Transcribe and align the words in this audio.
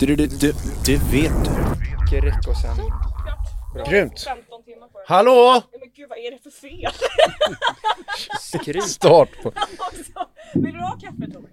Du, 0.00 0.06
du, 0.06 0.26
du, 0.26 0.52
du 0.86 0.96
vet 0.96 1.32
du. 1.44 1.50
Mycket 2.22 2.48
och 2.48 2.56
sen... 2.56 2.76
Grymt. 3.88 4.20
15 4.20 4.62
timmar 4.64 4.88
på 4.88 4.98
det. 4.98 5.04
Hallå! 5.08 5.32
Ja, 5.72 5.78
Men 5.80 5.90
gud 5.94 6.08
vad 6.08 6.18
är 6.18 6.30
det 6.30 6.38
för 6.42 6.50
fel? 6.50 6.92
Skrik. 8.40 8.82
Start 8.88 9.28
på... 9.42 9.52
Alltså, 9.56 10.28
Vill 10.54 10.72
du 10.74 10.80
ha 10.80 10.98
kaffe 10.98 11.32
Tove? 11.32 11.48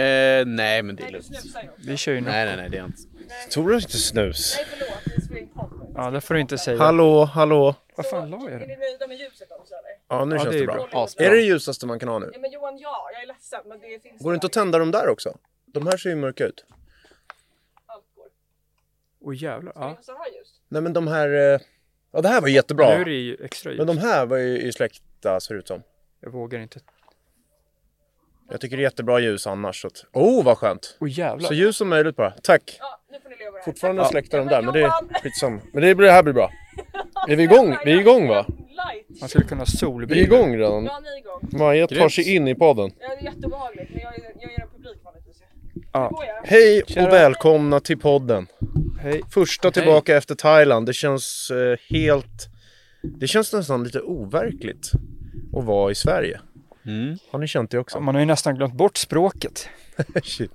Eh, 0.00 0.46
nej 0.46 0.82
men 0.82 0.96
det 0.96 1.02
är 1.02 1.10
lugnt. 1.10 1.26
Vi 1.78 1.96
kör 1.96 2.12
ju. 2.12 2.20
Nej 2.20 2.44
nej 2.46 2.56
nej 2.56 2.70
det 2.70 2.78
är 2.78 2.84
inte. 2.84 3.02
Tror 3.52 3.68
du 3.68 3.74
inte 3.74 3.98
snus? 3.98 4.54
Nej 4.56 4.66
förlåt, 4.70 5.16
vi 5.16 5.22
spelar 5.22 5.40
in 5.40 5.48
podd. 5.48 5.92
Ja, 5.94 6.10
det 6.10 6.20
får 6.20 6.34
du 6.34 6.40
inte 6.40 6.58
säga. 6.58 6.78
Hallå, 6.78 7.24
hallå. 7.24 7.74
Vad 7.96 8.06
fan 8.06 8.30
la 8.30 8.36
jag 8.36 8.52
Är 8.52 8.58
den? 8.58 8.68
ni 8.68 8.76
nöjda 8.76 9.06
med 9.06 9.16
ljuset 9.18 9.48
också 9.60 9.74
eller? 9.74 10.18
Ja, 10.18 10.24
nu 10.24 10.34
Ja, 10.34 10.38
känns 10.42 10.52
det 10.52 10.58
det, 10.58 10.64
är 10.64 10.66
bra. 10.66 10.86
bra. 10.90 11.04
Asbra. 11.04 11.26
Är 11.26 11.30
det 11.30 11.36
det 11.36 11.42
ljusaste 11.42 11.86
man 11.86 11.98
kan 11.98 12.08
ha 12.08 12.18
nu? 12.18 12.30
Ja 12.32 12.38
men 12.40 12.52
Johan 12.52 12.78
ja, 12.78 13.10
jag 13.12 13.22
är 13.22 13.26
ledsen 13.26 13.60
men 13.66 13.80
det 13.80 14.02
finns 14.02 14.22
Går 14.22 14.30
det 14.30 14.34
inte 14.34 14.46
att 14.46 14.52
tända 14.52 14.78
de 14.78 14.90
där 14.90 15.08
också? 15.08 15.36
De 15.66 15.86
här 15.86 15.96
ser 15.96 16.10
ju 16.10 16.16
mörka 16.16 16.44
ut. 16.46 16.64
Åh 19.20 19.34
jävlar. 19.42 19.72
Ska 19.72 19.80
vi 19.80 19.86
Ja. 19.86 19.88
ha 19.96 20.02
så 20.02 20.12
här 20.12 20.38
ljust? 20.38 20.54
Nej 20.68 20.82
men 20.82 20.92
de 20.92 21.06
här... 21.08 21.52
eh, 21.54 21.60
Ja 22.12 22.20
det 22.20 22.28
här 22.28 22.40
var 22.40 22.48
jättebra. 22.48 22.94
Nu 22.94 23.00
är 23.00 23.04
det 23.04 23.10
ju 23.10 23.36
extra 23.44 23.70
ljus. 23.72 23.78
Men 23.78 23.86
de 23.86 23.98
här 23.98 24.26
var 24.26 24.36
ju 24.36 24.62
ju 24.62 24.72
släckta 24.72 25.40
ser 25.40 25.54
det 25.54 25.58
ut 25.58 25.68
som. 25.68 25.82
Jag 26.20 26.30
vågar 26.30 26.58
inte. 26.60 26.80
Jag 28.50 28.60
tycker 28.60 28.76
det 28.76 28.80
är 28.80 28.84
jättebra 28.84 29.20
ljus 29.20 29.46
annars. 29.46 29.80
Så 29.82 29.86
att... 29.86 30.04
Oh 30.12 30.44
vad 30.44 30.58
skönt! 30.58 30.96
Åh 31.00 31.08
jävlar. 31.10 31.48
Så 31.48 31.54
ljus 31.54 31.76
som 31.76 31.88
möjligt 31.88 32.16
bara. 32.16 32.30
Tack! 32.30 32.76
Ja, 32.80 33.00
nu 33.12 33.20
får 33.20 33.28
ni 33.28 33.36
leva 33.36 33.50
det 33.50 33.56
här. 33.58 33.64
Fortfarande 33.64 34.02
Ja. 34.02 34.08
de 34.38 34.48
där 34.48 34.62
men 34.62 34.72
det 34.74 34.80
är 34.82 35.20
skitsamma. 35.22 35.60
Men 35.72 35.82
det, 35.82 35.94
blir- 35.94 36.06
det 36.06 36.12
här 36.12 36.22
blir 36.22 36.32
bra. 36.32 36.50
Är 37.28 37.36
vi 37.36 37.42
igång? 37.42 37.76
Vi 37.84 37.92
är 37.92 38.00
igång 38.00 38.28
va? 38.28 38.46
Man 39.20 39.28
skulle 39.28 39.44
kunna 39.44 39.64
Vi 40.14 40.20
är 40.20 40.24
igång 40.24 40.56
redan. 40.56 40.84
Ja, 40.84 41.00
ni 41.00 41.08
är 41.08 41.18
igång. 41.18 41.48
Maja 41.58 41.86
tar 41.86 41.96
Grymt. 41.96 42.12
sig 42.12 42.34
in 42.36 42.48
i 42.48 42.54
podden. 42.54 42.90
Ja, 43.00 43.08
det 43.08 43.14
är 43.14 43.22
jätteobehagligt 43.34 43.90
men 43.90 44.00
jag 44.02 44.14
jag 44.40 44.52
är. 44.52 44.66
Ja. 45.92 46.22
Hej 46.44 46.82
och 46.82 46.96
välkomna 47.12 47.80
till 47.80 47.98
podden. 47.98 48.46
Hej. 49.00 49.22
Första 49.30 49.70
tillbaka 49.70 50.16
efter 50.16 50.34
Thailand. 50.34 50.86
Det 50.86 50.92
känns 50.92 51.50
eh, 51.50 51.78
helt... 51.90 52.48
Det 53.02 53.26
känns 53.26 53.52
nästan 53.52 53.84
lite 53.84 54.00
overkligt 54.00 54.90
att 55.56 55.64
vara 55.64 55.90
i 55.90 55.94
Sverige. 55.94 56.40
Mm. 56.86 57.16
Har 57.30 57.38
ni 57.38 57.46
känt 57.48 57.70
det 57.70 57.76
Ja, 57.76 57.80
också? 57.80 58.00
man 58.00 58.14
har 58.14 58.20
ju 58.22 58.26
nästan 58.26 58.54
glömt 58.54 58.74
bort 58.74 58.96
språket. 58.96 59.68
Shit. 60.22 60.52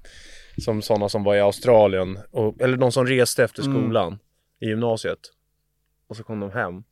Som 0.57 0.81
sådana 0.81 1.09
som 1.09 1.23
var 1.23 1.35
i 1.35 1.39
Australien, 1.39 2.19
och, 2.31 2.61
eller 2.61 2.77
de 2.77 2.91
som 2.91 3.07
reste 3.07 3.43
efter 3.43 3.63
Mm. 3.63 3.73
skolan 3.75 4.19
i 4.59 4.65
gymnasiet. 4.65 5.19
Och 6.07 6.17
så 6.17 6.23
kom 6.23 6.39
de 6.39 6.51
hem. 6.51 6.77
Och 6.77 6.83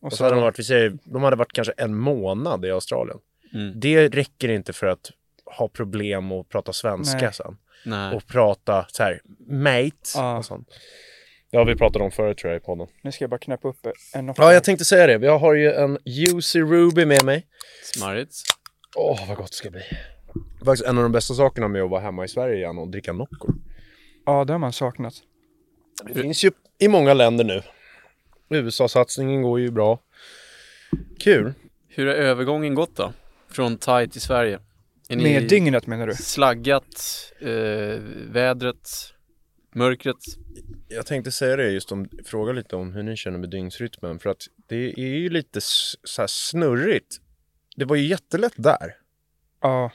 Och 0.00 0.12
så 0.12 0.16
så, 0.16 0.24
hade 0.24 0.36
de 0.36 0.42
varit, 0.42 0.58
vi 0.58 0.64
säger, 0.64 0.98
de 1.04 1.22
hade 1.22 1.36
varit 1.36 1.52
kanske 1.52 1.72
en 1.76 1.94
månad 1.94 2.64
i 2.64 2.70
Australien. 2.70 3.18
Mm. 3.54 3.80
Det 3.80 4.08
räcker 4.08 4.48
inte 4.48 4.72
för 4.72 4.86
att 4.86 5.10
ha 5.50 5.68
problem 5.68 6.32
och 6.32 6.48
prata 6.48 6.72
svenska 6.72 7.18
Nej. 7.20 7.32
sen. 7.32 7.56
Nej. 7.84 8.14
Och 8.16 8.26
prata 8.26 8.86
så 8.88 9.02
här, 9.02 9.20
mate 9.48 9.92
Ja. 10.14 10.38
och 10.38 10.44
sånt. 10.44 10.68
Ja, 11.50 11.64
vi 11.64 11.76
pratade 11.76 12.04
om 12.04 12.10
förut 12.10 12.38
tror 12.38 12.52
jag 12.52 12.60
i 12.62 12.64
podden. 12.64 12.86
nu 13.02 13.12
ska 13.12 13.22
jag 13.24 13.30
bara 13.30 13.38
knäppa 13.38 13.68
upp 13.68 13.86
en 14.14 14.34
Ja, 14.36 14.52
jag 14.52 14.64
tänkte 14.64 14.84
säga 14.84 15.06
det. 15.18 15.26
Jag 15.26 15.38
har 15.38 15.54
ju 15.54 15.72
en 15.72 15.98
Juicy 16.04 16.60
Ruby 16.60 17.04
med 17.04 17.24
mig. 17.24 17.46
Smarrigt. 17.94 18.34
Åh, 18.96 19.28
vad 19.28 19.36
gott 19.36 19.50
det 19.50 19.56
ska 19.56 19.70
bli. 19.70 19.82
Faktiskt 20.64 20.84
en 20.88 20.96
av 20.98 21.02
de 21.02 21.12
bästa 21.12 21.34
sakerna 21.34 21.68
med 21.68 21.82
att 21.82 21.90
vara 21.90 22.00
hemma 22.00 22.24
i 22.24 22.28
Sverige 22.28 22.56
igen 22.56 22.78
och 22.78 22.88
dricka 22.88 23.12
Nocco. 23.12 23.52
Ja, 24.26 24.44
det 24.44 24.52
har 24.52 24.58
man 24.58 24.72
saknat. 24.72 25.14
Det 26.04 26.14
finns 26.22 26.44
ju 26.44 26.50
i 26.78 26.88
många 26.88 27.14
länder 27.14 27.44
nu. 27.44 27.62
USA-satsningen 28.50 29.42
går 29.42 29.60
ju 29.60 29.70
bra. 29.70 29.98
Kul. 31.20 31.52
Hur 31.88 32.06
har 32.06 32.14
övergången 32.14 32.74
gått 32.74 32.96
då? 32.96 33.12
Från 33.50 33.76
Thai 33.78 34.08
till 34.08 34.20
Sverige? 34.20 34.58
Är 35.08 35.16
ni 35.16 35.22
Med 35.22 35.48
dygnet 35.48 35.86
menar 35.86 36.06
du? 36.06 36.14
slaggat, 36.14 36.84
eh, 37.40 37.48
vädret, 38.32 38.88
mörkret? 39.74 40.16
Jag 40.88 41.06
tänkte 41.06 41.32
säga 41.32 41.56
det 41.56 41.70
just 41.70 41.92
om, 41.92 42.08
fråga 42.26 42.52
lite 42.52 42.76
om 42.76 42.92
hur 42.92 43.02
ni 43.02 43.16
känner 43.16 43.38
med 43.38 43.50
dygnsrytmen. 43.50 44.18
För 44.18 44.30
att 44.30 44.42
det 44.68 44.92
är 44.92 44.98
ju 45.16 45.28
lite 45.28 45.60
så 46.04 46.22
här 46.22 46.26
snurrigt. 46.26 47.16
Det 47.76 47.84
var 47.84 47.96
ju 47.96 48.06
jättelätt 48.06 48.52
där. 48.56 48.94
Ja. 49.62 49.90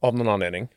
Av 0.00 0.14
någon 0.16 0.28
anledning. 0.28 0.68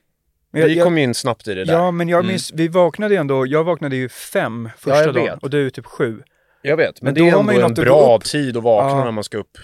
Men 0.52 0.62
jag, 0.62 0.68
Vi 0.68 0.76
jag, 0.76 0.84
kom 0.86 0.98
in 0.98 1.14
snabbt 1.14 1.48
i 1.48 1.54
det 1.54 1.66
där. 1.66 1.74
ja, 1.74 1.92
men 1.92 2.10
jag 2.10 2.20
Mm. 2.20 2.28
minns, 2.28 2.52
vi 2.54 2.68
vaknade 2.68 3.14
ju 3.14 3.20
ändå, 3.20 3.48
jag 3.48 3.64
vaknade 3.64 3.96
ju 3.96 4.10
fem 4.10 4.70
första 4.78 5.04
jag 5.06 5.14
dagen 5.14 5.40
och 5.42 5.50
du 5.50 5.66
är 5.66 5.70
typ 5.70 5.86
sju. 5.86 6.24
Jag 6.62 6.78
vet, 6.78 7.02
men, 7.02 7.06
Men 7.14 7.14
det 7.24 7.30
är 7.30 7.40
ändå 7.40 7.66
en 7.66 7.74
bra 7.74 8.20
tid 8.24 8.58
att 8.58 8.64
vakna 8.64 8.90
Ja. 9.00 9.04
när 9.06 9.12
man 9.12 9.24
ska 9.24 9.38
upp. 9.38 9.58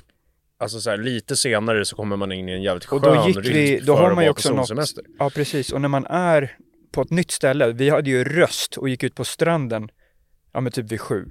Alltså 0.61 0.81
så 0.81 0.89
här, 0.89 0.97
lite 0.97 1.35
senare 1.35 1.85
så 1.85 1.95
kommer 1.95 2.15
man 2.17 2.31
in 2.31 2.49
i 2.49 2.51
en 2.51 2.61
jävligt 2.61 2.85
skön 2.85 2.99
Och 2.99 3.05
då 3.15 3.27
gick 3.27 3.37
vi, 3.37 3.41
rytm 3.75 3.85
då 3.85 3.95
för 3.95 4.03
har 4.03 4.15
man 4.15 4.23
ju 4.23 4.29
också 4.29 4.49
något, 4.53 4.67
solsemester. 4.67 5.03
ja 5.19 5.29
precis, 5.29 5.71
och 5.71 5.81
när 5.81 5.89
man 5.89 6.05
är 6.05 6.57
på 6.91 7.01
ett 7.01 7.09
nytt 7.09 7.31
ställe, 7.31 7.71
vi 7.71 7.89
hade 7.89 8.09
ju 8.09 8.23
röst 8.23 8.77
och 8.77 8.89
gick 8.89 9.03
ut 9.03 9.15
på 9.15 9.23
stranden, 9.23 9.89
ja 10.53 10.61
men 10.61 10.71
typ 10.71 10.91
vid 10.91 11.01
sju, 11.01 11.25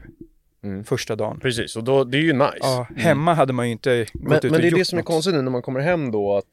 Mm. 0.63 0.85
första 0.85 1.17
dagen. 1.17 1.41
Precis, 1.41 1.77
och 1.77 1.85
då, 1.85 2.05
det 2.05 2.19
är 2.19 2.23
ju 2.23 2.33
nice. 2.33 2.57
Ja, 2.61 2.87
hemma 2.97 3.35
hade 3.35 3.53
man 3.53 3.67
ju 3.67 3.73
inte 3.73 4.07
gått 4.13 4.15
men 4.15 4.39
ut 4.39 4.45
och 4.45 4.51
men 4.51 4.61
det 4.61 4.67
är 4.67 4.71
gjort 4.71 4.79
det 4.79 4.85
som 4.85 4.99
är 4.99 5.03
konstigt 5.03 5.35
nu 5.35 5.43
när 5.43 5.51
man 5.51 5.63
kommer 5.63 5.81
hem 5.81 6.11
då 6.11 6.37
att 6.37 6.45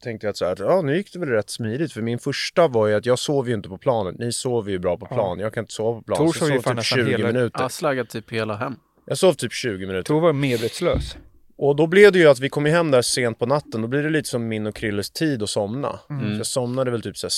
tänkte 0.00 0.26
jag 0.26 0.30
att 0.30 0.36
så 0.36 0.44
här, 0.44 0.56
ja 0.60 0.82
nu 0.82 0.96
gick 0.96 1.12
det 1.12 1.18
väl 1.18 1.28
rätt 1.28 1.50
smidigt 1.50 1.92
för 1.92 2.02
min 2.02 2.18
första 2.18 2.68
var 2.68 2.86
ju 2.86 2.94
att 2.94 3.06
jag 3.06 3.18
sov 3.18 3.48
ju 3.48 3.54
inte 3.54 3.68
på 3.68 3.78
planet. 3.78 4.18
Ni 4.18 4.32
sover 4.32 4.70
ju 4.70 4.78
bra 4.78 4.96
på 4.96 5.06
plan, 5.06 5.38
jag 5.38 5.54
kan 5.54 5.62
inte 5.62 5.72
sova 5.72 5.98
på 5.98 6.02
plan. 6.04 6.18
Tor 6.18 6.32
sov 6.32 6.48
ju 6.48 6.54
typ 6.58 6.66
nästan 6.74 6.82
20 6.82 7.10
hela- 7.10 7.26
minuter. 7.26 7.68
Slaggat 7.68 8.08
typ 8.10 8.32
hela 8.32 8.56
hem. 8.56 8.74
Jag 9.06 9.18
sov 9.18 9.32
typ 9.32 9.52
20 9.52 9.86
minuter. 9.86 10.02
Tor 10.02 10.20
var 10.20 10.32
medvetslös. 10.32 11.16
Och 11.58 11.76
då 11.76 11.86
blev 11.86 12.12
det 12.12 12.18
ju 12.18 12.26
att 12.28 12.38
vi 12.40 12.48
kom 12.48 12.64
hem 12.64 12.90
där 12.90 13.02
sent 13.02 13.38
på 13.38 13.46
natten. 13.46 13.82
Då 13.82 13.88
blir 13.88 14.02
det 14.02 14.10
lite 14.10 14.28
som 14.28 14.48
min 14.48 14.66
och 14.66 14.74
Krilles 14.74 15.10
tid 15.10 15.42
att 15.42 15.50
somna. 15.50 16.00
Mm. 16.10 16.32
Så 16.34 16.38
jag 16.38 16.46
somnade 16.46 16.90
väl 16.90 17.02
typ 17.02 17.16
så 17.18 17.26
här 17.26 17.30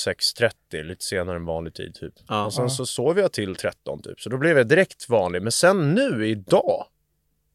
6.30, 0.73 0.83
lite 0.83 1.05
senare 1.05 1.37
än 1.37 1.45
vanlig 1.45 1.75
tid 1.75 1.95
typ. 1.95 2.15
Ja. 2.29 2.45
och 2.47 2.55
sen 2.55 2.71
så 2.71 2.87
sov 2.87 3.19
jag 3.19 3.33
till 3.33 3.55
13 3.56 4.03
typ. 4.03 4.21
Så 4.21 4.31
då 4.31 4.39
blev 4.39 4.56
jag 4.59 4.69
direkt 4.69 5.09
vanlig. 5.09 5.43
Men 5.43 5.53
sen 5.53 5.95
nu 5.95 6.29
idag 6.29 6.87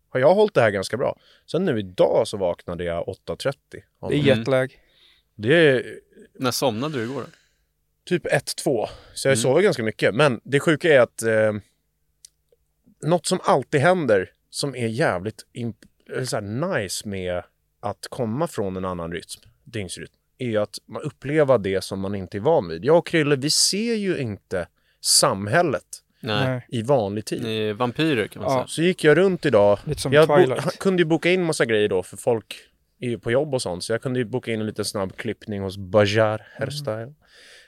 har 0.09 0.19
jag 0.19 0.35
hållit 0.35 0.53
det 0.53 0.61
här 0.61 0.69
ganska 0.71 0.97
bra. 0.97 1.19
Sen 1.51 1.65
nu 1.65 1.79
idag 1.79 2.27
så 2.27 2.37
vaknade 2.37 2.83
jag 2.83 3.03
8.30. 3.07 3.53
av 3.99 4.09
Det 4.09 4.15
är 4.17 4.19
jetlag. 4.37 4.79
det 5.35 5.55
är 5.69 5.99
När 6.39 6.51
somnade 6.51 6.97
du 6.97 7.03
igår 7.03 7.21
då? 7.21 7.27
typ 8.05 8.25
1-2. 8.25 8.87
Så 9.13 9.27
jag 9.27 9.33
Mm. 9.33 9.41
sover 9.41 9.61
ganska 9.61 9.83
mycket. 9.83 10.15
Men 10.15 10.41
det 10.43 10.59
sjuka 10.59 10.93
är 10.95 10.99
att 10.99 11.21
eh, 11.23 11.53
något 13.03 13.25
som 13.25 13.39
alltid 13.43 13.81
händer 13.81 14.29
som 14.49 14.75
är 14.75 14.87
jävligt 14.87 15.45
imp- 15.53 15.75
eller 15.75 15.92
så 16.25 16.35
här 16.35 16.41
nice 16.77 17.07
med 17.07 17.43
att 17.79 18.07
komma 18.09 18.47
från 18.47 18.77
en 18.77 18.85
annan 18.85 19.11
rytm, 19.11 19.41
dygnsrytm, 19.63 20.11
är 20.37 20.45
ju 20.45 20.57
att 20.57 20.79
man 20.85 21.01
upplever 21.01 21.57
det 21.57 21.83
som 21.83 21.99
man 21.99 22.15
inte 22.15 22.37
är 22.37 22.39
van 22.39 22.67
vid. 22.69 22.85
Jag 22.85 22.97
och 22.97 23.07
Krille, 23.07 23.35
vi 23.35 23.49
ser 23.49 23.93
ju 23.95 24.17
inte 24.17 24.67
samhället 25.01 25.85
Nej. 26.19 26.65
I 26.69 26.81
vanlig 26.81 27.25
tid. 27.25 27.43
Ni 27.43 27.57
är 27.57 27.73
vampyrer 27.73 28.27
kan 28.27 28.41
man 28.43 28.51
Ja. 28.51 28.57
säga. 28.57 28.67
Så 28.67 28.81
gick 28.81 29.03
jag 29.03 29.17
runt 29.17 29.45
idag. 29.45 29.79
Lite 29.85 30.01
som 30.01 30.13
Jag 30.13 30.27
Twilight. 30.27 30.77
kunde 30.79 31.01
ju 31.01 31.05
boka 31.05 31.31
in 31.31 31.43
massa 31.43 31.65
grejer 31.65 31.89
då 31.89 32.03
för 32.03 32.17
folk 32.17 32.55
är 32.99 33.09
ju 33.09 33.19
på 33.19 33.31
jobb 33.31 33.53
och 33.53 33.61
sånt. 33.61 33.83
Så 33.83 33.93
jag 33.93 34.01
kunde 34.01 34.19
ju 34.19 34.25
boka 34.25 34.51
in 34.53 34.59
en 34.59 34.65
liten 34.65 34.85
snabb 34.85 35.15
klippning 35.17 35.61
hos 35.61 35.77
Bajar 35.77 36.47
Hairstyle. 36.59 37.05
By 37.05 37.13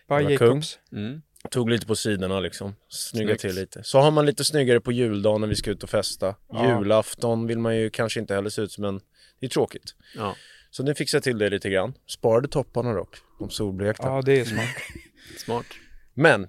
var 0.08 0.20
Jacobs. 0.22 0.80
Mm. 0.92 1.22
Tog 1.52 1.70
lite 1.70 1.86
på 1.86 1.96
sidorna 1.96 2.40
liksom. 2.40 2.76
Snygga 2.90 3.28
Snyggt. 3.28 3.42
till 3.42 3.56
lite. 3.56 3.84
Så 3.84 4.00
har 4.00 4.12
man 4.12 4.26
lite 4.26 4.44
snyggare 4.44 4.80
på 4.80 4.92
juldagen 4.92 5.42
när 5.42 5.48
vi 5.48 5.56
ska 5.56 5.72
ut 5.72 5.84
och 5.84 5.90
festa. 5.90 6.36
Ja. 6.52 6.78
Julafton 6.80 7.48
vill 7.48 7.60
man 7.60 7.78
ju 7.78 7.90
kanske 7.90 8.20
inte 8.20 8.36
heller 8.36 8.50
se 8.50 8.62
ut 8.62 8.72
som 8.72 8.84
en... 8.84 9.00
Det 9.40 9.46
är 9.46 9.50
tråkigt. 9.50 9.96
Ja, 10.16 10.36
Så 10.72 10.84
nu 10.84 10.96
fixar 10.96 11.16
jag 11.18 11.24
till 11.24 11.38
det 11.38 11.50
lite 11.50 11.70
grann. 11.70 11.94
Sparade 12.08 12.48
topparna 12.48 12.94
dock. 12.94 13.16
De 13.40 13.50
solblekta. 13.50 14.08
Ja, 14.08 14.22
det 14.22 14.40
är 14.40 14.46
smart. 14.46 14.66
smart. 15.38 15.66
Men. 16.14 16.48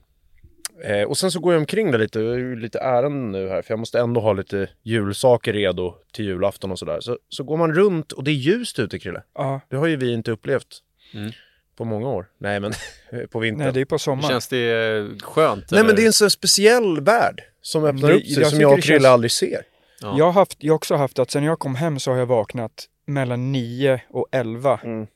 Eh, 0.84 1.02
och 1.02 1.18
sen 1.18 1.30
så 1.30 1.40
går 1.40 1.52
jag 1.52 1.60
omkring 1.60 1.90
där 1.90 1.98
lite. 1.98 2.20
Jag 2.20 2.30
har 2.30 2.38
ju 2.38 2.56
lite 2.60 2.78
ärenden 2.78 3.32
nu 3.32 3.48
här. 3.48 3.62
För 3.62 3.72
jag 3.72 3.78
måste 3.78 4.00
ändå 4.00 4.20
ha 4.20 4.32
lite 4.32 4.68
julsaker 4.82 5.52
redo 5.52 5.94
till 6.12 6.24
julafton 6.24 6.70
och 6.70 6.78
sådär. 6.78 7.00
Så, 7.00 7.18
så 7.28 7.44
går 7.44 7.56
man 7.56 7.74
runt 7.74 8.12
och 8.12 8.24
det 8.24 8.30
är 8.30 8.34
ljust 8.34 8.78
ute 8.78 8.98
Krille. 8.98 9.22
Ja, 9.34 9.60
Det 9.70 9.76
har 9.76 9.86
ju 9.86 9.96
vi 9.96 10.12
inte 10.12 10.30
upplevt. 10.30 10.82
Mm. 11.14 11.32
På 11.76 11.84
många 11.84 12.08
år. 12.08 12.26
Nej 12.38 12.60
men 12.60 12.72
på 13.30 13.38
vintern. 13.38 13.64
nej 13.64 13.72
det 13.72 13.80
är 13.80 13.84
på 13.84 13.98
sommaren. 13.98 14.28
Känns 14.30 14.48
det 14.48 14.70
eh, 14.72 15.18
skönt? 15.18 15.70
Nej 15.70 15.80
eller? 15.80 15.86
men 15.88 15.96
det 15.96 16.02
är 16.02 16.06
en 16.06 16.12
sån 16.12 16.30
speciell 16.30 17.00
värld 17.00 17.42
som 17.62 17.84
öppnar 17.84 18.08
Det- 18.08 18.14
upp 18.14 18.24
sig 18.26 18.42
jag 18.42 18.50
som 18.50 18.60
jag 18.60 18.72
och 18.72 18.82
Krille 18.82 18.98
känns- 19.00 19.06
aldrig 19.06 19.30
ser. 19.30 19.62
Ja. 20.02 20.14
Jag 20.18 20.24
har 20.24 20.32
haft, 20.32 20.56
jag 20.60 20.72
har 20.72 20.76
också 20.76 20.94
haft 20.94 21.18
att 21.18 21.30
sen 21.30 21.44
jag 21.44 21.58
kom 21.58 21.74
hem 21.74 21.98
så 21.98 22.10
har 22.10 22.18
jag 22.18 22.26
vaknat 22.26 22.88
mellan 23.06 23.52
9 23.52 24.00
och 24.10 24.26
11 24.32 24.80
Mm. 24.84 25.06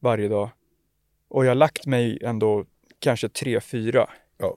varje 0.00 0.28
dag. 0.28 0.50
Och 1.28 1.44
jag 1.44 1.50
har 1.50 1.54
lagt 1.54 1.86
mig 1.86 2.18
ändå 2.22 2.64
kanske 2.98 3.28
tre, 3.28 3.60
fyra. 3.60 4.10
Ja. 4.38 4.56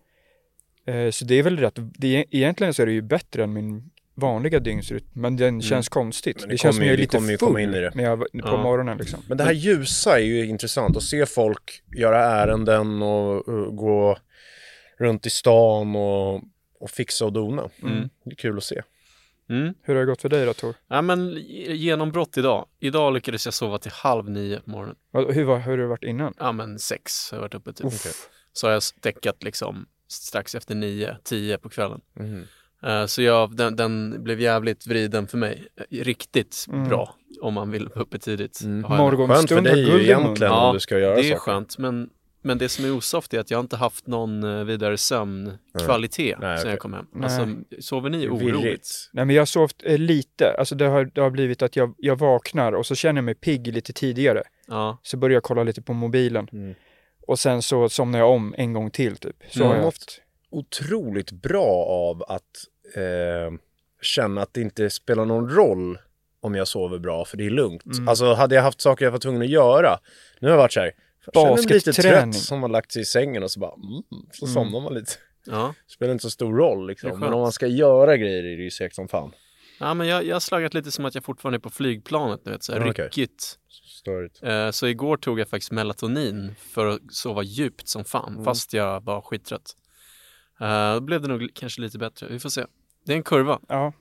Eh, 0.93 1.11
så 1.11 1.25
det 1.25 1.35
är 1.39 1.43
väl 1.43 1.57
rätt, 1.59 1.73
det 1.75 2.07
är, 2.17 2.25
egentligen 2.31 2.73
så 2.73 2.81
är 2.81 2.85
det 2.85 2.91
ju 2.91 3.01
bättre 3.01 3.43
än 3.43 3.53
min 3.53 3.89
vanliga 4.17 4.59
dygnsrytm, 4.59 5.05
men 5.13 5.37
den 5.37 5.61
känns 5.61 5.89
konstigt. 5.89 6.37
Mm. 6.37 6.47
Det, 6.49 6.53
det 6.53 6.57
känns 6.57 6.75
som 6.75 6.85
jag 6.85 6.93
är 6.93 6.97
lite 6.97 7.19
full 7.19 7.37
komma 7.37 7.61
in 7.61 7.73
i 7.73 7.79
det. 7.79 7.91
när 7.95 8.03
jag, 8.03 8.19
på 8.19 8.27
Ja. 8.33 8.63
morgonen 8.63 8.97
liksom. 8.97 9.19
Men 9.27 9.37
det 9.37 9.43
här 9.43 9.51
ljusa 9.51 10.19
är 10.19 10.23
ju 10.23 10.45
intressant 10.45 10.97
att 10.97 11.03
se 11.03 11.25
folk 11.25 11.83
göra 11.97 12.19
ärenden 12.25 13.01
och 13.01 13.47
uh, 13.47 13.71
gå 13.71 14.17
runt 14.99 15.25
i 15.25 15.29
stan 15.29 15.95
och, 15.95 16.35
och 16.79 16.89
fixa 16.89 17.25
och 17.25 17.33
dona. 17.33 17.69
Mm. 17.83 18.09
Det 18.25 18.31
är 18.31 18.35
kul 18.35 18.57
att 18.57 18.63
se. 18.63 18.81
Mm. 19.49 19.73
Hur 19.81 19.93
har 19.95 20.01
det 20.01 20.05
gått 20.05 20.21
för 20.21 20.29
dig 20.29 20.45
då 20.45 20.53
Tor? 20.53 20.75
Ja 20.87 21.01
men 21.01 21.33
genombrott 21.67 22.37
idag. 22.37 22.65
Idag 22.79 23.13
lyckades 23.13 23.45
jag 23.45 23.53
sova 23.53 23.77
till 23.77 23.91
halv 23.91 24.29
nio 24.29 24.59
på 24.59 24.69
morgonen. 24.69 24.95
Hur, 25.13 25.43
var, 25.43 25.59
hur 25.59 25.71
har 25.71 25.77
det 25.77 25.87
varit 25.87 26.03
innan? 26.03 26.33
Ja 26.39 26.51
men 26.51 26.79
sex 26.79 27.31
har 27.31 27.37
jag 27.37 27.41
varit 27.41 27.53
uppe 27.53 27.73
typ. 27.73 27.93
Så 28.53 28.67
har 28.67 28.71
jag 28.73 28.81
däckat 29.01 29.43
liksom 29.43 29.85
strax 30.07 30.55
efter 30.55 30.75
nio, 30.75 31.17
tio 31.23 31.57
på 31.57 31.69
kvällen. 31.69 32.01
Mhm. 32.13 32.43
Eh, 32.85 33.05
Så 33.05 33.21
jag, 33.21 33.55
den, 33.55 33.75
den 33.75 34.23
blev 34.23 34.41
jävligt 34.41 34.87
vriden 34.87 35.27
för 35.27 35.37
mig. 35.37 35.67
Eh, 35.91 36.03
Riktigt 36.03 36.65
Mm. 36.69 36.89
bra 36.89 37.15
om 37.41 37.53
man 37.53 37.71
vill 37.71 37.87
vara 37.87 38.01
uppe 38.01 38.19
tidigt. 38.19 38.61
Mm. 38.63 38.83
Skönt 38.83 39.49
för 39.49 39.61
dig 39.61 39.79
ju 39.89 40.03
egentligen 40.03 40.51
Ja, 40.53 40.67
om 40.67 40.73
du 40.73 40.79
ska 40.79 40.99
göra 40.99 41.15
Det 41.15 41.19
är 41.21 41.23
saker. 41.23 41.39
skönt 41.39 41.77
men, 41.77 42.09
men 42.41 42.57
det 42.57 42.69
som 42.69 42.85
är 42.85 42.91
osoft 42.91 43.33
är 43.33 43.39
att 43.39 43.51
jag 43.51 43.59
inte 43.59 43.75
haft 43.75 44.07
någon 44.07 44.43
eh, 44.43 44.63
vidare 44.63 44.97
sömnkvalitet 44.97 46.39
Nej, 46.39 46.57
sen 46.57 46.63
okej. 46.65 46.71
jag 46.71 46.79
kom 46.79 46.93
hem. 46.93 47.05
Nej. 47.11 47.23
Alltså, 47.23 47.47
sover 47.79 48.09
ni 48.09 48.27
oroligt? 48.27 48.55
virrigt. 48.55 49.09
Nej 49.13 49.25
men 49.25 49.35
jag 49.35 49.41
har 49.41 49.45
sovit 49.45 49.83
eh, 49.85 49.97
lite, 49.97 50.55
alltså 50.59 50.75
det 50.75 50.85
har, 50.85 51.05
det 51.13 51.21
har 51.21 51.29
blivit 51.29 51.61
att 51.61 51.75
jag, 51.75 51.93
jag 51.97 52.19
vaknar 52.19 52.71
och 52.73 52.85
så 52.85 52.95
känner 52.95 53.17
jag 53.17 53.25
mig 53.25 53.35
pigg 53.35 53.67
lite 53.67 53.93
tidigare. 53.93 54.43
Ja. 54.67 54.99
Så 55.03 55.17
börjar 55.17 55.33
jag 55.33 55.43
kolla 55.43 55.63
lite 55.63 55.81
på 55.81 55.93
mobilen. 55.93 56.47
Mm. 56.51 56.75
Och 57.27 57.39
sen 57.39 57.61
så 57.61 57.89
somnar 57.89 58.19
jag 58.19 58.29
om 58.31 58.55
en 58.57 58.73
gång 58.73 58.91
till 58.91 59.17
typ. 59.17 59.35
Så 59.49 59.59
Mm. 59.59 59.69
har 59.69 59.75
Jag 59.77 59.83
haft. 59.85 60.21
Otroligt 60.49 61.31
bra 61.31 61.85
av 61.85 62.23
att 62.27 62.43
eh, 62.95 63.57
känna 64.01 64.41
att 64.41 64.53
det 64.53 64.61
inte 64.61 64.89
spelar 64.89 65.25
någon 65.25 65.49
roll 65.49 65.97
om 66.39 66.55
jag 66.55 66.67
sover 66.67 66.99
bra, 66.99 67.25
för 67.25 67.37
det 67.37 67.45
är 67.45 67.49
lugnt. 67.49 67.85
Mm. 67.85 68.07
Alltså 68.07 68.33
hade 68.33 68.55
jag 68.55 68.61
haft 68.63 68.81
saker 68.81 69.05
jag 69.05 69.11
var 69.11 69.19
tvungen 69.19 69.41
att 69.41 69.49
göra, 69.49 69.99
nu 70.39 70.47
har 70.47 70.53
jag 70.53 70.57
varit 70.61 70.73
så 70.73 70.79
här, 70.79 70.91
jag 71.25 71.33
känner 71.33 71.55
mig 71.69 71.73
lite 71.73 71.93
trött 71.93 72.35
som 72.35 72.61
har 72.61 72.69
lagt 72.69 72.91
sig 72.91 73.01
i 73.01 73.05
sängen 73.05 73.43
och 73.43 73.51
så 73.51 73.59
bara, 73.59 73.73
mm, 73.73 74.03
så 74.31 74.45
Mm. 74.45 74.53
somnar 74.53 74.79
man 74.81 74.93
lite. 74.93 75.11
Ja. 75.45 75.73
spelar 75.87 76.11
inte 76.11 76.21
så 76.21 76.29
stor 76.29 76.53
roll 76.57 76.87
liksom. 76.87 77.19
Men 77.19 77.33
om 77.33 77.41
man 77.41 77.51
ska 77.51 77.67
göra 77.67 78.17
grejer 78.17 78.43
är 78.43 78.57
det 78.57 78.63
ju 78.63 78.71
segt 78.71 78.95
som 78.95 79.07
fan. 79.07 79.31
ja, 79.79 79.93
men 79.93 80.07
jag, 80.07 80.25
jag 80.25 80.35
har 80.35 80.39
slaggat 80.39 80.73
lite 80.73 80.91
som 80.91 81.05
att 81.05 81.15
jag 81.15 81.23
fortfarande 81.23 81.57
är 81.57 81.59
på 81.59 81.69
flygplanet, 81.69 82.39
du 82.43 82.51
vet, 82.51 82.63
så 82.63 82.73
här, 82.73 82.79
Ja, 82.79 82.85
ryckigt. 83.05 83.59
Störigt. 83.99 84.43
Eh, 84.43 84.71
Så 84.71 84.87
igår 84.87 85.17
tog 85.17 85.39
jag 85.39 85.47
faktiskt 85.49 85.71
melatonin 85.71 86.55
för 86.59 86.85
att 86.85 86.99
sova 87.09 87.43
djupt 87.43 87.87
som 87.87 88.05
fan, 88.05 88.31
Mm. 88.33 88.45
fast 88.45 88.73
jag 88.73 89.03
var 89.03 89.21
skittrött. 89.21 89.75
Eh, 90.61 90.93
Då 90.93 90.99
blev 91.01 91.21
det 91.21 91.27
nog 91.27 91.49
kanske 91.53 91.81
lite 91.81 91.97
bättre, 91.97 92.27
vi 92.29 92.39
får 92.39 92.49
se. 92.49 92.65
Det 93.05 93.11
är 93.13 93.17
en 93.17 93.23
kurva, 93.23 93.59
Ja, 93.67 93.93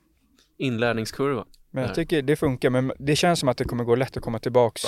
inlärningskurva. 0.56 1.44
men 1.70 1.84
jag 1.84 1.94
tycker 1.94 2.22
det 2.22 2.36
funkar. 2.36 2.70
Men 2.70 2.92
det 2.98 3.16
känns 3.16 3.40
som 3.40 3.48
att 3.48 3.56
det 3.56 3.64
kommer 3.64 3.84
gå 3.84 3.94
lätt 3.94 4.16
att 4.16 4.22
komma 4.22 4.38
tillbaks. 4.38 4.82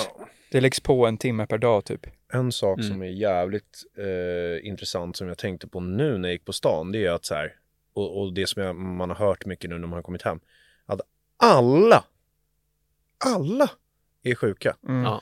Det 0.51 0.61
läggs 0.61 0.79
på 0.79 1.05
en 1.07 1.17
timme 1.17 1.45
per 1.47 1.57
dag 1.57 1.85
typ. 1.85 2.05
En 2.33 2.51
sak 2.51 2.79
Mm. 2.79 2.91
som 2.91 3.01
är 3.01 3.05
jävligt 3.07 3.83
eh, 3.97 4.67
intressant 4.67 5.17
som 5.17 5.27
jag 5.27 5.37
tänkte 5.37 5.67
på 5.67 5.79
nu 5.79 6.17
när 6.17 6.29
jag 6.29 6.33
gick 6.33 6.45
på 6.45 6.53
stan, 6.53 6.91
det 6.91 7.05
är 7.05 7.11
att 7.11 7.25
så 7.25 7.35
här, 7.35 7.53
och, 7.93 8.21
och 8.21 8.33
det 8.33 8.47
som 8.47 8.63
jag, 8.63 8.75
man 8.75 9.09
har 9.09 9.15
hört 9.17 9.45
mycket 9.45 9.69
nu 9.69 9.77
när 9.77 9.87
man 9.87 9.97
har 9.97 10.03
kommit 10.03 10.21
hem, 10.21 10.39
att 10.85 11.01
alla, 11.37 12.03
alla 13.25 13.69
är 14.23 14.35
sjuka. 14.35 14.75
Mm. 14.87 15.03
Ja. 15.03 15.21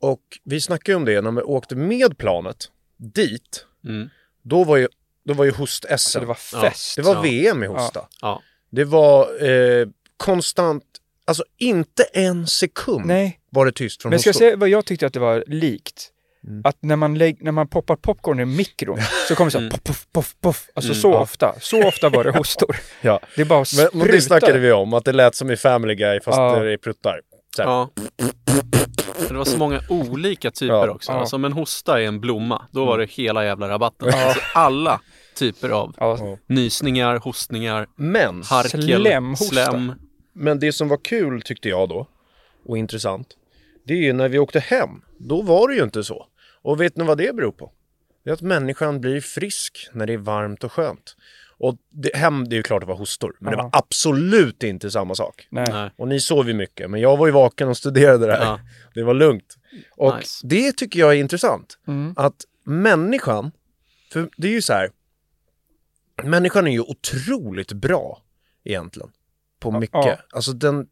Och 0.00 0.22
vi 0.44 0.60
snackade 0.60 0.96
om 0.96 1.04
det 1.04 1.20
när 1.20 1.30
vi 1.32 1.42
åkte 1.42 1.76
med 1.76 2.18
planet 2.18 2.70
dit, 2.96 3.66
Mm. 3.84 4.08
då 4.42 4.64
var 4.64 4.76
ju, 4.76 4.88
då 5.24 5.34
var 5.34 5.44
ju 5.44 5.50
host-SM. 5.50 5.96
Så 6.10 6.20
det 6.20 6.26
var 6.26 6.38
Ja. 6.52 6.60
fest. 6.60 6.96
Det 6.96 7.02
var 7.02 7.14
Ja. 7.14 7.20
VM 7.20 7.62
i 7.62 7.66
hosta. 7.66 8.00
Ja. 8.20 8.42
Det 8.70 8.84
var 8.84 9.48
eh, 9.50 9.86
konstant, 10.16 10.84
alltså 11.26 11.44
inte 11.58 12.02
en 12.02 12.46
sekund 12.46 13.06
Nej, 13.06 13.40
var 13.50 13.66
det 13.66 13.72
tyst 13.72 14.02
från 14.02 14.10
men 14.10 14.18
ska 14.18 14.28
jag 14.28 14.36
säga 14.36 14.56
vad 14.56 14.68
jag 14.68 14.84
tyckte 14.84 15.06
att 15.06 15.12
det 15.12 15.20
var 15.20 15.44
likt? 15.46 16.10
Mm. 16.46 16.60
Att 16.64 16.76
när 16.80 16.96
man, 16.96 17.18
lägg, 17.18 17.42
när 17.44 17.52
man 17.52 17.68
poppar 17.68 17.96
popcorn 17.96 18.40
i 18.40 18.44
mikron 18.44 18.98
så 19.28 19.34
kommer 19.34 19.46
det 19.46 19.52
så 19.52 19.58
här 19.58 19.66
Mm. 19.66 19.78
poff, 19.84 20.06
poff, 20.12 20.34
poff. 20.40 20.66
Alltså 20.74 20.90
Mm. 20.92 21.02
så 21.02 21.10
Ja. 21.10 21.18
ofta. 21.18 21.54
Så 21.60 21.88
ofta 21.88 22.08
var 22.08 22.24
det 22.24 22.30
hostor. 22.38 22.76
Ja. 23.00 23.20
Det 23.36 23.44
bara 23.44 23.58
Men, 23.58 23.66
sprutar. 23.66 23.96
men 23.98 24.06
det 24.06 24.20
snackade 24.20 24.58
vi 24.58 24.72
om, 24.72 24.94
att 24.94 25.04
det 25.04 25.12
lät 25.12 25.34
som 25.34 25.50
i 25.50 25.56
Family 25.56 25.94
Guy 25.94 26.20
fast 26.20 26.38
Ja. 26.38 26.58
det 26.58 26.72
är 26.72 26.76
pruttar. 26.76 27.20
Så 27.56 27.62
här. 27.62 27.68
Ja. 27.70 27.90
Det 29.28 29.34
var 29.34 29.44
så 29.44 29.58
många 29.58 29.80
olika 29.88 30.50
typer 30.50 30.74
Ja. 30.74 30.90
också. 30.90 31.12
Ja. 31.12 31.18
Alltså 31.20 31.36
om 31.36 31.44
en 31.44 31.52
hosta 31.52 32.00
är 32.02 32.04
en 32.06 32.20
blomma, 32.20 32.62
då 32.72 32.84
var 32.84 32.98
det 32.98 33.10
hela 33.10 33.44
jävla 33.44 33.68
rabatten. 33.68 34.08
Ja. 34.12 34.24
Alltså 34.24 34.40
alla 34.54 35.00
typer 35.34 35.68
av 35.70 35.94
Ja, 35.98 36.38
nysningar, 36.46 37.16
hostningar, 37.18 37.86
Men, 37.96 38.42
harkel, 38.42 38.82
Slemhosta. 38.82 39.46
slem. 39.46 39.92
men 40.32 40.58
det 40.58 40.72
som 40.72 40.88
var 40.88 40.96
kul 41.04 41.42
tyckte 41.42 41.68
jag 41.68 41.88
då, 41.88 42.06
och 42.66 42.78
intressant, 42.78 43.28
det 43.86 43.92
är 43.94 43.98
ju 43.98 44.12
när 44.12 44.28
vi 44.28 44.38
åkte 44.38 44.60
hem, 44.60 44.90
då 45.18 45.42
var 45.42 45.68
det 45.68 45.74
ju 45.74 45.82
inte 45.82 46.04
så. 46.04 46.26
Och 46.62 46.80
vet 46.80 46.96
ni 46.96 47.04
vad 47.04 47.18
det 47.18 47.36
beror 47.36 47.52
på? 47.52 47.72
Det 48.24 48.30
är 48.30 48.34
att 48.34 48.40
människan 48.42 49.00
blir 49.00 49.20
frisk 49.20 49.88
när 49.92 50.06
det 50.06 50.12
är 50.12 50.18
varmt 50.18 50.64
och 50.64 50.72
skönt. 50.72 51.16
Och 51.58 51.76
det, 51.90 52.16
hem, 52.16 52.48
det 52.48 52.54
är 52.54 52.56
ju 52.56 52.62
klart 52.62 52.80
det 52.82 52.86
var 52.86 52.94
hostor, 52.96 53.36
men 53.40 53.50
det 53.52 53.56
Ja. 53.58 53.62
var 53.62 53.70
absolut 53.78 54.62
inte 54.62 54.90
samma 54.90 55.14
sak. 55.14 55.46
nej. 55.50 55.66
Nej. 55.70 55.90
Och 55.96 56.08
ni 56.08 56.20
sov 56.20 56.48
ju 56.48 56.54
mycket, 56.54 56.90
men 56.90 57.00
jag 57.00 57.16
var 57.16 57.26
ju 57.26 57.32
vaken 57.32 57.68
och 57.68 57.76
studerade 57.76 58.26
det 58.26 58.32
här. 58.36 58.44
Ja. 58.44 58.60
Det 58.94 59.02
var 59.02 59.14
lugnt. 59.14 59.56
Och 59.96 60.16
Nice. 60.16 60.46
det 60.46 60.72
tycker 60.72 61.00
jag 61.00 61.10
är 61.12 61.16
intressant. 61.16 61.78
Mm. 61.86 62.14
Att 62.16 62.34
människan, 62.64 63.50
för 64.12 64.28
det 64.36 64.48
är 64.48 64.52
ju 64.52 64.62
så 64.62 64.72
här, 64.72 64.90
människan 66.22 66.66
är 66.66 66.72
ju 66.72 66.80
otroligt 66.80 67.72
bra 67.72 68.22
egentligen. 68.64 69.10
På 69.60 69.70
mycket. 69.70 69.94
Ja. 69.94 70.18
Alltså 70.30 70.52
den, 70.52 70.86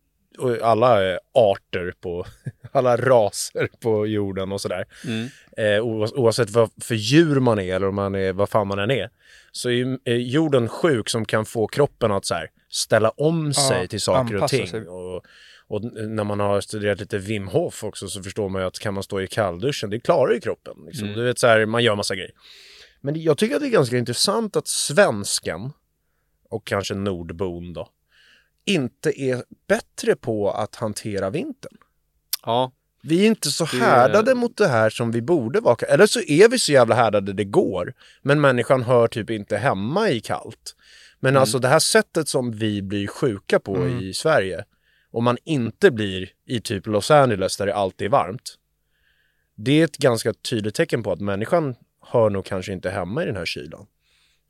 alla 0.62 1.18
arter 1.34 1.94
på, 2.00 2.26
alla 2.72 2.96
raser 2.96 3.68
på 3.80 4.06
jorden 4.06 4.52
och 4.52 4.60
sådär. 4.60 4.84
Mm. 5.06 5.28
Eh, 5.56 5.84
oavs- 5.84 6.14
oavsett 6.14 6.50
vad 6.50 6.70
för 6.82 6.94
djur 6.94 7.40
man 7.40 7.58
är 7.58 7.74
eller 7.74 7.88
om 7.88 7.94
man 7.94 8.14
är, 8.14 8.32
vad 8.32 8.48
fan 8.48 8.66
man 8.68 8.78
än 8.78 8.90
är. 8.90 9.10
Så 9.52 9.68
är 9.68 9.72
ju 9.72 9.98
jorden 10.06 10.68
sjuk 10.68 11.08
som 11.08 11.24
kan 11.24 11.44
få 11.44 11.66
kroppen 11.66 12.12
att 12.12 12.24
så 12.24 12.34
här, 12.34 12.50
ställa 12.70 13.10
om 13.10 13.54
sig 13.54 13.88
till 13.88 14.00
saker 14.00 14.42
och 14.42 14.48
ting. 14.48 14.66
sig. 14.66 14.88
Och, 14.88 15.24
och 15.66 15.84
när 15.94 16.24
man 16.24 16.40
har 16.40 16.60
studerat 16.60 17.00
lite 17.00 17.18
Wim 17.18 17.48
Hof 17.48 17.84
också 17.84 18.08
så 18.08 18.22
förstår 18.22 18.48
man 18.48 18.62
ju 18.62 18.66
att 18.68 18.78
kan 18.78 18.94
man 18.94 19.02
stå 19.02 19.20
i 19.20 19.26
kallduschen, 19.26 19.90
det 19.90 20.00
klarar 20.00 20.32
ju 20.32 20.40
kroppen. 20.40 20.74
Liksom. 20.86 21.04
Mm. 21.04 21.18
Du 21.18 21.24
vet 21.24 21.38
så 21.38 21.46
här, 21.46 21.66
man 21.66 21.84
gör 21.84 21.96
massa 21.96 22.14
grejer. 22.14 22.32
Men 23.04 23.22
jag 23.22 23.38
tycker 23.38 23.54
att 23.54 23.60
det 23.62 23.68
är 23.68 23.70
ganska 23.70 23.98
intressant 23.98 24.56
att 24.56 24.68
svensken, 24.68 25.72
och 26.50 26.66
kanske 26.66 26.94
nordbon 26.94 27.72
då, 27.72 27.88
inte 28.64 29.20
är 29.22 29.44
bättre 29.68 30.16
på 30.16 30.50
att 30.50 30.74
hantera 30.76 31.30
vintern. 31.30 31.76
Ja, 32.44 32.72
Vi 33.04 33.22
är 33.22 33.26
inte 33.26 33.50
så 33.50 33.64
Det- 33.64 33.76
härdade 33.76 34.34
mot 34.34 34.56
det 34.56 34.68
här 34.68 34.90
som 34.90 35.10
vi 35.10 35.22
borde 35.22 35.60
vara. 35.60 35.76
Eller 35.88 36.06
så 36.06 36.20
är 36.20 36.48
vi 36.48 36.58
så 36.58 36.72
jävla 36.72 36.94
härdade 36.94 37.32
det 37.32 37.44
går. 37.44 37.94
Men 38.22 38.40
människan 38.40 38.82
hör 38.82 39.08
typ 39.08 39.30
inte 39.30 39.56
hemma 39.56 40.10
i 40.10 40.20
kallt. 40.20 40.76
Men 41.20 41.30
Mm. 41.32 41.40
alltså 41.40 41.58
det 41.58 41.68
här 41.68 41.78
sättet 41.78 42.28
som 42.28 42.52
vi 42.52 42.82
blir 42.82 43.06
sjuka 43.06 43.60
på 43.60 43.76
Mm. 43.76 43.98
i 44.00 44.14
Sverige. 44.14 44.64
Om 45.10 45.24
man 45.24 45.36
inte 45.44 45.90
blir 45.90 46.30
i 46.46 46.60
typ 46.60 46.86
Los 46.86 47.10
Angeles 47.10 47.56
där 47.56 47.66
det 47.66 47.74
alltid 47.74 48.04
är 48.04 48.10
varmt. 48.10 48.54
Det 49.54 49.80
är 49.80 49.84
ett 49.84 49.96
ganska 49.96 50.32
tydligt 50.34 50.74
tecken 50.74 51.02
på 51.02 51.12
att 51.12 51.20
människan 51.20 51.74
hör 52.02 52.30
nog 52.30 52.44
kanske 52.44 52.72
inte 52.72 52.90
hemma 52.90 53.22
i 53.22 53.26
den 53.26 53.36
här 53.36 53.44
kylan. 53.46 53.86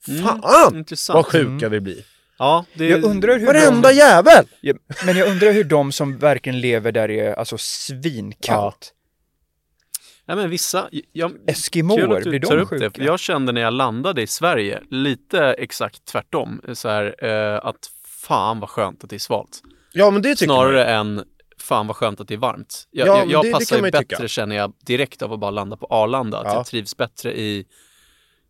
Mm, 0.09 0.23
Fan 0.23 0.77
intressant. 0.77 1.15
vad 1.15 1.27
sjuka 1.27 1.69
vi 1.69 1.81
blir. 1.81 2.05
Ja, 2.39 2.65
det 2.75 2.89
Jag 2.89 3.05
undrar 3.05 3.39
hur 3.39 3.47
Varenda 3.47 3.89
de, 3.89 3.95
jävel! 3.95 4.45
ja, 4.61 4.75
men 5.07 5.17
jag 5.17 5.29
undrar 5.29 5.53
hur 5.53 5.65
de 5.65 5.93
som 5.93 6.19
verkligen 6.19 6.61
lever 6.61 6.93
där 6.93 7.11
är 7.11 7.35
alltså 7.35 7.57
svinkallt. 7.59 8.95
Ja, 10.27 10.37
men 10.37 10.51
vissa, 10.51 10.89
jag, 11.13 11.33
Eskimoer, 11.47 12.21
blir 12.25 12.39
de 12.41 12.57
det, 12.57 12.67
sjuka? 12.67 12.91
för 12.91 13.03
jag 13.03 13.21
kände 13.21 13.53
när 13.53 13.61
jag 13.61 13.73
landade 13.75 14.23
i 14.23 14.27
Sverige 14.27 14.83
lite 14.91 15.41
exakt 15.59 16.05
tvärtom. 16.05 16.61
Så 16.73 16.89
här, 16.89 17.25
eh, 17.25 17.61
att 17.67 17.91
fan 18.07 18.61
vad 18.61 18.69
skönt 18.71 19.05
att 19.05 19.11
det 19.11 19.17
är 19.17 19.19
svalt. 19.21 19.63
Ja 19.93 20.11
men 20.11 20.23
det 20.23 20.35
tycker 20.35 20.53
man. 20.53 20.57
Snarare 20.57 20.85
än 20.85 21.25
fan 21.63 21.87
vad 21.87 21.97
skönt 21.97 22.21
att 22.21 22.29
det 22.29 22.35
är 22.35 22.39
varmt. 22.39 22.89
Jag, 22.91 23.09
Ja, 23.09 23.19
jag, 23.19 23.31
jag 23.31 23.43
det- 23.45 23.49
det 23.49 23.53
passar 23.53 23.77
man 23.77 23.85
ju 23.85 23.91
bättre 23.91 24.17
tycka. 24.17 24.29
känner 24.29 24.57
jag 24.57 24.73
direkt 24.87 25.23
av 25.23 25.33
att 25.33 25.41
bara 25.41 25.51
landa 25.51 25.77
på 25.77 25.87
Arlanda. 25.87 26.39
Att 26.39 26.45
Ja. 26.47 26.55
jag 26.55 26.67
trivs 26.67 26.97
bättre 26.97 27.39
i, 27.41 27.67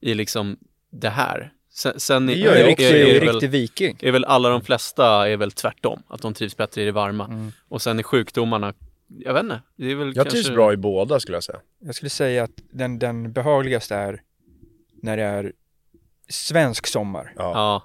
i 0.01 0.15
liksom 0.15 0.57
det 0.91 1.09
här. 1.11 1.53
Sen, 1.75 2.01
sen 2.01 2.27
Det 2.27 2.33
är, 2.33 2.37
gör 2.37 2.47
Jag 2.47 2.55
är 2.57 2.59
jag 2.59 2.65
är, 2.65 2.69
riktig, 2.69 2.87
är, 2.87 3.07
är, 3.17 3.21
väl, 3.21 3.29
riktig 3.35 3.51
viking. 3.51 3.97
är 4.01 4.13
väl 4.13 4.25
alla 4.25 4.49
de 4.49 4.61
flesta 4.63 5.29
är 5.29 5.37
väl 5.37 5.53
tvärtom. 5.53 6.03
Att 6.09 6.23
de 6.23 6.35
trivs 6.35 6.57
bättre 6.57 6.83
i 6.83 6.85
det 6.85 6.93
varma. 6.93 7.25
Mm. 7.25 7.53
Och 7.69 7.83
sen 7.83 7.99
är 7.99 8.03
sjukdomarna, 8.03 8.75
jag 9.09 9.35
vet 9.35 9.43
inte. 9.43 9.63
Det 9.77 9.91
är 9.91 9.95
väl 9.95 10.07
Jag 10.07 10.15
kanske... 10.15 10.31
trivs 10.31 10.51
bra 10.51 10.73
i 10.73 10.77
båda 10.77 11.21
skulle 11.21 11.37
jag 11.37 11.45
säga. 11.45 11.59
Jag 11.85 11.95
skulle 11.95 12.11
säga 12.11 12.45
att 12.45 12.51
den, 12.73 12.99
den 12.99 13.33
behagligaste 13.33 13.95
är 13.95 14.21
när 15.03 15.17
det 15.17 15.23
är 15.23 15.53
svensk 16.29 16.87
sommar. 16.87 17.33
Ja. 17.37 17.43
Ja. 17.55 17.83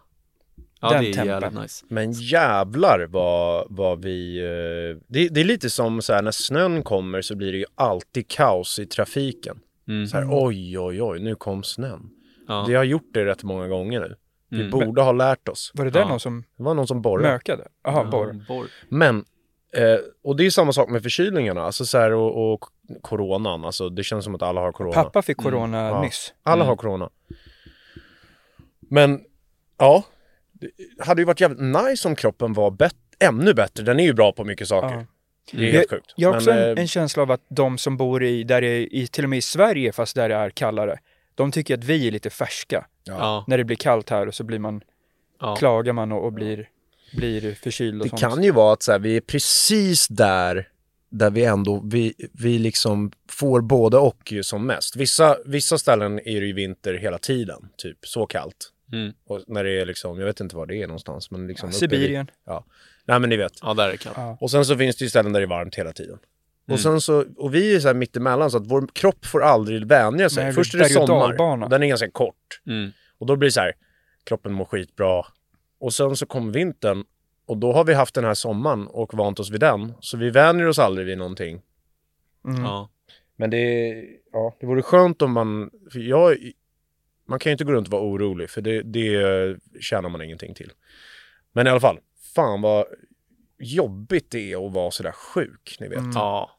Ja, 0.82 0.90
Den 0.90 1.04
det 1.04 1.10
är 1.10 1.14
tempen. 1.14 1.42
jävligt 1.42 1.62
nice. 1.62 1.86
Men 1.90 2.12
jävlar 2.12 3.08
vad, 3.10 3.68
vad 3.70 4.02
vi... 4.04 4.38
eh, 4.40 5.04
Det, 5.08 5.28
det 5.28 5.40
är 5.42 5.46
lite 5.46 5.70
som 5.70 6.02
så 6.02 6.14
här 6.14 6.22
när 6.22 6.32
snön 6.32 6.84
kommer 6.84 7.22
så 7.22 7.36
blir 7.36 7.52
det 7.52 7.58
ju 7.58 7.66
alltid 7.76 8.28
kaos 8.28 8.80
i 8.80 8.86
trafiken. 8.86 9.60
Mm. 9.88 10.08
Så 10.08 10.18
här, 10.18 10.28
oj, 10.30 10.80
oj, 10.80 11.02
oj, 11.02 11.20
nu 11.20 11.36
kom 11.36 11.64
snön. 11.64 12.10
Ja. 12.48 12.66
Vi 12.68 12.76
har 12.76 12.84
gjort 12.84 13.10
det 13.14 13.26
rätt 13.26 13.44
många 13.44 13.68
gånger 13.68 14.00
nu. 14.00 14.16
Vi 14.50 14.60
Mm. 14.60 14.72
borde 14.72 15.02
ha 15.02 15.12
lärt 15.12 15.48
oss. 15.50 15.72
Var 15.76 15.86
det 15.86 15.92
där 15.92 16.00
Ja. 16.00 16.08
någon 16.10 16.20
som 16.20 16.44
Det 16.58 16.64
var 16.64 16.74
någon 16.74 16.88
som 16.88 17.02
borrade. 17.02 17.28
mökade? 17.34 17.68
Jaha, 17.84 18.04
Ja, 18.04 18.12
borr. 18.12 18.46
borr. 18.48 18.68
Men, 18.90 19.18
eh, 19.74 19.84
och 20.24 20.36
det 20.36 20.46
är 20.46 20.50
samma 20.50 20.74
sak 20.74 20.90
med 20.90 21.04
förkylningarna, 21.04 21.62
alltså 21.64 21.86
så 21.86 21.98
här, 21.98 22.14
och, 22.14 22.54
och 22.54 22.66
coronan, 23.02 23.66
alltså 23.66 23.90
det 23.90 24.04
känns 24.04 24.26
som 24.26 24.36
att 24.36 24.42
alla 24.42 24.62
har 24.62 24.72
corona. 24.72 24.94
Pappa 24.94 25.22
fick 25.22 25.38
corona 25.38 25.78
Ja. 25.88 26.02
nyss. 26.02 26.34
Alla 26.44 26.56
Mm. 26.56 26.68
har 26.68 26.76
corona. 26.76 27.10
Men, 28.90 29.20
ja, 29.78 30.04
det 30.60 31.04
hade 31.04 31.22
ju 31.22 31.26
varit 31.26 31.42
jävligt 31.42 31.60
nice 31.86 32.08
om 32.08 32.16
kroppen 32.16 32.54
var 32.54 32.72
bet- 32.72 32.96
ännu 33.20 33.54
bättre. 33.54 33.84
Den 33.84 34.00
är 34.00 34.04
ju 34.04 34.14
bra 34.14 34.32
på 34.32 34.44
mycket 34.44 34.68
saker. 34.68 34.96
Ja. 34.96 35.06
Det 35.52 35.70
är 35.70 35.72
helt 35.72 35.90
sjukt. 35.90 36.14
Jag 36.16 36.30
har 36.30 36.36
också 36.36 36.50
Men, 36.50 36.60
en, 36.64 36.78
eh, 36.78 36.82
en 36.82 36.88
känsla 36.88 37.24
av 37.24 37.32
att 37.32 37.46
de 37.50 37.78
som 37.78 37.98
bor 37.98 38.24
i, 38.24 38.44
där 38.44 38.62
är, 38.64 38.94
i, 38.96 39.08
till 39.08 39.24
och 39.24 39.30
med 39.30 39.38
i 39.38 39.42
Sverige, 39.42 39.92
fast 39.92 40.16
där 40.16 40.30
det 40.30 40.36
är 40.36 40.50
kallare, 40.50 41.00
de 41.36 41.52
tycker 41.52 41.78
att 41.78 41.84
vi 41.84 42.08
är 42.08 42.12
lite 42.12 42.30
färska. 42.30 42.86
Ja. 43.04 43.46
När 43.48 43.58
det 43.58 43.64
blir 43.64 43.78
kallt 43.78 44.10
här 44.10 44.28
och 44.28 44.36
så 44.36 44.44
blir 44.44 44.60
man, 44.60 44.82
Ja. 45.40 45.56
klagar 45.56 45.94
man 45.94 46.12
och, 46.12 46.26
och 46.26 46.34
blir, 46.34 46.70
blir 47.14 47.54
förkyld 47.56 48.02
och 48.02 48.06
Det 48.06 48.10
sånt. 48.10 48.22
kan 48.22 48.44
ju 48.44 48.52
vara 48.52 48.74
att 48.74 48.84
så 48.84 48.92
här, 48.92 49.00
vi 49.00 49.18
är 49.18 49.22
precis 49.22 50.08
där 50.08 50.68
där 51.10 51.30
vi 51.32 51.46
ändå, 51.46 51.82
vi, 51.86 52.14
vi 52.34 52.60
liksom 52.60 53.12
får 53.30 53.62
både 53.62 53.98
och 53.98 54.32
ju 54.32 54.44
som 54.44 54.66
mest. 54.68 54.96
Vissa, 54.96 55.38
vissa 55.46 55.78
ställen 55.78 56.20
är 56.20 56.42
det 56.42 56.48
ju 56.48 56.54
vinter 56.54 56.94
hela 56.94 57.18
tiden, 57.18 57.70
typ 57.78 57.98
så 58.02 58.26
kallt. 58.26 58.72
Mm. 58.92 59.14
Och 59.26 59.44
när 59.48 59.64
det 59.64 59.82
är 59.82 59.86
liksom, 59.86 60.20
jag 60.20 60.26
vet 60.26 60.40
inte 60.40 60.56
var 60.56 60.66
det 60.66 60.76
är 60.82 60.88
någonstans, 60.88 61.32
men 61.32 61.48
liksom 61.48 61.70
uppe 61.70 61.78
Sibirien. 61.78 62.26
Vid, 62.26 62.34
ja. 62.46 62.66
Nej 63.06 63.20
men 63.20 63.30
ni 63.30 63.38
vet. 63.38 63.54
ja, 63.62 63.74
där 63.74 63.88
är 63.88 63.92
det 63.92 63.98
kallt. 63.98 64.18
Ja. 64.18 64.38
Och 64.42 64.52
sen 64.52 64.66
så 64.66 64.78
finns 64.78 64.96
det 64.96 65.04
ju 65.04 65.10
ställen 65.10 65.34
där 65.34 65.40
det 65.40 65.46
är 65.46 65.50
varmt 65.50 65.76
hela 65.76 65.94
tiden. 65.94 66.20
Mm. 66.68 66.74
Och 66.74 66.80
sen 66.80 67.02
så, 67.02 67.26
och 67.38 67.56
vi 67.56 67.76
är 67.76 67.80
så 67.80 67.88
här 67.88 67.96
mittemellan 67.96 68.52
så 68.52 68.58
att 68.58 68.68
vår 68.68 68.88
kropp 68.94 69.26
får 69.26 69.44
aldrig 69.44 69.88
vänja 69.88 70.30
sig. 70.30 70.44
Nej, 70.44 70.54
Först 70.54 70.74
är 70.74 70.80
det 70.80 70.90
sommar, 70.90 71.70
den 71.70 71.84
är 71.84 71.88
ganska 71.88 72.12
kort. 72.12 72.62
Mm. 72.68 72.92
Och 73.18 73.26
då 73.26 73.36
blir 73.36 73.48
det 73.48 73.54
så 73.54 73.62
här, 73.62 73.74
kroppen 74.24 74.54
mår 74.54 74.66
skitbra. 74.66 75.26
Och 75.80 75.94
sen 75.94 76.16
så 76.16 76.26
kommer 76.26 76.54
vintern 76.54 77.04
och 77.46 77.58
då 77.58 77.74
har 77.74 77.84
vi 77.84 77.94
haft 77.94 78.16
den 78.16 78.24
här 78.24 78.34
sommaren 78.34 78.88
och 78.88 79.14
vant 79.14 79.40
oss 79.40 79.50
vid 79.50 79.60
den. 79.60 79.94
Så 80.00 80.18
vi 80.18 80.30
vänjer 80.30 80.68
oss 80.68 80.80
aldrig 80.80 81.08
vid 81.08 81.18
någonting. 81.18 81.62
Mm. 82.46 82.64
Ja. 82.64 82.90
Men 83.36 83.50
det, 83.50 83.94
ja, 84.32 84.56
det 84.60 84.66
vore 84.66 84.82
skönt 84.82 85.22
om 85.22 85.32
man, 85.32 85.70
för 85.92 86.00
jag, 86.00 86.38
man 87.28 87.40
kan 87.40 87.50
ju 87.50 87.52
inte 87.52 87.64
gå 87.64 87.72
runt 87.72 87.88
och 87.88 87.92
vara 87.92 88.04
orolig 88.04 88.50
för 88.50 88.62
det, 88.62 88.82
det 88.82 89.58
tjänar 89.82 90.10
man 90.10 90.22
ingenting 90.22 90.54
till. 90.54 90.72
Men 91.54 91.68
i 91.68 91.70
alla 91.70 91.80
fall, 91.80 92.00
fan 92.36 92.62
vad 92.62 92.86
jobbigt 93.60 94.32
det 94.32 94.52
är 94.54 94.68
att 94.68 94.74
vara 94.74 94.92
sådär 94.92 95.12
sjuk, 95.12 95.78
ni 95.80 95.88
vet. 95.88 95.98
Mm. 95.98 96.12
ja. 96.16 96.52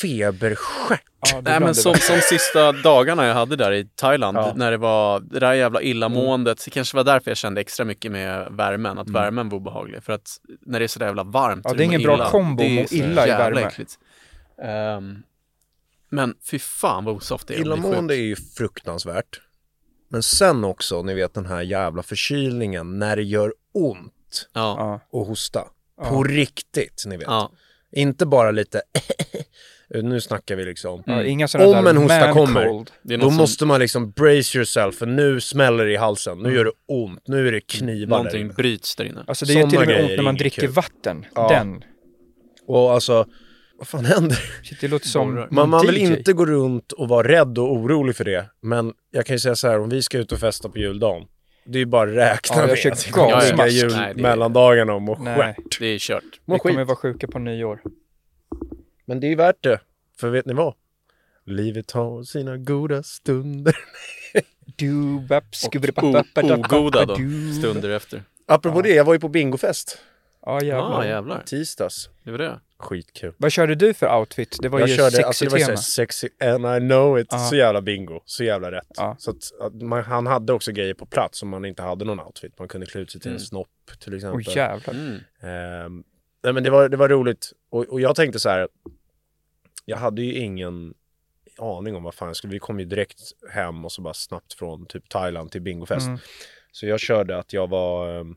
Feberstjärt. 0.00 1.02
Ja, 1.32 1.40
Nej 1.40 1.60
men 1.60 1.74
som, 1.74 1.94
som 1.94 2.20
sista 2.20 2.72
dagarna 2.72 3.26
jag 3.26 3.34
hade 3.34 3.56
där 3.56 3.72
i 3.72 3.84
Thailand, 3.94 4.36
Ja. 4.36 4.52
när 4.56 4.70
det 4.70 4.76
var 4.76 5.20
det 5.20 5.40
där 5.40 5.52
jävla 5.54 5.82
illamåendet, 5.82 6.64
det 6.64 6.70
kanske 6.70 6.96
var 6.96 7.04
därför 7.04 7.30
jag 7.30 7.38
kände 7.38 7.60
extra 7.60 7.84
mycket 7.84 8.12
med 8.12 8.52
värmen, 8.52 8.98
att 8.98 9.08
Mm. 9.08 9.22
värmen 9.22 9.48
var 9.48 9.56
obehaglig. 9.58 10.02
För 10.02 10.12
att 10.12 10.28
när 10.60 10.78
det 10.78 10.84
är 10.86 10.88
sådär 10.88 11.06
jävla 11.06 11.24
varmt 11.24 11.64
Ja, 11.68 11.74
det 11.74 11.82
är 11.82 11.84
ingen 11.84 12.02
bra 12.02 12.14
illa. 12.14 12.30
kombo 12.30 12.62
Det 12.62 12.78
är 12.78 12.84
att 12.84 12.90
må 12.92 12.96
illa 12.98 13.26
i 13.26 13.30
värme. 13.30 13.70
Ehm, 14.62 15.22
men 16.08 16.34
fy 16.50 16.58
fan 16.58 17.04
vad 17.04 17.14
osoft 17.14 17.48
det 17.48 17.54
är 17.54 17.60
Illamående 17.60 18.16
är 18.16 18.22
ju 18.22 18.36
fruktansvärt. 18.36 19.40
Men 20.12 20.22
sen 20.22 20.64
också, 20.64 21.02
ni 21.02 21.14
vet 21.14 21.34
den 21.34 21.46
här 21.46 21.62
jävla 21.62 22.02
förkylningen 22.02 22.98
när 22.98 23.16
det 23.16 23.22
gör 23.22 23.52
ont 23.74 24.48
Ja. 24.54 25.00
Och 25.10 25.26
hosta. 25.26 25.64
Ja. 26.00 26.08
På 26.08 26.22
riktigt, 26.24 27.04
ni 27.06 27.16
vet. 27.16 27.26
Ja. 27.26 27.52
Inte 27.92 28.26
bara 28.26 28.50
lite 28.50 28.82
nu 30.02 30.20
snackar 30.20 30.56
vi 30.56 30.64
liksom. 30.64 31.02
Mm. 31.06 31.26
inga 31.26 31.44
Om 31.44 31.84
där 31.84 31.90
en 31.90 31.96
hosta 31.96 32.32
kommer, 32.32 32.84
Då 33.02 33.26
som, 33.26 33.34
måste 33.36 33.66
man 33.66 33.80
liksom 33.80 34.10
brace 34.10 34.58
yourself 34.58 34.94
för 34.94 35.06
nu 35.06 35.40
smäller 35.40 35.84
det 35.86 35.92
i 35.92 35.96
halsen. 35.96 36.38
Nu 36.38 36.44
Mm. 36.44 36.54
gör 36.56 36.64
det 36.64 36.72
ont. 36.86 37.28
Nu 37.28 37.48
är 37.48 37.52
det 37.52 37.60
knivar 37.60 38.06
där 38.06 38.16
någonting 38.16 38.40
inne. 38.40 38.52
bryts 38.52 38.96
där 38.96 39.04
inne. 39.04 39.24
Alltså 39.26 39.46
det 39.46 39.52
är 39.52 39.64
ju 39.64 39.70
till 39.70 39.78
och 39.78 39.86
med 39.86 40.00
ont 40.00 40.08
när 40.10 40.18
är 40.18 40.22
man 40.22 40.34
dricker 40.36 40.62
kul. 40.62 40.70
vatten. 40.70 41.26
Ja. 41.34 41.48
Den. 41.48 41.84
Och 42.66 42.92
alltså, 42.92 43.26
vad 43.82 43.88
fan 43.88 44.04
händer? 44.04 44.38
Shit, 44.62 44.80
Det 44.80 44.88
låter 44.88 45.06
som. 45.08 45.46
Man, 45.50 45.68
man 45.70 45.86
vill 45.86 45.96
DJ. 45.96 46.00
inte 46.00 46.32
gå 46.32 46.46
runt 46.46 46.92
och 46.92 47.08
vara 47.08 47.28
rädd 47.28 47.58
och 47.58 47.72
orolig 47.72 48.16
för 48.16 48.24
det. 48.24 48.46
Men 48.60 48.92
jag 49.10 49.26
kan 49.26 49.34
ju 49.36 49.40
säga 49.40 49.56
så 49.56 49.68
här, 49.68 49.80
om 49.80 49.88
vi 49.88 50.02
ska 50.02 50.18
ut 50.18 50.32
och 50.32 50.38
festa 50.38 50.68
på 50.68 50.78
juldagen. 50.78 51.28
Det 51.64 51.78
är 51.78 51.80
ju 51.80 51.86
bara 51.86 52.10
att 52.10 52.16
räkna 52.16 52.56
Ja, 52.56 52.66
med 52.66 52.92
att 52.92 53.06
vi 53.06 53.10
kommer 53.10 53.42
ligga 53.42 53.56
Nej, 53.56 53.70
jul 53.80 53.90
det 53.92 54.14
mellandagarna 54.22 54.94
och 54.94 55.02
må 55.02 55.18
Nej. 55.18 55.36
stjärt. 55.36 55.78
Det 55.80 55.86
är 55.86 55.98
kört. 55.98 56.22
Må 56.44 56.54
Vi 56.54 56.58
kommer 56.58 56.74
skit. 56.76 56.86
vara 56.88 56.96
sjuka 56.96 57.26
på 57.28 57.38
nyår. 57.38 57.82
Men 59.04 59.20
det 59.20 59.26
är 59.32 59.36
värt 59.36 59.62
det. 59.62 59.80
För 60.20 60.30
vet 60.30 60.46
ni 60.46 60.54
vad? 60.54 60.74
Livet 61.46 61.90
har 61.90 62.22
sina 62.22 62.56
goda 62.56 63.02
stunder. 63.02 63.76
Och 66.34 66.52
ogoda 66.52 67.04
då, 67.04 67.14
stunder 67.58 67.90
efter. 67.90 68.22
Apropå 68.46 68.78
Ja. 68.78 68.82
det, 68.82 68.88
jag 68.94 69.04
var 69.04 69.12
ju 69.14 69.20
på 69.20 69.28
bingofest. 69.28 69.98
Ja, 70.46 70.62
jävlar. 70.62 71.04
jävlar. 71.04 71.42
Tisdags. 71.46 72.08
Det 72.24 72.30
var 72.30 72.38
det. 72.38 72.60
Skitkul. 72.82 73.34
Vad 73.38 73.52
körde 73.52 73.74
du 73.74 73.94
för 73.94 74.18
outfit? 74.18 74.58
Det 74.62 74.68
var 74.68 74.80
jag 74.80 74.88
ju 74.88 74.96
körde, 74.96 75.10
sexy 75.10 75.22
alltså 75.22 75.44
det 75.44 75.50
var 75.50 75.58
tema. 75.58 75.66
så 75.66 75.70
här 75.72 75.76
sexy 75.76 76.28
and 76.40 76.66
I 76.76 76.88
know 76.88 77.18
it. 77.20 77.26
Ja. 77.30 77.38
Så 77.38 77.56
jävla 77.56 77.82
bingo. 77.82 78.20
Så 78.24 78.44
jävla 78.44 78.70
rätt. 78.72 78.88
Ja. 78.96 79.16
Så 79.18 79.30
att, 79.30 79.36
att 79.60 79.82
man, 79.82 80.02
han 80.04 80.26
hade 80.26 80.52
också 80.52 80.72
grejer 80.72 80.94
på 80.94 81.06
plats 81.06 81.38
som 81.38 81.48
man 81.48 81.64
inte 81.64 81.82
hade 81.82 82.04
någon 82.04 82.20
outfit. 82.20 82.58
Man 82.58 82.68
kunde 82.68 82.86
klä 82.86 83.00
ut 83.00 83.10
sig 83.10 83.20
till 83.20 83.30
en 83.30 83.36
Mm. 83.36 83.40
snopp 83.46 83.68
till 84.00 84.12
Åh 84.12 84.16
exempel. 84.16 84.56
jävlar. 84.56 84.94
Mm. 84.94 85.14
Ehm, 85.42 86.04
nej 86.44 86.52
men 86.52 86.62
det 86.62 86.70
var, 86.70 86.88
det 86.88 86.96
var 86.96 87.08
roligt. 87.08 87.52
Och, 87.70 87.84
och 87.84 88.00
jag 88.00 88.16
tänkte 88.16 88.38
så 88.38 88.48
här. 88.48 88.68
Jag 89.84 89.96
hade 89.96 90.22
ju 90.22 90.34
ingen 90.34 90.94
aning 91.58 91.96
om 91.96 92.02
vad 92.02 92.14
fan 92.14 92.28
jag 92.28 92.36
skulle. 92.36 92.52
Vi 92.52 92.58
kom 92.58 92.80
ju 92.80 92.86
direkt 92.86 93.20
hem 93.52 93.84
och 93.84 93.92
så 93.92 94.02
bara 94.02 94.14
snabbt 94.14 94.52
från 94.52 94.86
typ 94.86 95.08
Thailand 95.08 95.50
till 95.50 95.62
bingofest. 95.62 96.06
Mm. 96.06 96.18
Så 96.72 96.86
jag 96.86 97.00
körde 97.00 97.38
att 97.38 97.52
jag 97.52 97.66
var 97.70 98.20
ehm, 98.20 98.36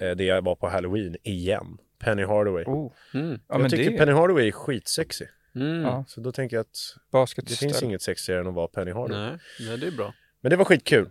eh, 0.00 0.10
det 0.10 0.24
jag 0.24 0.42
var 0.44 0.54
på 0.56 0.68
halloween 0.68 1.16
igen. 1.22 1.78
Penny 1.98 2.24
Hardaway. 2.24 2.64
Oh. 2.64 2.92
Mm. 3.14 3.30
Ja, 3.30 3.38
jag 3.48 3.60
men 3.60 3.70
tycker 3.70 3.90
det 3.90 3.98
Penny 3.98 4.12
Hardaway 4.12 4.48
är 4.48 4.52
skitsexy. 4.52 5.24
Mm. 5.54 5.82
Ja. 5.82 6.04
Så 6.08 6.20
då 6.20 6.32
tänker 6.32 6.56
jag 6.56 6.60
att 6.60 6.96
basket. 7.10 7.46
det 7.48 7.56
finns 7.56 7.82
inget 7.82 8.02
sexigare 8.02 8.40
än 8.40 8.46
att 8.46 8.54
vara 8.54 8.68
Penny 8.68 8.92
Hardaway. 8.92 9.30
Nej, 9.30 9.38
nej, 9.60 9.78
det 9.78 9.86
är 9.86 9.90
bra. 9.90 10.14
Men 10.40 10.50
det 10.50 10.56
var 10.56 10.64
skitkul. 10.64 11.08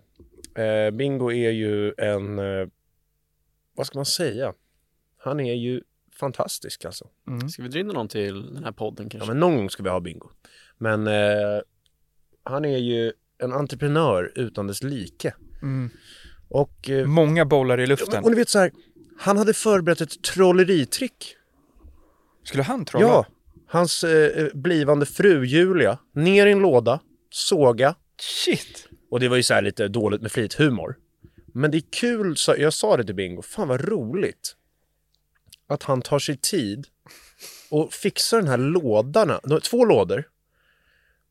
Eh, 0.55 0.91
Bingo 0.91 1.31
är 1.31 1.51
ju 1.51 1.93
en, 1.97 2.39
eh, 2.39 2.67
vad 3.75 3.87
ska 3.87 3.97
man 3.97 4.05
säga? 4.05 4.53
Han 5.17 5.39
är 5.39 5.53
ju 5.53 5.81
fantastisk 6.19 6.85
alltså. 6.85 7.09
Mm. 7.27 7.49
Ska 7.49 7.63
vi 7.63 7.69
dra 7.69 7.79
in 7.79 7.87
någon 7.87 8.07
till 8.07 8.53
den 8.53 8.63
här 8.63 8.71
podden 8.71 9.05
Ja, 9.05 9.09
kanske? 9.09 9.27
men 9.27 9.39
någon 9.39 9.55
gång 9.55 9.69
ska 9.69 9.83
vi 9.83 9.89
ha 9.89 9.99
Bingo. 9.99 10.29
Men 10.77 11.07
eh, 11.07 11.61
han 12.43 12.65
är 12.65 12.77
ju 12.77 13.13
en 13.37 13.53
entreprenör 13.53 14.31
utan 14.35 14.67
dess 14.67 14.83
like. 14.83 15.33
Mm. 15.61 15.89
Och, 16.49 16.89
eh, 16.89 17.05
Många 17.05 17.45
bollar 17.45 17.77
i 17.77 17.81
ja, 17.83 17.87
luften. 17.87 18.09
men, 18.13 18.23
och 18.23 18.29
ni 18.29 18.35
vet 18.37 18.49
så 18.49 18.59
här, 18.59 18.71
han 19.17 19.37
hade 19.37 19.53
förberett 19.53 20.01
ett 20.01 20.21
trolleritrick. 20.23 21.35
Skulle 22.43 22.63
han 22.63 22.85
trolla? 22.85 23.05
Ja, 23.07 23.25
hans 23.67 24.03
eh, 24.03 24.47
blivande 24.53 25.05
fru 25.05 25.45
Julia, 25.45 25.97
ner 26.13 26.45
i 26.47 26.51
en 26.51 26.59
låda, 26.59 26.99
såga, 27.29 27.95
Shit! 28.21 28.87
Och 29.11 29.19
det 29.19 29.27
var 29.27 29.37
ju 29.37 29.43
så 29.43 29.53
här 29.53 29.61
lite 29.61 29.87
dåligt 29.87 30.21
med 30.21 30.31
flithumor. 30.31 30.95
Men 31.53 31.71
det 31.71 31.77
är 31.77 31.83
kul, 31.91 32.37
så 32.37 32.55
jag 32.57 32.73
sa 32.73 32.97
det 32.97 33.03
till 33.03 33.15
Bingo, 33.15 33.41
fan 33.41 33.67
vad 33.67 33.81
roligt. 33.81 34.55
Att 35.67 35.83
han 35.83 36.01
tar 36.01 36.19
sig 36.19 36.37
tid 36.37 36.87
och 37.69 37.93
fixar 37.93 38.37
den 38.37 38.47
här 38.47 38.57
lådarna, 38.57 39.39
de- 39.43 39.61
två 39.61 39.85
lådor. 39.85 40.23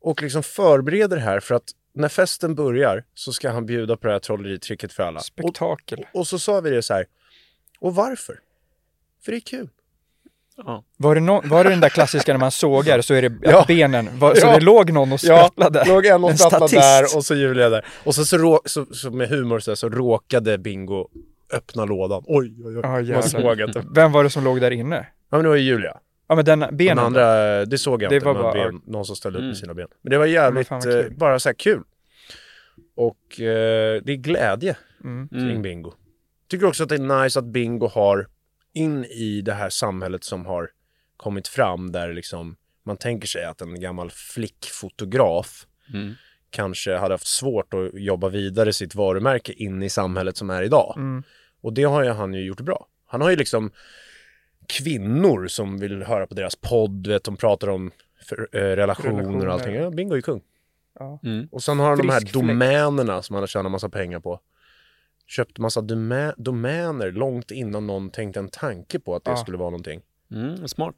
Och 0.00 0.22
liksom 0.22 0.42
förbereder 0.42 1.16
det 1.16 1.22
här 1.22 1.40
för 1.40 1.54
att 1.54 1.70
när 1.94 2.08
festen 2.08 2.54
börjar 2.54 3.04
så 3.14 3.32
ska 3.32 3.50
han 3.50 3.66
bjuda 3.66 3.96
på 3.96 4.06
det 4.06 4.12
här 4.12 4.20
trolleritricket 4.20 4.92
för 4.92 5.02
alla. 5.02 5.18
Och, 5.18 5.24
Spektakel. 5.24 6.06
och 6.14 6.26
så 6.26 6.38
sa 6.38 6.60
vi 6.60 6.70
det 6.70 6.82
så 6.82 6.94
här, 6.94 7.06
och 7.80 7.94
varför? 7.94 8.38
För 9.24 9.32
det 9.32 9.38
är 9.38 9.40
kul. 9.40 9.68
Ja. 10.56 10.84
Var 10.96 11.14
det, 11.14 11.20
no- 11.20 11.48
var 11.48 11.64
det 11.64 11.70
den 11.70 11.80
där 11.80 11.88
klassiska 11.88 12.32
när 12.32 12.38
man 12.40 12.50
sågar 12.64 13.00
så 13.00 13.14
är 13.14 13.22
det 13.22 13.32
Ja. 13.42 13.64
benen, 13.68 14.18
var, 14.18 14.34
så 14.34 14.46
Ja. 14.46 14.54
det 14.58 14.64
låg 14.64 14.92
någon 14.92 15.12
och 15.12 15.20
Ja, 15.22 15.50
sprattlade? 15.52 15.84
låg 15.88 16.06
en 16.06 16.24
och 16.24 16.30
sprattlade 16.38 16.76
där 16.76 17.16
och 17.16 17.24
så 17.24 17.34
Julia 17.34 17.68
där. 17.68 17.84
Och 18.04 18.14
så, 18.14 18.24
så, 18.24 18.60
så, 18.64 18.86
så 18.86 19.10
med 19.10 19.28
humor 19.28 19.58
så, 19.58 19.70
här, 19.70 19.76
så 19.76 19.88
råkade 19.88 20.58
Bingo 20.58 21.08
öppna 21.52 21.84
lådan. 21.84 22.22
Oj, 22.26 22.54
oj, 22.64 22.76
oj. 22.76 22.80
Ja, 22.84 23.14
Man 23.14 23.22
såg 23.22 23.62
att 23.62 23.72
det... 23.72 23.84
Vem 23.94 24.12
var 24.12 24.24
det 24.24 24.30
som 24.30 24.44
låg 24.44 24.60
där 24.60 24.70
inne? 24.70 24.96
Ja, 25.30 25.36
men 25.36 25.42
det 25.42 25.48
var 25.48 25.56
ju 25.56 25.62
Julia. 25.62 25.98
Ja 26.28 26.34
men 26.34 26.44
den 26.44 26.60
Den 26.60 26.76
benen. 26.76 26.98
andra, 27.04 27.64
det 27.64 27.78
såg 27.78 28.02
jag 28.02 28.10
Det 28.10 28.14
inte, 28.16 28.26
var 28.26 28.34
bara- 28.34 28.52
ben, 28.52 28.80
någon 28.86 29.04
som 29.04 29.16
ställde 29.16 29.38
upp 29.38 29.40
Mm. 29.40 29.48
med 29.48 29.56
sina 29.56 29.74
ben. 29.74 29.88
Men 30.02 30.10
det 30.10 30.18
var 30.18 30.26
jävligt, 30.26 30.70
vad 30.70 31.00
eh, 31.00 31.06
bara 31.16 31.38
så 31.40 31.48
här 31.48 31.54
kul. 31.54 31.82
Och 32.96 33.40
eh, 33.40 34.02
det 34.02 34.12
är 34.12 34.16
glädje 34.16 34.76
Mm. 35.04 35.28
kring 35.28 35.40
Mm. 35.50 35.62
Bingo. 35.62 35.92
Tycker 36.54 36.66
också 36.66 36.82
att 36.82 36.88
det 36.88 36.94
är 36.94 37.22
nice 37.22 37.38
att 37.38 37.44
Bingo 37.44 37.86
har 37.88 38.26
in 38.72 39.04
i 39.04 39.40
det 39.40 39.52
här 39.54 39.70
samhället 39.70 40.24
som 40.24 40.46
har 40.46 40.70
kommit 41.16 41.48
fram 41.48 41.92
där 41.92 42.12
liksom 42.12 42.56
man 42.84 42.96
tänker 42.96 43.28
sig 43.28 43.44
att 43.44 43.60
en 43.60 43.80
gammal 43.80 44.10
flickfotograf 44.10 45.66
Mm. 45.94 46.14
kanske 46.50 46.96
hade 46.96 47.14
haft 47.14 47.26
svårt 47.26 47.74
att 47.74 48.00
jobba 48.00 48.28
vidare 48.28 48.72
sitt 48.72 48.94
varumärke 48.94 49.52
in 49.52 49.82
i 49.82 49.90
samhället 49.90 50.36
som 50.36 50.50
är 50.50 50.62
idag. 50.62 50.94
Mm. 50.96 51.22
Och 51.60 51.72
det 51.72 51.82
har 51.82 52.04
ju 52.04 52.10
han 52.10 52.34
ju 52.34 52.40
gjort 52.44 52.60
bra. 52.60 52.86
Han 53.06 53.20
har 53.20 53.30
ju 53.30 53.36
liksom 53.36 53.70
kvinnor 54.68 55.46
som 55.46 55.78
vill 55.78 56.02
höra 56.02 56.26
på 56.26 56.34
deras 56.34 56.56
podd, 56.56 57.06
vet, 57.06 57.24
de 57.24 57.36
pratar 57.36 57.68
om 57.68 57.90
för, 58.28 58.48
eh, 58.52 58.58
relationer 58.60 59.16
Relationer. 59.16 59.46
och 59.46 59.52
allting. 59.52 59.74
Ja, 59.74 59.90
Bingo 59.90 60.16
är 60.16 60.20
kung. 60.20 60.40
Ja. 60.98 61.20
Mm. 61.24 61.48
Och 61.52 61.62
sen 61.62 61.78
har 61.78 61.88
han 61.88 61.98
de 61.98 62.08
här 62.08 62.20
Frisk 62.20 62.32
fläkt. 62.32 62.46
domänerna 62.48 63.22
som 63.22 63.34
han 63.34 63.42
har 63.42 63.46
tjänat 63.46 63.72
massa 63.72 63.88
pengar 63.88 64.20
på. 64.20 64.40
Köpt 65.26 65.58
massa 65.58 65.80
domä- 65.80 66.34
domäner 66.36 67.12
långt 67.12 67.50
innan 67.50 67.86
någon 67.86 68.10
tänkte 68.10 68.40
en 68.40 68.48
tanke 68.48 68.98
på 68.98 69.14
att 69.14 69.24
det 69.24 69.30
Ja. 69.30 69.36
skulle 69.36 69.58
vara 69.58 69.70
någonting. 69.70 70.00
Mm, 70.30 70.68
smart. 70.68 70.94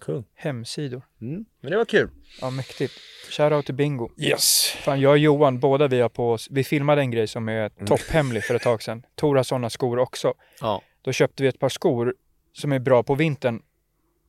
Kung. 0.00 0.24
Hemsidor. 0.34 1.02
Mm. 1.20 1.44
Men 1.60 1.70
det 1.70 1.76
var 1.76 1.84
kul. 1.84 2.10
Ja, 2.40 2.50
mäktigt. 2.50 2.92
Shoutout 3.30 3.66
till 3.66 3.74
Bingo. 3.74 4.10
Yes. 4.18 4.70
Fan, 4.78 5.00
jag 5.00 5.10
och 5.10 5.18
Johan, 5.18 5.60
båda 5.60 5.88
vi 5.88 6.00
har 6.00 6.08
på 6.08 6.32
oss, 6.32 6.48
vi 6.50 6.64
filmade 6.64 7.00
en 7.00 7.10
grej 7.10 7.26
som 7.26 7.48
är 7.48 7.68
topphemlig 7.86 8.44
för 8.44 8.54
ett 8.54 8.62
tag 8.62 8.82
sedan. 8.82 9.02
Tor 9.14 9.36
har 9.36 9.42
sådana 9.42 9.70
skor 9.70 9.98
också. 9.98 10.34
Ja. 10.60 10.82
Då 11.02 11.12
köpte 11.12 11.42
vi 11.42 11.48
ett 11.48 11.58
par 11.58 11.68
skor 11.68 12.14
som 12.52 12.72
är 12.72 12.78
bra 12.78 13.02
på 13.02 13.14
vintern. 13.14 13.62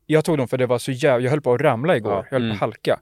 Jag 0.05 0.25
tog 0.25 0.37
dem 0.37 0.47
för 0.47 0.57
det 0.57 0.65
var 0.65 0.77
så 0.79 0.91
jävla, 0.91 1.23
jag 1.23 1.31
höll 1.31 1.41
på 1.41 1.53
att 1.53 1.61
ramla 1.61 1.97
igår. 1.97 2.11
Ja. 2.11 2.25
Jag 2.31 2.31
höll 2.31 2.43
Mm. 2.45 2.57
på 2.59 2.65
att 2.65 2.69
halka. 2.69 2.99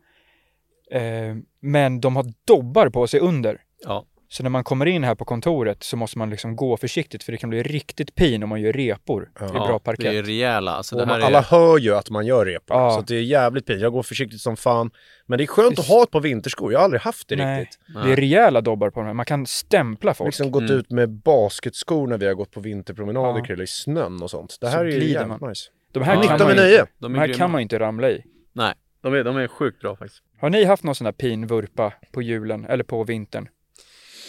Eh, 0.92 1.36
men 1.60 2.02
de 2.02 2.16
har 2.16 2.26
dobbar 2.46 2.90
på 2.90 3.08
sig 3.08 3.20
under. 3.20 3.62
Ja. 3.86 4.06
Så 4.32 4.44
när 4.44 4.50
man 4.50 4.64
kommer 4.64 4.86
in 4.86 5.04
här 5.04 5.16
på 5.16 5.26
kontoret 5.26 5.84
så 5.84 5.98
måste 5.98 6.18
man 6.18 6.30
liksom 6.30 6.56
gå 6.56 6.78
försiktigt 6.78 7.24
för 7.24 7.32
det 7.32 7.38
kan 7.38 7.50
bli 7.50 7.64
riktigt 7.64 8.16
pin 8.16 8.44
om 8.44 8.50
man 8.50 8.62
gör 8.62 8.74
repor. 8.74 9.32
Det 9.40 9.46
är 9.46 9.50
bra 9.50 9.70
ja, 9.70 9.80
parkett. 9.80 10.06
det 10.12 10.18
är 10.18 10.24
rejäla. 10.24 10.72
Alltså, 10.72 10.96
det 10.96 11.02
här 11.06 11.08
man, 11.08 11.24
alla 11.24 11.38
är... 11.40 11.44
hör 11.44 11.78
ju 11.78 11.96
att 11.96 12.10
man 12.10 12.26
gör 12.26 12.46
repor. 12.46 12.78
Ja. 12.78 12.92
Så 12.92 13.02
det 13.02 13.16
är 13.16 13.22
jävligt 13.22 13.66
pinsamt. 13.66 13.82
Jag 13.84 13.92
går 13.94 14.04
försiktigt 14.04 14.42
som 14.42 14.58
fan. 14.58 14.92
Men 15.26 15.38
det 15.38 15.44
är 15.44 15.48
skönt 15.48 15.72
Visst. 15.72 15.80
att 15.80 15.88
ha 15.88 16.04
ett 16.04 16.12
par 16.12 16.22
vinterskor. 16.22 16.72
Jag 16.72 16.80
har 16.80 16.84
aldrig 16.84 17.02
haft 17.02 17.28
det 17.28 17.36
Nej, 17.36 17.62
riktigt. 17.62 17.80
det 18.04 18.12
är 18.12 18.16
rejäla 18.16 18.62
dobbar 18.62 18.90
på 18.90 19.02
dem. 19.02 19.18
Man 19.18 19.26
kan 19.26 19.46
stämpla 19.46 20.08
Jag 20.08 20.12
har 20.12 20.16
folk. 20.16 20.28
liksom 20.28 20.52
gått 20.52 20.64
Mm. 20.64 20.78
ut 20.78 20.92
med 20.92 21.10
basketskor 21.10 22.08
när 22.08 22.18
vi 22.18 22.28
har 22.28 22.34
gått 22.34 22.52
på 22.52 22.60
vinterpromenader 22.60 23.40
Ja. 23.40 23.46
Krille, 23.46 23.64
i 23.64 23.68
snön 23.68 24.24
och 24.24 24.30
sånt. 24.30 24.58
Det 24.62 24.66
Så 24.68 24.72
här 24.78 24.86
är 24.86 24.90
ju 24.92 25.10
jävligt 25.12 25.40
man. 25.42 25.50
nice. 25.50 25.70
De 25.92 26.04
här, 26.04 26.16
Ja, 26.16 26.22
kan, 26.22 26.32
nytta 26.34 26.44
man 26.44 26.52
inte, 26.52 26.78
De 26.78 26.88
de 27.00 27.16
är 27.16 27.20
här 27.20 27.34
kan 27.34 27.52
man 27.52 27.62
inte 27.62 27.80
ramla 27.80 28.10
i. 28.10 28.24
Nej, 28.54 28.74
de 29.04 29.14
är, 29.14 29.24
de 29.24 29.38
är 29.38 29.48
sjukt 29.48 29.82
bra 29.82 29.96
faktiskt. 29.96 30.24
Har 30.42 30.50
ni 30.50 30.64
haft 30.64 30.84
någon 30.84 30.96
sån 30.96 31.06
här 31.06 31.12
pinvurpa 31.12 31.94
på 32.12 32.22
julen 32.22 32.66
eller 32.66 32.84
på 32.84 33.04
vintern? 33.04 33.48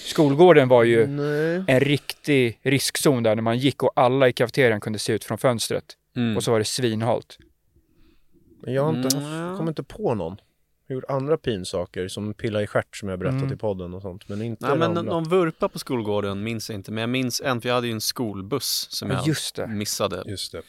Skolgården 0.01 0.69
var 0.69 0.85
ju 0.85 1.07
Nej. 1.07 1.65
en 1.67 1.81
riktig 1.81 2.59
riskzon 2.63 3.23
där 3.23 3.35
när 3.35 3.43
man 3.43 3.59
gick 3.59 3.83
och 3.83 3.93
alla 3.97 4.29
i 4.29 4.33
kafeterian 4.33 4.81
kunde 4.81 4.99
se 4.99 5.13
ut 5.13 5.25
från 5.25 5.39
fönstret. 5.39 5.85
Mm. 6.17 6.37
Och 6.37 6.45
så 6.45 6.51
var 6.51 6.59
det 6.59 6.65
svinhalt. 6.65 7.39
Men 8.63 8.75
jag 8.75 8.83
har 8.85 8.91
inte 9.05 9.17
Mm, 9.17 9.57
kommer 9.57 9.71
inte 9.71 9.83
på 9.83 10.15
någon. 10.15 10.37
Jag 10.87 10.95
har 10.97 11.01
gjort 11.01 11.11
andra 11.11 11.37
pinsaker 11.37 12.09
som 12.09 12.35
pilla 12.35 12.63
i 12.63 12.67
stjärt 12.67 12.97
som 12.97 13.09
jag 13.09 13.19
berättat 13.19 13.41
Mm. 13.43 13.53
i 13.53 13.57
podden 13.57 13.95
och 13.95 14.03
sånt. 14.03 14.29
Men 14.29 14.43
inte 14.43 14.67
Nej, 14.69 14.79
men 14.79 14.89
ramla. 14.97 15.03
någon 15.03 15.25
vurpa 15.29 15.69
på 15.69 15.79
skolgården 15.79 16.43
minns 16.43 16.71
jag 16.71 16.79
inte, 16.79 16.93
men 16.93 17.01
jag 17.01 17.11
minns 17.11 17.41
en, 17.45 17.61
för 17.61 17.69
jag 17.69 17.75
hade 17.75 17.87
ju 17.87 17.93
en 17.93 18.01
skolbuss 18.01 18.87
som 18.91 19.11
Ja, 19.11 19.17
jag 19.17 19.27
just 19.27 19.55
det. 19.55 19.67
missade 19.67 20.23
Just 20.27 20.53
det. 20.53 20.63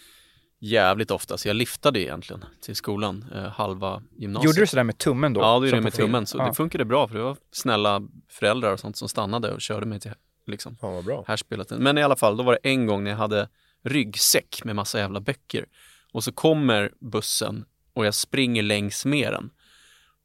Jävligt 0.64 1.12
ofta, 1.12 1.38
så 1.38 1.48
jag 1.48 1.56
liftade 1.56 2.00
egentligen 2.02 2.46
till 2.62 2.76
skolan, 2.76 3.26
eh, 3.36 3.44
halva 3.44 4.02
gymnasiet. 4.18 4.46
Gjorde 4.46 4.60
du 4.62 4.68
sådär 4.68 4.84
med 4.84 4.98
tummen 4.98 5.34
då? 5.34 5.42
Ja, 5.42 5.60
det 5.60 5.66
gjorde 5.66 5.78
jag 5.78 5.84
med 5.84 5.94
tummen, 5.94 6.26
så 6.26 6.38
Ja. 6.38 6.46
det 6.46 6.54
funkade 6.54 6.86
bra 6.86 7.08
för 7.08 7.16
det 7.16 7.24
var 7.24 7.38
snälla 7.52 8.02
föräldrar 8.30 8.74
och 8.74 8.80
sånt 8.80 8.98
som 8.98 9.10
stannade 9.10 9.52
och 9.52 9.62
körde 9.62 9.86
mig 9.86 10.00
till 10.00 10.12
liksom 10.48 10.76
Fan 10.82 10.94
vad 10.94 11.04
bra. 11.06 11.24
härspelet. 11.28 11.70
Men 11.70 11.98
i 11.98 12.04
alla 12.04 12.16
fall, 12.16 12.38
då 12.38 12.44
var 12.44 12.54
det 12.62 12.70
en 12.70 12.86
gång 12.86 13.04
när 13.04 13.12
jag 13.12 13.18
hade 13.18 13.48
ryggsäck 13.84 14.62
med 14.64 14.76
massa 14.76 15.00
jävla 15.00 15.20
böcker 15.20 15.66
och 16.14 16.24
så 16.24 16.32
kommer 16.32 16.92
bussen 17.00 17.66
och 17.94 18.06
jag 18.06 18.14
springer 18.14 18.64
längs 18.64 19.06
med 19.06 19.34
den. 19.34 19.50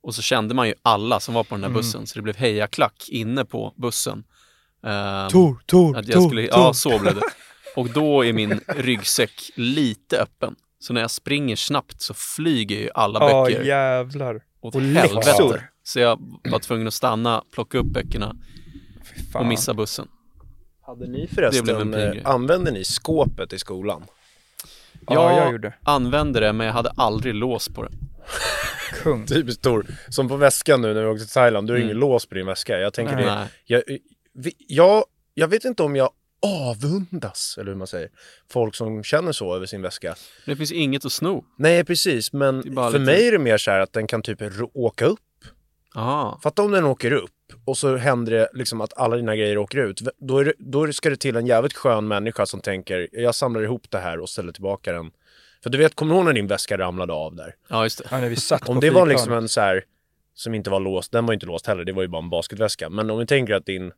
Och 0.02 0.14
så 0.14 0.22
kände 0.22 0.54
man 0.54 0.68
ju 0.68 0.74
alla 0.82 1.20
som 1.20 1.34
var 1.34 1.44
på 1.44 1.54
den 1.54 1.62
här 1.64 1.70
Mm. 1.70 1.76
bussen, 1.80 2.06
så 2.06 2.18
det 2.18 2.22
blev 2.22 2.36
hejaklack 2.36 3.08
inne 3.08 3.44
på 3.44 3.74
bussen. 3.76 4.24
Ehm, 4.82 5.28
Tor, 5.30 5.62
Tor, 5.66 5.96
att 5.96 6.08
jag 6.08 6.22
skulle, 6.22 6.42
ja, 6.42 6.74
så 6.74 6.98
blev 6.98 7.14
det. 7.14 7.20
Och 7.76 7.90
då 7.90 8.24
är 8.24 8.32
min 8.32 8.60
ryggsäck 8.68 9.50
lite 9.54 10.20
öppen. 10.20 10.54
Så 10.78 10.92
när 10.92 11.00
jag 11.00 11.10
springer 11.10 11.56
snabbt 11.56 12.00
så 12.02 12.14
flyger 12.14 12.76
ju 12.76 12.90
alla 12.94 13.18
Ja, 13.30 13.44
böcker 13.44 13.62
jävlar. 13.64 14.40
åt 14.60 14.74
och 14.74 14.80
helvete. 14.82 15.14
läxor. 15.14 15.70
Så 15.82 16.00
jag 16.00 16.18
var 16.50 16.58
tvungen 16.58 16.86
att 16.86 16.94
stanna, 16.94 17.44
plocka 17.52 17.78
upp 17.78 17.86
böckerna 17.86 18.36
och 19.34 19.46
missa 19.46 19.74
bussen. 19.74 20.08
Hade 20.86 21.06
ni 21.08 21.26
förresten, 21.34 21.94
eh, 21.94 22.12
använde 22.24 22.70
ni 22.70 22.84
skåpet 22.84 23.52
i 23.52 23.58
skolan? 23.58 24.04
Ja, 25.08 25.14
Jag 25.30 25.42
jag 25.46 25.52
gjorde. 25.52 25.74
använde 25.82 26.40
det, 26.40 26.52
men 26.52 26.66
jag 26.66 26.74
hade 26.74 26.90
aldrig 26.96 27.34
lås 27.34 27.68
på 27.68 27.82
det. 27.82 27.90
Kung. 29.02 29.26
Typiskt 29.26 29.60
stor. 29.60 29.86
Som 30.08 30.28
på 30.28 30.36
väskan 30.36 30.82
nu 30.82 30.94
när 30.94 31.02
vi 31.02 31.08
åkte 31.08 31.24
till 31.24 31.32
Thailand, 31.34 31.66
du 31.66 31.72
har 31.72 31.78
Mm. 31.78 31.88
ingen 31.88 31.98
lås 32.00 32.26
på 32.26 32.34
din 32.34 32.46
väska. 32.46 32.78
Jag 32.78 32.92
tänker 32.94 33.16
Nej. 33.16 33.24
det, 33.24 33.48
jag, 33.64 33.82
vi- 34.34 34.54
jag, 34.58 35.04
jag 35.34 35.48
vet 35.48 35.64
inte 35.64 35.82
om 35.82 35.96
jag 35.96 36.10
avundas, 36.46 37.58
eller 37.58 37.70
hur 37.70 37.78
man 37.78 37.86
säger, 37.86 38.10
folk 38.52 38.74
som 38.74 39.02
känner 39.02 39.32
så 39.32 39.54
över 39.56 39.66
sin 39.66 39.82
väska. 39.82 40.14
Det 40.46 40.56
finns 40.56 40.72
inget 40.72 41.04
att 41.04 41.12
sno. 41.12 41.44
Nej, 41.58 41.84
precis, 41.84 42.32
men 42.32 42.62
för 42.62 42.86
lite- 42.86 42.98
mig 42.98 43.28
är 43.28 43.32
det 43.32 43.38
mer 43.38 43.58
så 43.58 43.70
här 43.70 43.80
att 43.80 43.92
den 43.92 44.06
kan 44.06 44.22
typ 44.22 44.42
åka 44.74 45.04
upp. 45.04 45.20
Aha. 45.94 46.40
Fatta 46.42 46.62
om 46.62 46.70
den 46.70 46.84
åker 46.84 47.12
upp 47.12 47.30
och 47.64 47.78
så 47.78 47.96
händer 47.96 48.32
det 48.32 48.48
liksom 48.54 48.80
att 48.80 48.98
alla 48.98 49.16
dina 49.16 49.36
grejer 49.36 49.58
åker 49.58 49.78
ut. 49.78 50.02
Då, 50.18 50.38
är 50.38 50.44
det, 50.44 50.52
då 50.58 50.92
ska 50.92 51.10
det 51.10 51.16
till 51.16 51.36
en 51.36 51.46
jävligt 51.46 51.74
skön 51.74 52.08
människa 52.08 52.46
som 52.46 52.60
tänker, 52.60 53.08
jag 53.12 53.34
samlar 53.34 53.62
ihop 53.62 53.90
det 53.90 53.98
här 53.98 54.20
och 54.20 54.28
ställer 54.28 54.52
tillbaka 54.52 54.92
den. 54.92 55.10
För 55.62 55.70
du 55.70 55.78
vet, 55.78 55.94
kommer 55.94 56.14
du 56.14 56.16
ihåg 56.16 56.24
när 56.26 56.32
din 56.32 56.46
väska 56.46 56.78
ramlade 56.78 57.12
av 57.12 57.36
där? 57.36 57.54
Ja, 57.68 57.82
just 57.82 57.98
det. 57.98 58.04
Ja, 58.10 58.20
när 58.20 58.28
vi 58.28 58.36
satt 58.36 58.68
Om 58.68 58.74
på 58.76 58.80
det 58.80 58.90
var 58.90 59.06
liksom 59.06 59.32
en 59.32 59.48
så 59.48 59.60
här 59.60 59.84
som 60.34 60.54
inte 60.54 60.70
var 60.70 60.80
låst, 60.80 61.12
den 61.12 61.26
var 61.26 61.34
inte 61.34 61.46
låst 61.46 61.66
heller, 61.66 61.84
det 61.84 61.92
var 61.92 62.02
ju 62.02 62.08
bara 62.08 62.22
en 62.22 62.30
basketväska. 62.30 62.88
Men 62.90 63.10
om 63.10 63.18
vi 63.18 63.26
tänker 63.26 63.54
att 63.54 63.66
din, 63.66 63.92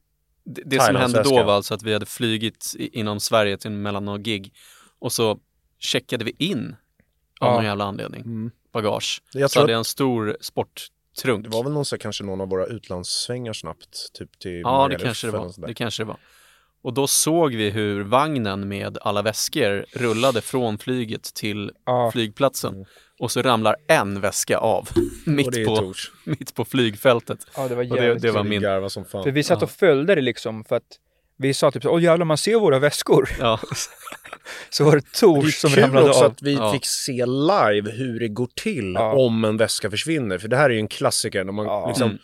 Det, 0.49 0.63
det 0.67 0.81
som 0.81 0.97
hände 0.97 1.23
då 1.23 1.43
var 1.43 1.55
alltså 1.55 1.75
att 1.75 1.83
vi 1.83 1.93
hade 1.93 2.07
flygit 2.07 2.75
inom 2.79 3.21
Sverige 3.21 3.59
till 3.59 3.71
mellan 3.71 4.05
några 4.05 4.19
gig 4.19 4.55
och 4.99 5.13
så 5.13 5.39
checkade 5.79 6.25
vi 6.25 6.35
in 6.39 6.77
av 7.41 7.49
Ja. 7.49 7.55
någon 7.55 7.65
jävla 7.65 7.85
anledning 7.85 8.51
bagage. 8.73 9.23
jag 9.33 9.51
så 9.51 9.61
hade 9.61 9.73
jag 9.73 9.79
en 9.79 9.85
stor 9.85 10.37
sporttrunk. 10.41 11.45
det 11.45 11.51
var 11.51 11.63
väl 11.65 11.73
någon 11.73 11.85
så 11.85 11.99
kanske 11.99 12.25
någon 12.25 12.41
av 12.41 12.49
våra 12.49 12.67
utlandssvängar 12.67 13.53
snabbt, 13.53 14.13
typ 14.13 14.39
till 14.39 14.61
Ja, 14.61 14.89
det 14.89 14.97
kanske 14.99 15.27
det 15.27 15.31
var. 15.31 15.67
Det 15.67 15.75
kanske 15.75 16.03
det 16.03 16.07
var. 16.07 16.17
Och 16.83 16.93
då 16.95 17.07
såg 17.07 17.55
vi 17.55 17.71
hur 17.71 18.01
vagnen 18.05 18.69
med 18.69 18.99
alla 19.03 19.23
väskor 19.23 19.85
rullade 19.93 20.41
från 20.41 20.79
flyget 20.79 21.23
till 21.23 21.73
Ja, 21.87 22.11
flygplatsen. 22.13 22.85
Och 23.19 23.33
så 23.33 23.43
ramlar 23.43 23.77
en 23.89 24.21
väska 24.21 24.59
av 24.59 24.89
mitt 25.27 25.53
det 25.53 25.61
är 25.63 25.67
på, 25.67 25.95
mitt 26.25 26.55
på 26.55 26.65
flygfältet. 26.65 27.39
ja, 27.57 27.69
det 27.69 27.75
var 27.75 27.91
Och 27.91 27.97
det- 27.97 28.05
jävligt 28.05 28.23
det 28.23 28.31
var 28.31 28.45
min- 28.45 28.63
Garva 28.63 28.89
som 28.89 29.05
fan. 29.05 29.25
För 29.25 29.31
vi 29.31 29.43
satt 29.43 29.63
och 29.63 29.71
följde 29.71 30.15
det 30.15 30.21
liksom 30.21 30.65
för 30.65 30.77
att 30.77 30.99
vi 31.41 31.55
sa 31.55 31.71
typ 31.71 31.83
så, 31.83 31.91
åh 31.91 32.03
jävlar 32.03 32.25
man 32.27 32.39
ser 32.39 32.55
våra 32.57 32.79
väskor. 32.79 33.29
Ja, 33.41 33.61
Så 34.71 34.85
var 34.85 34.93
det 34.97 35.01
Det 35.13 35.19
Tors 35.21 35.65
är 35.65 35.69
som 35.69 35.83
ramlade 35.83 36.09
också 36.09 36.25
av. 36.25 36.31
att 36.33 36.43
vi 36.43 36.55
Ja. 36.55 36.73
fick 36.73 36.87
se 36.87 37.27
live 37.27 37.91
hur 37.91 38.21
det 38.21 38.29
går 38.29 38.49
till 38.63 38.93
Ja. 38.95 39.13
om 39.13 39.45
en 39.45 39.57
väska 39.57 39.91
försvinner. 39.91 40.39
För 40.39 40.49
det 40.49 40.57
här 40.57 40.71
är 40.71 40.75
ju 40.75 40.81
en 40.81 40.89
klassiker 40.89 41.45
när 41.45 41.53
man 41.53 41.67
Ja. 41.67 41.89
liksom 41.89 42.09
Mm. 42.11 42.19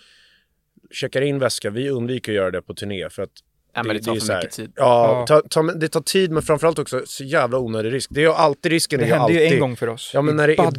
checkar 0.90 1.20
in 1.22 1.38
väska. 1.38 1.70
Vi 1.70 1.90
undviker 1.90 2.32
att 2.32 2.36
göra 2.36 2.50
det 2.50 2.62
på 2.62 2.74
turné 2.74 3.10
för 3.10 3.22
att 3.22 3.30
Nej, 3.76 3.84
men 3.84 3.96
det 3.96 4.02
tar 4.02 4.16
är 4.16 4.20
för 4.20 4.34
mycket 4.36 4.50
tid. 4.52 4.72
Ja, 4.76 5.24
Ja. 5.30 5.40
Ta, 5.40 5.48
ta, 5.48 5.62
det 5.62 5.88
tar 5.88 6.00
tid 6.00 6.30
men 6.30 6.42
framförallt 6.42 6.78
också 6.78 7.02
så 7.06 7.24
jävla 7.24 7.58
onödig 7.58 7.92
risk. 7.92 8.10
Det 8.12 8.20
är 8.20 8.24
ju 8.24 8.32
alltid 8.32 8.72
risken 8.72 9.00
Det 9.00 9.04
hände 9.06 9.22
alltid... 9.22 9.36
ju 9.36 9.44
en 9.46 9.60
gång 9.60 9.76
för 9.76 9.88
oss. 9.88 10.10
Ja 10.14 10.22
men 10.22 10.34
i 10.34 10.36
när 10.36 10.48
det 10.48 10.54
är 10.58 10.70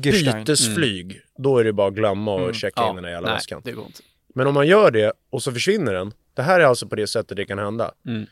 bytesflyg, 0.43 1.21
då 1.37 1.57
är 1.57 1.63
det 1.63 1.73
bara 1.73 1.87
att 1.87 1.93
glömma 1.93 2.33
och 2.33 2.39
Mm. 2.41 2.53
checka 2.53 2.89
in 2.89 2.95
den 2.95 3.03
där 3.03 3.11
jävla 3.11 3.27
nej, 3.27 3.35
väskan. 3.37 3.61
det 3.65 3.71
går 3.71 3.85
inte. 3.85 3.99
Men 4.35 4.47
om 4.47 4.53
man 4.53 4.67
gör 4.67 4.91
det 4.91 5.13
och 5.29 5.43
så 5.43 5.51
försvinner 5.51 5.93
den. 5.93 6.13
Det 6.33 6.41
här 6.41 6.59
är 6.59 6.65
alltså 6.65 6.87
på 6.87 6.95
det 6.95 7.07
sättet 7.07 7.37
det 7.37 7.45
kan 7.45 7.59
hända. 7.59 7.91
Mm. 8.07 8.25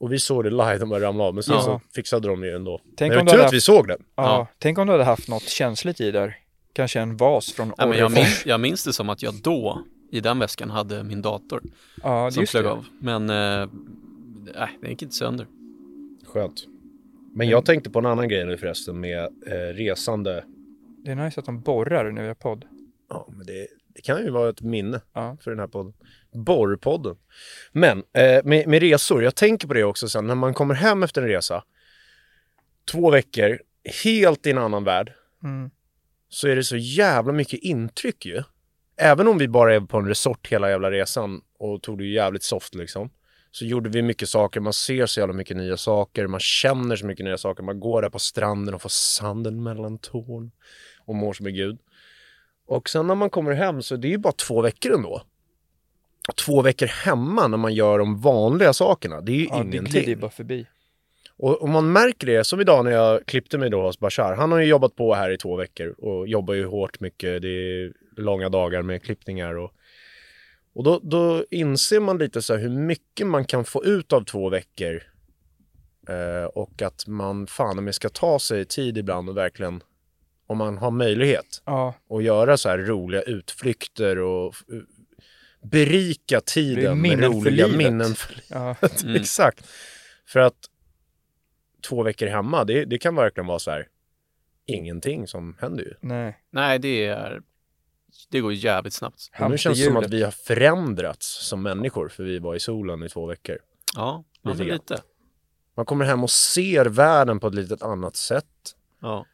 Och 0.00 0.12
vi 0.12 0.18
såg 0.18 0.44
det 0.44 0.50
live, 0.50 0.78
de 0.78 0.88
bara 0.88 1.00
ramlade 1.00 1.28
av. 1.28 1.34
Men 1.34 1.42
sen 1.42 1.54
Ja. 1.54 1.62
så 1.62 1.80
fixade 1.94 2.28
de 2.28 2.40
det 2.40 2.46
ju 2.46 2.54
ändå. 2.56 2.80
Tänk 2.96 3.14
men 3.14 3.18
det 3.18 3.24
var 3.24 3.32
tur 3.32 3.38
hade 3.38 3.46
att 3.48 3.52
vi 3.54 3.60
såg 3.60 3.88
den. 3.88 3.98
Ja, 4.16 4.22
Ja. 4.24 4.46
tänk 4.58 4.78
om 4.78 4.86
du 4.86 4.92
hade 4.92 5.04
haft 5.04 5.28
något 5.28 5.42
känsligt 5.48 6.00
i 6.00 6.10
där. 6.10 6.36
Kanske 6.72 7.00
en 7.00 7.16
vas 7.16 7.52
från 7.52 7.72
Nej, 7.78 7.88
men 7.88 7.98
jag, 7.98 8.12
minns, 8.12 8.46
jag 8.46 8.60
minns 8.60 8.84
det 8.84 8.92
som 8.92 9.08
att 9.08 9.22
jag 9.22 9.34
då, 9.42 9.82
i 10.12 10.20
den 10.20 10.38
väskan, 10.38 10.70
hade 10.70 11.02
min 11.04 11.22
dator 11.22 11.62
Ja, 12.02 12.30
som 12.30 12.40
just 12.40 12.50
flög 12.52 12.64
det. 12.64 12.70
av. 12.70 12.84
Men, 13.00 13.30
eh, 13.30 13.68
nej, 14.56 14.78
den 14.80 14.90
gick 14.90 15.02
inte 15.02 15.14
sönder. 15.14 15.46
Skönt. 16.26 16.66
Men 17.34 17.48
jag 17.48 17.64
tänkte 17.64 17.90
på 17.90 17.98
en 17.98 18.06
annan 18.06 18.28
grej 18.28 18.44
nu 18.44 18.56
förresten 18.56 19.00
med 19.00 19.18
eh, 19.46 19.74
resande. 19.74 20.44
Det 21.04 21.10
är 21.10 21.14
nice 21.14 21.40
att 21.40 21.46
de 21.46 21.60
borrar 21.60 22.10
när 22.12 22.22
vi 22.22 22.28
har 22.28 22.34
podd. 22.34 22.64
Ja, 23.08 23.28
men 23.36 23.46
det, 23.46 23.66
det 23.94 24.00
kan 24.00 24.24
ju 24.24 24.30
vara 24.30 24.48
ett 24.50 24.62
minne 24.62 25.00
Ja. 25.12 25.36
för 25.40 25.50
den 25.50 25.60
här 25.60 25.66
podden. 25.66 25.92
Borrpodden. 26.32 27.16
Men 27.72 27.98
eh, 27.98 28.44
med, 28.44 28.68
med 28.68 28.80
resor, 28.80 29.22
jag 29.22 29.34
tänker 29.34 29.68
på 29.68 29.74
det 29.74 29.84
också 29.84 30.08
sen 30.08 30.26
när 30.26 30.34
man 30.34 30.54
kommer 30.54 30.74
hem 30.74 31.02
efter 31.02 31.22
en 31.22 31.28
resa. 31.28 31.64
Två 32.90 33.10
veckor, 33.10 33.58
helt 34.04 34.46
i 34.46 34.50
en 34.50 34.58
annan 34.58 34.84
värld. 34.84 35.12
Mm. 35.44 35.70
Så 36.28 36.48
är 36.48 36.56
det 36.56 36.64
så 36.64 36.76
jävla 36.76 37.32
mycket 37.32 37.60
intryck 37.62 38.26
ju. 38.26 38.42
Även 38.96 39.28
om 39.28 39.38
vi 39.38 39.48
bara 39.48 39.74
är 39.74 39.80
på 39.80 39.98
en 39.98 40.08
resort 40.08 40.48
hela 40.52 40.70
jävla 40.70 40.90
resan 40.90 41.40
och 41.58 41.82
tog 41.82 41.98
det 41.98 42.04
ju 42.04 42.12
jävligt 42.14 42.42
soft 42.42 42.74
liksom. 42.74 43.10
Så 43.58 43.64
gjorde 43.64 43.90
vi 43.90 44.02
mycket 44.02 44.28
saker, 44.28 44.60
man 44.60 44.72
ser 44.72 45.06
så 45.06 45.20
jävla 45.20 45.34
mycket 45.34 45.56
nya 45.56 45.76
saker, 45.76 46.26
man 46.26 46.40
känner 46.40 46.96
så 46.96 47.06
mycket 47.06 47.24
nya 47.24 47.38
saker. 47.38 47.62
Man 47.62 47.80
går 47.80 48.02
där 48.02 48.10
på 48.10 48.18
stranden 48.18 48.74
och 48.74 48.82
får 48.82 48.88
sanden 48.88 49.62
mellan 49.62 49.98
tårn 49.98 50.50
och 51.06 51.14
mår 51.14 51.32
som 51.32 51.46
en 51.46 51.54
gud. 51.54 51.78
Och 52.66 52.88
sen 52.88 53.06
när 53.06 53.14
man 53.14 53.30
kommer 53.30 53.52
hem 53.52 53.82
så 53.82 53.96
det 53.96 54.08
är 54.08 54.10
ju 54.10 54.18
bara 54.18 54.32
två 54.32 54.62
veckor 54.62 54.94
ändå. 54.94 55.22
Två 56.36 56.62
veckor 56.62 56.86
hemma 56.86 57.48
när 57.48 57.58
man 57.58 57.74
gör 57.74 57.98
de 57.98 58.20
vanliga 58.20 58.72
sakerna, 58.72 59.20
det 59.20 59.32
är 59.32 59.36
ju 59.36 59.44
Ja, 59.44 59.56
det 59.58 59.64
glider 59.64 59.98
ingenting. 59.98 60.20
bara 60.20 60.30
förbi. 60.30 60.66
Och, 61.36 61.62
och 61.62 61.68
man 61.68 61.92
märker 61.92 62.26
det, 62.26 62.44
som 62.44 62.60
idag 62.60 62.84
när 62.84 62.92
jag 62.92 63.26
klippte 63.26 63.58
mig 63.58 63.70
då 63.70 63.82
hos 63.82 63.98
Bashar. 63.98 64.34
Han 64.36 64.52
har 64.52 64.58
ju 64.58 64.66
jobbat 64.66 64.96
på 64.96 65.14
här 65.14 65.30
i 65.30 65.36
två 65.36 65.56
veckor 65.56 65.88
och 65.88 66.28
jobbar 66.28 66.54
ju 66.54 66.64
hårt 66.66 67.00
mycket. 67.00 67.42
Det 67.42 67.48
är 67.48 67.92
långa 68.16 68.48
dagar 68.48 68.82
med 68.82 69.02
klippningar 69.02 69.54
och, 69.54 69.72
Och 70.78 70.84
då, 70.84 71.00
då 71.02 71.44
inser 71.50 72.00
man 72.00 72.18
lite 72.18 72.42
så 72.42 72.54
här 72.54 72.60
hur 72.60 72.68
mycket 72.68 73.26
man 73.26 73.44
kan 73.44 73.64
få 73.64 73.84
ut 73.84 74.12
av 74.12 74.24
två 74.24 74.48
veckor. 74.48 75.02
Eh, 76.08 76.44
och 76.44 76.82
att 76.82 77.06
man 77.06 77.46
fan 77.46 77.78
om 77.78 77.92
ska 77.92 78.08
ta 78.08 78.38
sig 78.38 78.64
tid 78.64 78.98
ibland 78.98 79.28
och 79.28 79.36
verkligen, 79.36 79.82
om 80.46 80.58
man 80.58 80.78
har 80.78 80.90
möjlighet, 80.90 81.62
Ja, 81.64 81.94
att 82.10 82.22
göra 82.22 82.56
så 82.56 82.68
här 82.68 82.78
roliga 82.78 83.22
utflykter 83.22 84.18
och 84.18 84.46
eh, 84.46 84.78
berika 85.62 86.40
tiden 86.40 86.84
med 86.84 86.96
minnen 86.96 87.32
för 87.32 87.38
roliga 87.38 87.66
livet. 87.66 87.78
minnen 87.78 88.14
för 88.14 88.40
ja. 88.48 88.76
Mm. 89.04 89.16
Exakt. 89.20 89.66
För 90.26 90.40
att 90.40 90.58
två 91.88 92.02
veckor 92.02 92.26
hemma, 92.26 92.64
det, 92.64 92.84
det 92.84 92.98
kan 92.98 93.14
verkligen 93.14 93.46
vara 93.46 93.58
så 93.58 93.70
här, 93.70 93.88
ingenting 94.66 95.26
som 95.26 95.56
händer 95.60 95.84
ju. 95.84 95.94
nej. 96.00 96.38
Nej, 96.50 96.78
det 96.78 97.06
är... 97.06 97.42
Det 98.28 98.40
går 98.40 98.52
jävligt 98.52 98.94
snabbt. 98.94 99.30
Och 99.40 99.50
nu 99.50 99.58
känns 99.58 99.78
det 99.78 99.84
som 99.84 99.96
att 99.96 100.10
vi 100.10 100.22
har 100.22 100.30
förändrats 100.30 101.46
som 101.48 101.62
människor, 101.62 102.08
för 102.08 102.24
vi 102.24 102.38
var 102.38 102.54
i 102.54 102.60
solen 102.60 103.02
i 103.02 103.08
två 103.08 103.26
veckor. 103.26 103.58
Ja, 103.96 104.24
Lite 104.42 104.64
lite. 104.64 105.02
Man 105.76 105.86
kommer 105.86 106.04
hem 106.04 106.24
och 106.24 106.30
ser 106.30 106.84
världen 106.84 107.40
på 107.40 107.46
ett 107.46 107.54
litet 107.54 107.82
annat 107.82 108.16
sätt. 108.16 108.76
Ja. 109.00 109.26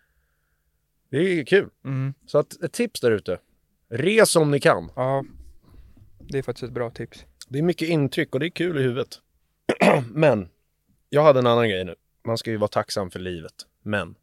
Det 1.11 1.19
är 1.19 1.45
kul. 1.45 1.71
Mm. 1.85 2.15
Så 2.27 2.39
att 2.39 2.63
ett 2.63 2.73
tips 2.73 3.01
där 3.01 3.11
ute. 3.11 3.39
Res 3.89 4.37
om 4.37 4.51
ni 4.51 4.61
kan. 4.61 4.91
Ja, 4.97 5.25
det 6.19 6.39
är 6.39 6.43
faktiskt 6.43 6.63
ett 6.63 6.73
bra 6.73 6.91
tips. 6.91 7.25
Det 7.49 7.59
är 7.59 7.63
mycket 7.63 7.89
intryck 7.89 8.35
och 8.35 8.41
det 8.41 8.47
är 8.47 8.51
kul 8.51 8.79
i 8.79 8.83
huvudet. 8.83 9.21
Men, 10.11 10.49
jag 11.09 11.23
hade 11.23 11.39
en 11.39 11.47
annan 11.47 11.69
grej 11.69 11.85
nu. 11.85 11.95
Man 12.25 12.39
ska 12.39 12.51
ju 12.51 12.57
vara 12.57 12.69
tacksam 12.69 13.11
för 13.11 13.19
livet. 13.19 13.55
Men, 13.83 14.15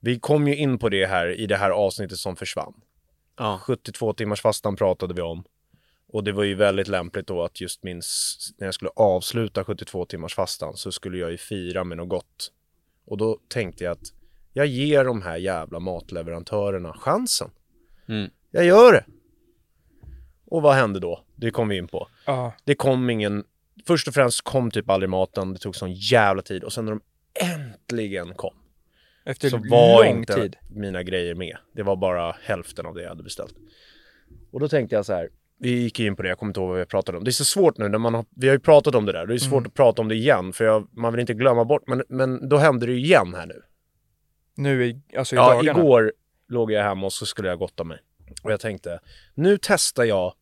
vi 0.00 0.18
kom 0.18 0.48
ju 0.48 0.56
in 0.56 0.78
på 0.78 0.88
det 0.88 1.06
här 1.06 1.40
i 1.40 1.46
det 1.46 1.56
här 1.56 1.70
avsnittet 1.70 2.18
som 2.18 2.36
försvann. 2.36 2.74
Ja. 3.36 3.60
72 3.62 4.12
timmars 4.12 4.40
fastan 4.40 4.76
pratade 4.76 5.14
vi 5.14 5.20
om. 5.22 5.44
Och 6.08 6.24
det 6.24 6.32
var 6.32 6.44
ju 6.44 6.54
väldigt 6.54 6.88
lämpligt 6.88 7.26
då 7.26 7.42
att 7.42 7.60
just 7.60 7.82
min, 7.82 8.02
när 8.58 8.66
jag 8.66 8.74
skulle 8.74 8.90
avsluta 8.96 9.64
72 9.64 10.04
timmars 10.04 10.34
fastan 10.34 10.76
så 10.76 10.92
skulle 10.92 11.18
jag 11.18 11.30
ju 11.30 11.36
fira 11.36 11.84
med 11.84 11.96
något 11.96 12.08
gott. 12.08 12.52
Och 13.06 13.16
då 13.16 13.38
tänkte 13.48 13.84
jag 13.84 13.92
att 13.92 14.12
jag 14.52 14.66
ger 14.66 15.04
de 15.04 15.22
här 15.22 15.36
jävla 15.36 15.80
matleverantörerna 15.80 16.92
chansen. 16.92 17.50
Mm. 18.08 18.30
Jag 18.50 18.64
gör 18.64 18.92
det. 18.92 19.04
Och 20.44 20.62
vad 20.62 20.74
hände 20.74 21.00
då? 21.00 21.24
Det 21.34 21.50
kom 21.50 21.68
vi 21.68 21.76
in 21.76 21.88
på. 21.88 22.08
Ja, 22.26 22.52
Det 22.64 22.74
kom 22.74 23.10
ingen, 23.10 23.44
först 23.86 24.08
och 24.08 24.14
främst 24.14 24.40
kom 24.42 24.70
typ 24.70 24.90
aldrig 24.90 25.10
maten, 25.10 25.52
det 25.52 25.58
tog 25.58 25.76
sån 25.76 25.92
jävla 25.92 26.42
tid 26.42 26.64
och 26.64 26.72
sen 26.72 26.84
när 26.84 26.92
de 26.92 27.00
äntligen 27.40 28.34
kom 28.34 28.54
efter 29.26 29.48
så 29.48 29.56
var 29.56 30.04
lång 30.04 30.18
inte 30.18 30.34
tid. 30.34 30.56
mina 30.70 31.02
grejer 31.02 31.34
med. 31.34 31.56
Det 31.74 31.82
var 31.82 31.96
bara 31.96 32.36
hälften 32.42 32.86
av 32.86 32.94
det 32.94 33.02
jag 33.02 33.08
hade 33.08 33.22
beställt. 33.22 33.54
Och 34.52 34.60
då 34.60 34.68
tänkte 34.68 34.96
jag 34.96 35.06
så 35.06 35.12
här, 35.12 35.28
vi 35.58 35.70
gick 35.70 36.00
in 36.00 36.16
på 36.16 36.22
det, 36.22 36.28
jag 36.28 36.38
kommer 36.38 36.50
inte 36.50 36.60
ihåg 36.60 36.68
vad 36.68 36.78
vi 36.78 36.84
pratade 36.84 37.18
om. 37.18 37.24
Det 37.24 37.30
är 37.30 37.32
så 37.32 37.44
svårt 37.44 37.78
nu 37.78 37.88
när 37.88 37.98
man 37.98 38.14
har, 38.14 38.24
vi 38.36 38.46
har 38.48 38.54
ju 38.54 38.60
pratat 38.60 38.94
om 38.94 39.06
det 39.06 39.12
där, 39.12 39.26
det 39.26 39.34
är 39.34 39.38
svårt 39.38 39.52
Mm. 39.58 39.66
att 39.66 39.74
prata 39.74 40.02
om 40.02 40.08
det 40.08 40.14
igen 40.14 40.52
för 40.52 40.64
jag, 40.64 40.88
man 40.92 41.12
vill 41.12 41.20
inte 41.20 41.34
glömma 41.34 41.64
bort, 41.64 41.82
men, 41.86 42.02
men 42.08 42.48
då 42.48 42.56
hände 42.56 42.86
det 42.86 42.92
ju 42.92 42.98
igen 42.98 43.34
här 43.34 43.46
nu. 43.46 43.62
Nu 44.56 44.86
i, 44.86 45.00
alltså 45.16 45.34
i 45.34 45.38
Ja, 45.38 45.48
dagarna. 45.54 45.80
igår 45.80 46.12
låg 46.48 46.72
jag 46.72 46.82
hemma 46.82 47.06
och 47.06 47.12
så 47.12 47.26
skulle 47.26 47.48
jag 47.48 47.58
gotta 47.58 47.84
mig. 47.84 47.98
Och 48.42 48.52
jag 48.52 48.60
tänkte, 48.60 49.00
nu 49.34 49.58
testar 49.62 50.04
jag 50.04 50.32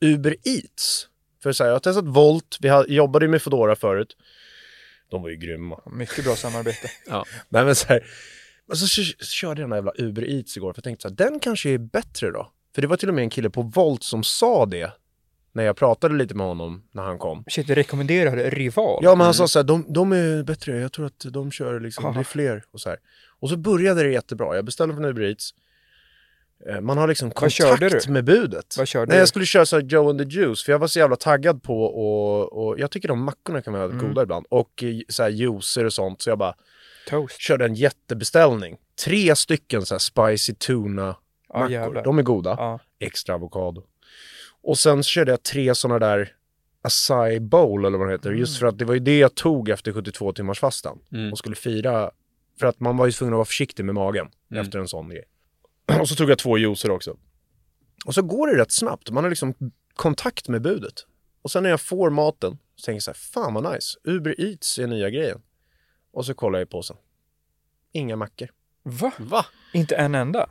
Uber 0.00 0.30
Eats. 0.44 1.08
För 1.42 1.52
så 1.52 1.64
här, 1.64 1.68
jag 1.70 1.74
har 1.74 1.80
testat 1.80 2.04
Volt, 2.04 2.56
vi 2.60 2.68
har, 2.68 2.84
jobbade 2.86 3.24
ju 3.24 3.30
med 3.30 3.42
Foodora 3.42 3.76
förut. 3.76 4.16
De 5.10 5.22
var 5.22 5.28
ju 5.28 5.36
grymma. 5.36 5.80
Mycket 5.92 6.24
bra 6.24 6.36
samarbete. 6.36 6.88
Nej 7.48 7.64
men 7.64 7.74
så 7.74 7.86
här, 7.88 8.06
och 8.68 8.78
så 8.78 8.86
kö- 9.02 9.24
körde 9.24 9.60
jag 9.60 9.70
den 9.70 9.70
där 9.70 9.76
jävla 9.76 9.92
Uber 10.08 10.30
Eats 10.30 10.56
igår 10.56 10.72
för 10.72 10.78
jag 10.78 10.84
tänkte 10.84 11.02
så 11.02 11.08
här, 11.08 11.30
den 11.30 11.40
kanske 11.40 11.70
är 11.70 11.78
bättre 11.78 12.30
då. 12.30 12.52
För 12.74 12.82
det 12.82 12.88
var 12.88 12.96
till 12.96 13.08
och 13.08 13.14
med 13.14 13.22
en 13.22 13.30
kille 13.30 13.50
på 13.50 13.62
Volt 13.62 14.02
som 14.02 14.24
sa 14.24 14.66
det 14.66 14.92
när 15.52 15.64
jag 15.64 15.76
pratade 15.76 16.14
lite 16.14 16.34
med 16.34 16.46
honom 16.46 16.82
när 16.92 17.02
han 17.02 17.18
kom. 17.18 17.44
Shit, 17.48 17.66
du 17.66 17.74
rekommenderar 17.74 18.50
Rival? 18.50 19.00
Ja 19.04 19.14
men 19.14 19.24
han 19.24 19.34
sa 19.34 19.48
så 19.48 19.58
här, 19.58 19.64
de, 19.64 19.86
de 19.92 20.12
är 20.12 20.42
bättre, 20.42 20.78
jag 20.80 20.92
tror 20.92 21.06
att 21.06 21.24
de 21.30 21.50
kör 21.50 21.80
liksom, 21.80 22.04
Ja. 22.04 22.12
det 22.12 22.18
är 22.20 22.24
fler 22.24 22.64
och 22.70 22.80
så 22.80 22.88
här. 22.88 22.98
Och 23.40 23.48
så 23.48 23.56
började 23.56 24.02
det 24.02 24.10
jättebra, 24.12 24.56
jag 24.56 24.64
beställde 24.64 24.94
från 24.94 25.04
Uber 25.04 25.22
Eats. 25.22 25.54
Eh, 26.66 26.80
Man 26.80 26.98
har 26.98 27.08
liksom 27.08 27.30
kontakt 27.30 28.08
med 28.08 28.24
budet. 28.24 28.74
Vad 28.78 28.88
körde 28.88 29.06
Nej, 29.06 29.16
du? 29.16 29.18
jag 29.20 29.28
skulle 29.28 29.46
köra 29.46 29.66
så 29.66 29.80
Joe 29.80 30.10
and 30.10 30.18
the 30.18 30.24
Juice, 30.24 30.64
för 30.64 30.72
jag 30.72 30.78
var 30.78 30.86
så 30.86 30.98
jävla 30.98 31.16
taggad 31.16 31.62
på 31.62 31.84
och, 31.84 32.66
och 32.68 32.78
jag 32.78 32.90
tycker 32.90 33.08
de 33.08 33.22
mackorna 33.24 33.62
kan 33.62 33.72
vara 33.72 33.84
Mm. 33.84 33.98
goda 34.08 34.22
ibland. 34.22 34.46
Och 34.48 34.82
eh, 34.82 34.88
så 35.08 35.22
här 35.22 35.30
juicer 35.30 35.84
och 35.84 35.92
sånt, 35.92 36.22
så 36.22 36.30
jag 36.30 36.38
bara 36.38 36.54
Toast? 37.08 37.40
körde 37.40 37.64
en 37.64 37.74
jättebeställning. 37.74 38.76
Tre 39.04 39.36
stycken 39.36 39.86
så 39.86 39.98
spicy 39.98 40.54
tuna 40.54 41.16
Ja, 41.48 41.58
mackor. 41.58 41.72
jävlar. 41.72 42.04
De 42.04 42.18
är 42.18 42.22
goda. 42.22 42.54
Ja. 42.58 42.80
Extra 42.98 43.34
avokado. 43.34 43.82
Och 44.62 44.78
sen 44.78 45.02
så 45.04 45.08
körde 45.08 45.30
jag 45.30 45.42
tre 45.42 45.74
sådana 45.74 45.98
där 45.98 46.32
acai 46.82 47.40
bowl 47.40 47.84
eller 47.84 47.98
vad 47.98 48.08
det 48.08 48.12
heter. 48.12 48.28
Mm. 48.28 48.40
Just 48.40 48.58
för 48.58 48.66
att 48.66 48.78
det 48.78 48.84
var 48.84 48.94
ju 48.94 49.00
det 49.00 49.18
jag 49.18 49.34
tog 49.34 49.68
efter 49.68 49.92
72 49.92 50.32
timmars 50.32 50.60
fastan. 50.60 50.98
Mm. 51.12 51.32
Och 51.32 51.38
skulle 51.38 51.56
fira. 51.56 52.10
För 52.60 52.66
att 52.66 52.80
man 52.80 52.96
var 52.96 53.06
ju 53.06 53.12
tvungen 53.12 53.34
att 53.34 53.38
vara 53.38 53.44
försiktig 53.44 53.84
med 53.84 53.94
magen 53.94 54.28
Mm. 54.50 54.62
efter 54.64 54.78
en 54.78 54.88
sån 54.88 55.08
grej. 55.08 55.24
Och 56.00 56.08
så 56.08 56.14
tog 56.14 56.30
jag 56.30 56.38
två 56.38 56.58
juicer 56.58 56.90
också. 56.90 57.16
Och 58.06 58.14
så 58.14 58.22
går 58.22 58.46
det 58.46 58.62
rätt 58.62 58.72
snabbt. 58.72 59.10
Man 59.10 59.24
har 59.24 59.30
liksom 59.30 59.54
kontakt 59.94 60.48
med 60.48 60.62
budet. 60.62 60.94
Och 61.42 61.50
sen 61.50 61.62
när 61.62 61.70
jag 61.70 61.80
får 61.80 62.10
maten 62.10 62.58
så 62.76 62.84
tänker 62.84 62.96
jag 62.96 63.02
så 63.02 63.10
här, 63.10 63.18
fan 63.44 63.54
vad 63.54 63.72
nice. 63.74 63.98
Uber 64.04 64.40
Eats 64.40 64.78
är 64.78 64.86
nya 64.86 65.10
grejen. 65.10 65.40
Och 66.12 66.26
så 66.26 66.34
kollar 66.34 66.58
jag 66.58 66.66
i 66.66 66.70
påsen. 66.70 66.96
Inga 67.92 68.16
mackor. 68.16 68.48
Va? 68.82 69.12
Va? 69.18 69.46
Inte 69.72 69.96
en 69.96 70.14
enda? 70.14 70.50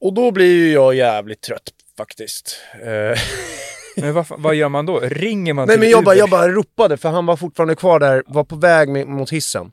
Och 0.00 0.14
då 0.14 0.30
blir 0.30 0.54
ju 0.54 0.72
jag 0.72 0.94
jävligt 0.94 1.40
trött 1.40 1.70
faktiskt. 1.96 2.60
Eh, 2.82 3.18
Men 3.96 4.14
vad, 4.14 4.26
vad 4.28 4.54
gör 4.54 4.68
man 4.68 4.86
då? 4.86 5.00
Ringer 5.00 5.54
man 5.54 5.66
Nej 5.66 5.74
till 5.74 5.80
men 5.80 5.90
jag 5.90 6.04
bara, 6.04 6.14
Uber? 6.14 6.18
jag 6.18 6.30
bara 6.30 6.48
ropade 6.48 6.96
för 6.96 7.08
han 7.08 7.26
var 7.26 7.36
fortfarande 7.36 7.74
kvar 7.74 8.00
där, 8.00 8.22
var 8.26 8.44
på 8.44 8.56
väg 8.56 8.88
med, 8.88 9.06
mot 9.06 9.30
hissen. 9.30 9.72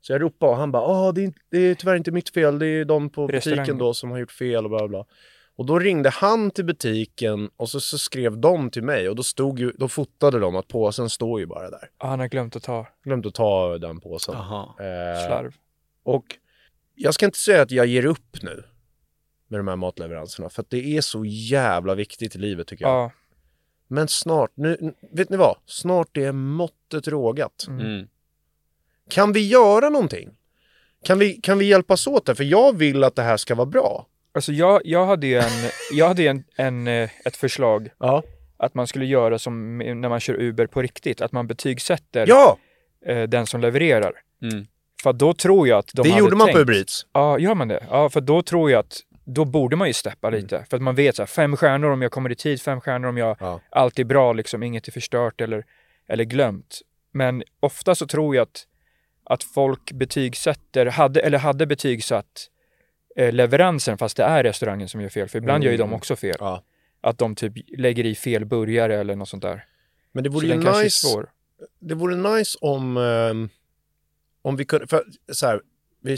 Så 0.00 0.12
jag 0.12 0.22
ropade 0.22 0.52
och 0.52 0.58
han 0.58 0.72
bara, 0.72 0.82
ah 0.82 1.12
det 1.12 1.24
är, 1.24 1.32
det 1.50 1.58
är 1.58 1.74
tyvärr 1.74 1.96
inte 1.96 2.10
mitt 2.10 2.30
fel, 2.30 2.58
det 2.58 2.66
är 2.66 2.84
de 2.84 3.10
på 3.10 3.26
butiken 3.26 3.78
då 3.78 3.94
som 3.94 4.10
har 4.10 4.18
gjort 4.18 4.32
fel 4.32 4.64
och 4.64 4.70
bla 4.70 4.88
bla. 4.88 5.04
Och 5.56 5.66
då 5.66 5.78
ringde 5.78 6.10
han 6.10 6.50
till 6.50 6.64
butiken 6.64 7.50
och 7.56 7.68
så, 7.68 7.80
så 7.80 7.98
skrev 7.98 8.38
de 8.38 8.70
till 8.70 8.82
mig 8.82 9.08
och 9.08 9.16
då 9.16 9.22
stod 9.22 9.58
ju, 9.58 9.72
då 9.78 9.88
fotade 9.88 10.38
de 10.38 10.56
att 10.56 10.68
påsen 10.68 11.10
står 11.10 11.40
ju 11.40 11.46
bara 11.46 11.70
där. 11.70 11.90
Ah, 11.98 12.08
han 12.08 12.20
har 12.20 12.28
glömt 12.28 12.56
att 12.56 12.62
ta 12.62 12.86
Glömt 13.04 13.26
att 13.26 13.34
ta 13.34 13.78
den 13.78 14.00
påsen. 14.00 14.34
Jaha. 14.34 14.62
Eh, 14.62 15.26
slarv. 15.26 15.54
och 16.02 16.24
jag 16.94 17.14
ska 17.14 17.26
inte 17.26 17.38
säga 17.38 17.62
att 17.62 17.70
jag 17.70 17.86
ger 17.86 18.06
upp 18.06 18.42
nu 18.42 18.64
med 19.48 19.60
de 19.60 19.68
här 19.68 19.76
matleveranserna 19.76 20.48
för 20.48 20.62
att 20.62 20.70
det 20.70 20.96
är 20.96 21.00
så 21.00 21.24
jävla 21.24 21.94
viktigt 21.94 22.36
i 22.36 22.38
livet 22.38 22.66
tycker 22.66 22.84
jag. 22.84 22.94
Ja. 22.94 23.12
Men 23.88 24.08
snart, 24.08 24.50
nu, 24.54 24.94
vet 25.12 25.30
ni 25.30 25.36
vad? 25.36 25.56
Snart 25.66 26.16
är 26.16 26.32
måttet 26.32 27.08
rågat. 27.08 27.66
Mm. 27.68 28.08
Mm. 29.18 29.26
Kan 29.26 29.32
vi 29.32 29.48
göra 29.48 29.88
någonting? 29.88 30.30
Kan 31.04 31.18
vi, 31.18 31.32
kan 31.32 31.58
vi 31.58 31.64
hjälpas 31.64 32.06
åt 32.06 32.26
där? 32.26 32.34
För 32.34 32.44
jag 32.44 32.76
vill 32.78 33.04
att 33.04 33.16
det 33.16 33.22
här 33.22 33.36
ska 33.36 33.54
vara 33.54 33.66
bra. 33.66 34.06
Alltså 34.34 34.52
jag, 34.52 34.80
jag 34.84 35.06
hade 35.06 35.26
ju 35.26 35.38
en, 35.38 35.50
jag 35.92 36.08
hade 36.08 36.26
en, 36.26 36.44
en, 36.56 36.86
eh, 36.86 37.10
ett 37.24 37.36
förslag 37.36 37.88
Ja. 37.98 38.22
att 38.56 38.74
man 38.74 38.86
skulle 38.86 39.06
göra 39.06 39.38
som 39.38 39.78
när 39.78 40.08
man 40.08 40.20
kör 40.20 40.34
Uber 40.40 40.66
på 40.66 40.82
riktigt, 40.82 41.20
att 41.20 41.32
man 41.32 41.46
betygsätter 41.46 42.26
Ja, 42.28 42.56
eh, 43.06 43.22
den 43.22 43.46
som 43.46 43.60
levererar. 43.60 44.12
Mm. 44.42 44.66
För 45.02 45.12
då 45.12 45.34
tror 45.34 45.68
jag 45.68 45.78
att 45.78 45.90
de 45.94 46.02
det 46.02 46.08
hade 46.10 46.20
gjorde 46.20 46.36
man 46.36 46.46
tänkt, 46.46 46.56
på 46.56 46.60
Uber 46.62 46.74
Eats. 46.74 47.06
Ja, 47.12 47.38
gör 47.38 47.54
man 47.54 47.68
det? 47.68 47.84
Ja, 47.90 48.08
för 48.08 48.20
då 48.20 48.42
tror 48.42 48.70
jag 48.70 48.78
att 48.80 49.00
då 49.24 49.44
borde 49.44 49.76
man 49.76 49.88
ju 49.88 49.92
steppa 49.94 50.28
Mm. 50.28 50.40
lite. 50.40 50.64
För 50.70 50.76
att 50.76 50.82
man 50.82 50.94
vet 50.94 51.16
så 51.16 51.22
här, 51.22 51.26
fem 51.26 51.56
stjärnor 51.56 51.90
om 51.90 52.02
jag 52.02 52.12
kommer 52.12 52.32
i 52.32 52.34
tid, 52.34 52.62
fem 52.62 52.80
stjärnor 52.80 53.08
om 53.08 53.16
jag 53.16 53.36
Ja. 53.40 53.60
allt 53.70 53.98
är 53.98 54.04
bra, 54.04 54.32
liksom 54.32 54.62
inget 54.62 54.88
är 54.88 54.92
förstört 54.92 55.40
eller, 55.40 55.64
eller 56.08 56.24
glömt. 56.24 56.80
Men 57.12 57.42
ofta 57.60 57.94
så 57.94 58.06
tror 58.06 58.36
jag 58.36 58.42
att, 58.42 58.62
att 59.30 59.42
folk 59.44 59.92
betygsätter, 59.92 60.86
hade, 60.86 61.20
eller 61.20 61.38
hade 61.38 61.66
betygsatt 61.66 62.46
eh, 63.16 63.32
leveransen 63.32 63.98
fast 63.98 64.16
det 64.16 64.22
är 64.24 64.42
restaurangen 64.42 64.88
som 64.88 65.00
gör 65.00 65.08
fel. 65.08 65.28
För 65.28 65.38
ibland 65.38 65.64
gör 65.64 65.70
ju 65.70 65.76
de 65.76 65.82
Mm. 65.82 65.94
också 65.96 66.16
fel. 66.16 66.36
Ja. 66.38 66.62
Att 67.00 67.18
de 67.18 67.34
typ 67.34 67.52
lägger 67.78 68.06
i 68.06 68.14
fel 68.14 68.44
burgare 68.44 68.96
eller 69.00 69.16
något 69.16 69.28
sånt 69.28 69.42
där. 69.42 69.64
Men 70.12 70.24
det 70.24 70.30
Så 70.30 70.34
vore 70.34 70.46
ju 70.46 70.52
kanske 70.62 70.80
är 70.80 70.84
nice, 70.84 71.26
det 71.80 71.94
vore 71.94 72.16
nice 72.36 72.58
om, 72.60 72.96
ehm, 72.96 73.48
om 74.42 74.56
vi 74.56 74.64
kunde, 74.64 74.86
för 74.86 75.04
så 75.32 75.46
här, 75.46 75.60
vi, 76.02 76.10
det 76.10 76.14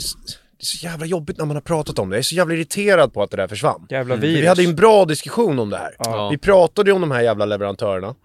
är 0.61 0.65
så 0.65 0.85
jävla 0.85 1.05
jobbigt 1.05 1.37
när 1.37 1.45
man 1.45 1.55
har 1.55 1.61
pratat 1.61 1.99
om 1.99 2.09
det. 2.09 2.15
Jag 2.15 2.19
är 2.19 2.23
så 2.23 2.35
jävla 2.35 2.53
irriterad 2.53 3.13
på 3.13 3.23
att 3.23 3.31
det 3.31 3.37
där 3.37 3.47
försvann. 3.47 3.87
Jävla 3.89 4.13
Mm. 4.13 4.21
virus. 4.21 4.35
För 4.35 4.41
vi 4.41 4.47
hade 4.47 4.61
ju 4.63 4.69
en 4.69 4.75
bra 4.75 5.05
diskussion 5.05 5.59
om 5.59 5.69
det 5.69 5.77
här. 5.77 5.95
Ja. 5.99 6.29
Vi 6.29 6.37
pratade 6.37 6.89
ju 6.89 6.95
om 6.95 7.01
de 7.01 7.11
här 7.11 7.21
jävla 7.21 7.45
leverantörerna. 7.45 8.15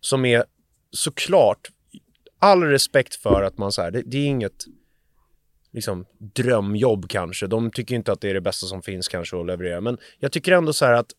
Som 0.00 0.24
är 0.24 0.44
såklart, 0.90 1.68
all 2.44 2.62
respekt 2.62 3.14
för 3.14 3.42
att 3.42 3.58
man 3.58 3.72
så 3.72 3.82
här, 3.82 3.90
det, 3.90 4.02
det 4.06 4.16
är 4.18 4.26
inget 4.26 4.64
liksom 5.72 6.06
drömjobb 6.18 7.08
kanske. 7.08 7.46
De 7.46 7.70
tycker 7.70 7.94
inte 7.94 8.12
att 8.12 8.20
det 8.20 8.30
är 8.30 8.34
det 8.34 8.40
bästa 8.40 8.66
som 8.66 8.82
finns 8.82 9.08
kanske 9.08 9.40
att 9.40 9.46
leverera. 9.46 9.80
Men 9.80 9.98
jag 10.18 10.32
tycker 10.32 10.52
ändå 10.52 10.72
så 10.72 10.84
här 10.84 10.92
att 10.92 11.10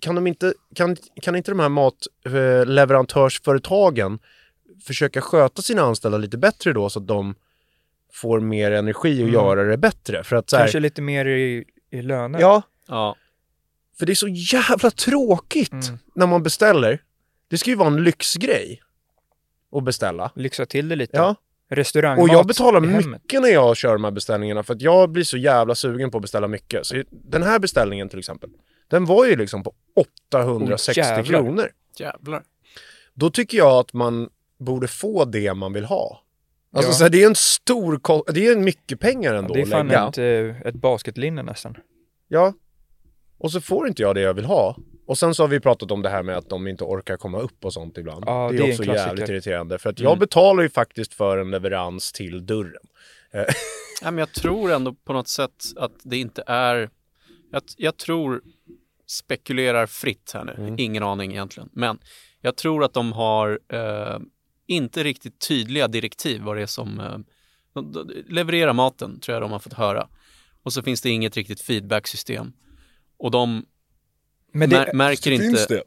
kan 0.00 0.14
de 0.14 0.26
inte, 0.26 0.54
kan, 0.74 0.96
kan 1.22 1.36
inte 1.36 1.50
de 1.50 1.60
här 1.60 1.68
matleverantörsföretagen 1.68 4.18
försöka 4.86 5.20
sköta 5.20 5.62
sina 5.62 5.82
anställda 5.82 6.18
lite 6.18 6.38
bättre 6.38 6.72
då 6.72 6.90
så 6.90 6.98
att 7.00 7.06
de 7.06 7.34
får 8.12 8.40
mer 8.40 8.70
energi 8.70 9.12
att 9.14 9.20
Mm. 9.20 9.32
göra 9.34 9.64
det 9.64 9.76
bättre? 9.78 10.24
För 10.24 10.36
att 10.36 10.50
så 10.50 10.56
här, 10.56 10.64
Kanske 10.64 10.80
lite 10.80 11.02
mer 11.02 11.26
i, 11.26 11.64
i 11.90 12.02
löner. 12.02 12.40
ja, 12.40 12.62
Ja. 12.88 13.16
För 13.98 14.06
det 14.06 14.12
är 14.12 14.14
så 14.14 14.28
jävla 14.28 14.90
tråkigt 14.90 15.72
Mm. 15.72 15.98
när 16.14 16.26
man 16.26 16.42
beställer. 16.42 17.02
Det 17.48 17.58
ska 17.58 17.70
ju 17.70 17.76
vara 17.76 17.88
en 17.88 18.04
lyxgrej 18.04 18.82
att 19.72 19.84
beställa. 19.84 20.30
Lyxa 20.34 20.66
till 20.66 20.88
det 20.88 20.96
lite. 20.96 21.16
Ja, 21.16 21.34
Restaurangmat 21.70 22.22
och 22.28 22.34
jag 22.34 22.46
betalar 22.46 22.80
mycket 22.80 23.42
när 23.42 23.48
jag 23.48 23.76
kör 23.76 23.92
de 23.92 24.04
här 24.04 24.10
beställningarna 24.10 24.62
för 24.62 24.74
att 24.74 24.82
jag 24.82 25.10
blir 25.10 25.24
så 25.24 25.36
jävla 25.36 25.74
sugen 25.74 26.10
på 26.10 26.18
att 26.18 26.22
beställa 26.22 26.48
mycket. 26.48 26.86
Så 26.86 27.02
den 27.10 27.42
här 27.42 27.58
beställningen 27.58 28.08
till 28.08 28.18
exempel, 28.18 28.50
den 28.88 29.04
var 29.04 29.26
ju 29.26 29.36
liksom 29.36 29.62
på 29.62 29.72
860 29.96 31.00
Oh, 31.00 31.04
jävlar. 31.04 31.24
kronor. 31.24 31.68
Jävlar. 31.98 32.42
Då 33.14 33.30
tycker 33.30 33.58
jag 33.58 33.72
att 33.78 33.92
man 33.92 34.28
borde 34.58 34.88
få 34.88 35.24
det 35.24 35.54
man 35.54 35.72
vill 35.72 35.84
ha. 35.84 36.22
Alltså 36.74 36.90
Ja. 36.90 36.94
så 36.94 37.04
här, 37.04 37.10
det 37.10 37.22
är 37.22 37.26
en 37.26 37.34
stor, 37.34 38.32
det 38.32 38.46
är 38.46 38.56
mycket 38.56 39.00
pengar 39.00 39.32
Ja, 39.32 39.38
ändå 39.38 39.54
det 39.54 39.60
är 39.60 39.66
fan 39.66 39.88
lägga. 39.88 40.08
ett, 40.08 40.18
eh, 40.18 40.60
ett 40.68 40.74
basketlinne 40.74 41.42
nästan. 41.42 41.76
Ja. 42.28 42.52
Och 43.38 43.52
så 43.52 43.60
får 43.60 43.88
inte 43.88 44.02
jag 44.02 44.14
det 44.14 44.20
jag 44.20 44.34
vill 44.34 44.44
ha. 44.44 44.76
Och 45.12 45.18
sen 45.18 45.34
så 45.34 45.42
har 45.42 45.48
vi 45.48 45.60
pratat 45.60 45.90
om 45.90 46.02
det 46.02 46.08
här 46.08 46.22
med 46.22 46.36
att 46.36 46.48
de 46.48 46.66
inte 46.68 46.84
orkar 46.84 47.16
komma 47.16 47.38
upp 47.40 47.64
och 47.64 47.72
sånt 47.72 47.98
ibland. 47.98 48.24
Ja, 48.26 48.48
det 48.50 48.56
är 48.56 48.58
det 48.58 48.68
är 48.68 48.72
också 48.72 48.84
jävligt 48.84 49.28
irriterande. 49.28 49.78
För 49.78 49.90
att 49.90 49.98
Mm. 50.00 50.10
jag 50.10 50.18
betalar 50.18 50.62
ju 50.62 50.68
faktiskt 50.68 51.14
för 51.14 51.38
en 51.38 51.50
leverans 51.50 52.12
till 52.12 52.46
dörren. 52.46 52.82
Ja, 54.02 54.10
men 54.10 54.18
jag 54.18 54.32
tror 54.32 54.72
ändå 54.72 54.94
på 54.94 55.12
något 55.12 55.28
sätt 55.28 55.64
att 55.76 55.92
det 56.02 56.16
inte 56.16 56.44
är... 56.46 56.90
Jag, 57.50 57.62
jag 57.76 57.96
tror, 57.96 58.42
spekulerar 59.06 59.86
fritt 59.86 60.30
här 60.34 60.44
nu, 60.44 60.52
Mm. 60.58 60.74
ingen 60.78 61.02
aning 61.02 61.32
egentligen, 61.32 61.68
men 61.72 61.98
jag 62.40 62.56
tror 62.56 62.84
att 62.84 62.92
de 62.94 63.12
har 63.12 63.60
eh, 63.68 64.18
inte 64.66 65.02
riktigt 65.04 65.48
tydliga 65.48 65.88
direktiv 65.88 66.42
vad 66.42 66.56
det 66.56 66.62
är 66.62 66.66
som 66.66 67.00
eh, 67.00 67.18
de, 67.74 67.92
de, 67.92 68.10
levererar 68.28 68.72
maten, 68.72 69.20
tror 69.20 69.34
jag 69.34 69.42
de 69.42 69.52
har 69.52 69.58
fått 69.58 69.72
höra. 69.72 70.08
Och 70.62 70.72
så 70.72 70.82
finns 70.82 71.00
det 71.00 71.10
inget 71.10 71.36
riktigt 71.36 71.60
feedbacksystem. 71.60 72.52
Och 73.18 73.30
de 73.30 73.66
Men 74.52 74.70
det, 74.70 74.76
mär, 74.76 74.92
märker 74.92 75.30
inte... 75.30 75.66
det? 75.68 75.82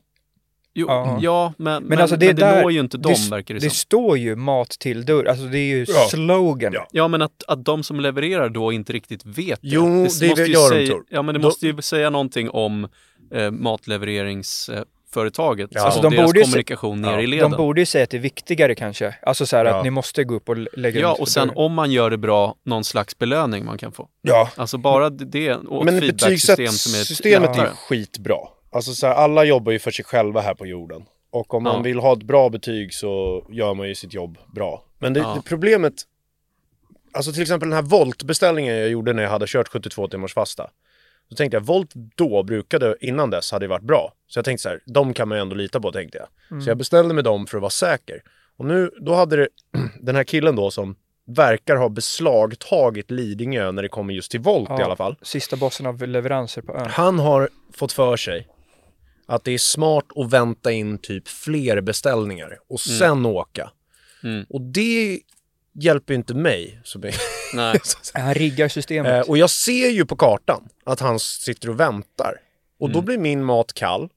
Jo, 0.77 0.85
Ja. 0.89 1.19
ja, 1.21 1.53
men, 1.57 1.83
men, 1.83 1.99
alltså 1.99 2.15
det 2.17 2.25
men 2.25 2.35
det 2.35 2.41
där- 2.41 2.61
når 2.61 2.71
ju 2.71 2.79
inte 2.79 2.97
dem, 2.97 3.13
det, 3.23 3.29
verkar 3.35 3.53
det, 3.53 3.59
det 3.59 3.69
som. 3.69 3.75
står 3.75 4.17
ju 4.17 4.35
mat 4.35 4.69
till 4.69 5.05
dörr, 5.05 5.25
alltså 5.25 5.45
det 5.45 5.57
är 5.59 5.65
ju 5.75 5.85
Ja. 5.87 6.07
slogan. 6.09 6.73
Ja. 6.73 6.87
Ja, 6.91 7.07
men 7.07 7.21
att, 7.21 7.43
att 7.47 7.65
de 7.65 7.83
som 7.83 7.99
levererar 7.99 8.49
då 8.49 8.71
inte 8.71 8.93
riktigt 8.93 9.25
vet 9.25 9.59
Jo, 9.61 9.85
det. 9.85 9.89
det 9.91 9.95
måste 10.03 10.25
ju 10.25 10.31
gör 10.45 10.69
de, 10.69 10.75
säga, 10.75 10.87
tror. 10.87 11.03
Ja, 11.09 11.21
men 11.21 11.35
det 11.35 11.41
Då- 11.41 11.47
måste 11.47 11.67
ju 11.67 11.81
säga 11.81 12.09
någonting 12.09 12.49
om 12.49 12.87
eh, 13.31 13.51
matlevereringsföretaget 13.51 15.69
Ja. 15.73 15.79
och 15.81 15.85
Alltså, 15.85 16.01
de 16.01 16.15
deras 16.15 16.25
borde 16.25 16.39
se- 16.39 16.43
kommunikation 16.45 17.01
ner 17.01 17.11
Ja, 17.11 17.19
i 17.19 17.21
De 17.21 17.27
leden. 17.27 17.51
borde 17.51 17.81
ju 17.81 17.85
säga 17.85 18.03
att 18.03 18.09
det 18.09 18.17
är 18.17 18.21
viktigare 18.21 18.75
kanske. 18.75 19.15
Alltså 19.21 19.45
så 19.45 19.57
här 19.57 19.65
Ja. 19.65 19.77
att 19.77 19.83
ni 19.83 19.89
måste 19.89 20.23
gå 20.23 20.35
upp 20.35 20.49
och 20.49 20.57
lä- 20.57 20.67
lägga 20.73 20.99
Ja, 20.99 21.17
och 21.19 21.27
sen 21.27 21.47
dörr. 21.47 21.57
om 21.59 21.73
man 21.73 21.91
gör 21.91 22.09
det 22.09 22.17
bra, 22.17 22.55
någon 22.63 22.83
slags 22.83 23.17
belöning 23.17 23.65
man 23.65 23.77
kan 23.77 23.91
få. 23.91 24.07
Ja. 24.21 24.49
Alltså 24.55 24.77
bara 24.77 25.09
det- 25.09 25.25
det 25.25 25.53
och 25.53 25.85
Men 25.85 25.95
ett 25.95 26.03
feedbacksystem 26.03 26.67
som 26.67 26.93
är 26.93 26.95
betygssystemet 26.95 27.57
är 27.57 27.69
skitbra. 27.75 28.37
Alltså 28.75 28.93
så 28.93 29.07
här, 29.07 29.13
alla 29.13 29.43
jobbar 29.43 29.71
ju 29.71 29.79
för 29.79 29.91
sig 29.91 30.05
själva 30.05 30.41
här 30.41 30.53
på 30.53 30.65
jorden. 30.65 31.05
Och 31.31 31.53
om 31.53 31.63
man 31.63 31.75
Ja. 31.75 31.81
vill 31.81 31.99
ha 31.99 32.13
ett 32.13 32.23
bra 32.23 32.49
betyg 32.49 32.93
så 32.93 33.45
gör 33.49 33.73
man 33.73 33.87
ju 33.87 33.95
sitt 33.95 34.13
jobb 34.13 34.37
bra. 34.55 34.83
Men 34.99 35.13
det, 35.13 35.19
Ja. 35.19 35.33
det 35.35 35.49
problemet, 35.49 35.93
alltså 37.13 37.31
till 37.31 37.41
exempel 37.41 37.69
den 37.69 37.75
här 37.75 37.83
Volt-beställningen 37.83 38.75
jag 38.77 38.89
gjorde 38.89 39.13
när 39.13 39.23
jag 39.23 39.29
hade 39.29 39.45
kört 39.47 39.67
72 39.67 40.07
timmars 40.07 40.33
fasta. 40.33 40.69
Då 41.29 41.35
tänkte 41.35 41.57
jag, 41.57 41.61
Volt 41.65 41.91
då 42.15 42.43
brukade, 42.43 42.95
innan 43.01 43.29
dess, 43.29 43.51
hade 43.51 43.65
ju 43.65 43.69
varit 43.69 43.83
bra. 43.83 44.13
Så 44.27 44.37
jag 44.37 44.45
tänkte 44.45 44.61
så 44.63 44.69
här, 44.69 44.79
de 44.85 45.13
kan 45.13 45.27
man 45.27 45.37
ju 45.37 45.41
ändå 45.41 45.55
lita 45.55 45.79
på 45.81 45.91
tänkte 45.91 46.17
jag. 46.49 46.63
Så 46.63 46.69
jag 46.69 46.77
beställde 46.77 47.13
med 47.13 47.23
dem 47.23 47.47
för 47.47 47.57
att 47.57 47.61
vara 47.61 47.69
säker. 47.69 48.21
Och 48.57 48.65
nu, 48.65 48.91
då 48.99 49.13
hade 49.13 49.35
det, 49.35 49.47
den 50.01 50.15
här 50.15 50.23
killen 50.23 50.55
då 50.55 50.71
som 50.71 50.95
verkar 51.27 51.75
ha 51.75 51.89
beslagtagit 51.89 53.11
Lidingö 53.11 53.71
när 53.71 53.81
det 53.83 53.89
kommer 53.89 54.13
just 54.13 54.31
till 54.31 54.39
Volt 54.39 54.69
i 54.69 54.83
alla 54.83 54.95
fall. 54.95 55.15
Sista 55.21 55.55
bossen 55.55 55.85
av 55.85 56.07
leveranser 56.07 56.61
på 56.61 56.73
ön. 56.75 56.87
Han 56.89 57.19
har 57.19 57.49
fått 57.73 57.91
för 57.91 58.17
sig 58.17 58.47
att 59.25 59.43
det 59.43 59.51
är 59.51 59.57
smart 59.57 60.05
att 60.15 60.33
vänta 60.33 60.71
in 60.71 60.97
typ 60.97 61.27
fler 61.27 61.81
beställningar 61.81 62.59
och 62.67 62.79
sen 62.79 63.25
åka. 63.25 63.71
Mm. 64.23 64.45
Och 64.49 64.61
det 64.61 65.19
hjälper 65.73 66.13
ju 66.13 66.15
inte 66.15 66.33
mig. 66.33 66.79
Så. 66.83 66.99
Nej. 67.53 67.79
Han 68.13 68.33
riggar 68.33 68.67
systemet. 68.67 69.11
Eh, 69.11 69.29
och 69.29 69.37
jag 69.37 69.49
ser 69.49 69.89
ju 69.89 70.05
på 70.05 70.15
kartan 70.15 70.69
att 70.83 70.99
han 70.99 71.19
sitter 71.19 71.69
och 71.69 71.79
väntar. 71.79 72.41
Och 72.79 72.89
då 72.89 73.01
blir 73.01 73.17
min 73.17 73.43
mat 73.43 73.73
kall. 73.73 74.09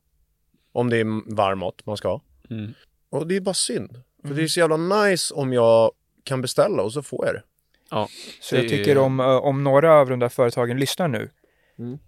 Om 0.72 0.90
det 0.90 0.96
är 0.96 1.34
varm 1.34 1.58
mat 1.58 1.86
man 1.86 1.96
ska 1.96 2.08
ha. 2.08 2.20
Mm. 2.50 2.74
Och 3.10 3.26
det 3.26 3.36
är 3.36 3.40
bara 3.40 3.54
synd. 3.54 4.02
För 4.26 4.34
det 4.34 4.42
är 4.42 4.46
så 4.46 4.60
jävla 4.60 4.76
nice 4.76 5.34
om 5.34 5.52
jag 5.52 5.92
kan 6.24 6.42
beställa 6.42 6.82
och 6.82 6.92
så 6.92 7.02
får 7.02 7.26
jag 7.26 7.34
det. 7.34 7.42
Ja, 7.90 8.08
Så 8.40 8.56
jag 8.56 8.68
tycker 8.68 8.98
om, 8.98 9.20
eh, 9.20 9.26
om 9.26 9.64
några 9.64 9.94
av 9.94 10.08
de 10.08 10.18
där 10.18 10.28
företagen 10.28 10.78
lyssnar 10.78 11.08
nu. 11.08 11.30
Mm. 11.78 11.98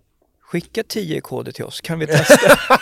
Skicka 0.50 0.82
10 0.82 1.20
koder 1.20 1.52
till 1.52 1.64
oss, 1.64 1.80
kan 1.80 1.98
vi 1.98 2.06
testa? 2.06 2.50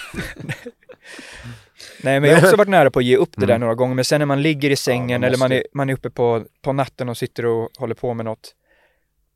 Nej 2.02 2.20
men 2.20 2.30
jag 2.30 2.36
har 2.36 2.42
också 2.46 2.56
varit 2.56 2.68
nära 2.68 2.90
på 2.90 2.98
att 2.98 3.04
ge 3.04 3.16
upp 3.16 3.30
det 3.36 3.46
där 3.46 3.58
några 3.58 3.74
gånger 3.74 3.94
men 3.94 4.04
sen 4.04 4.18
när 4.18 4.26
man 4.26 4.42
ligger 4.42 4.70
i 4.70 4.76
sängen 4.76 5.20
man 5.20 5.28
eller 5.28 5.38
man 5.38 5.52
är, 5.52 5.62
man 5.74 5.90
är 5.90 5.94
uppe 5.94 6.10
på, 6.10 6.44
på 6.62 6.72
natten 6.72 7.08
och 7.08 7.16
sitter 7.16 7.46
och 7.46 7.70
håller 7.78 7.94
på 7.94 8.14
med 8.14 8.24
något 8.24 8.54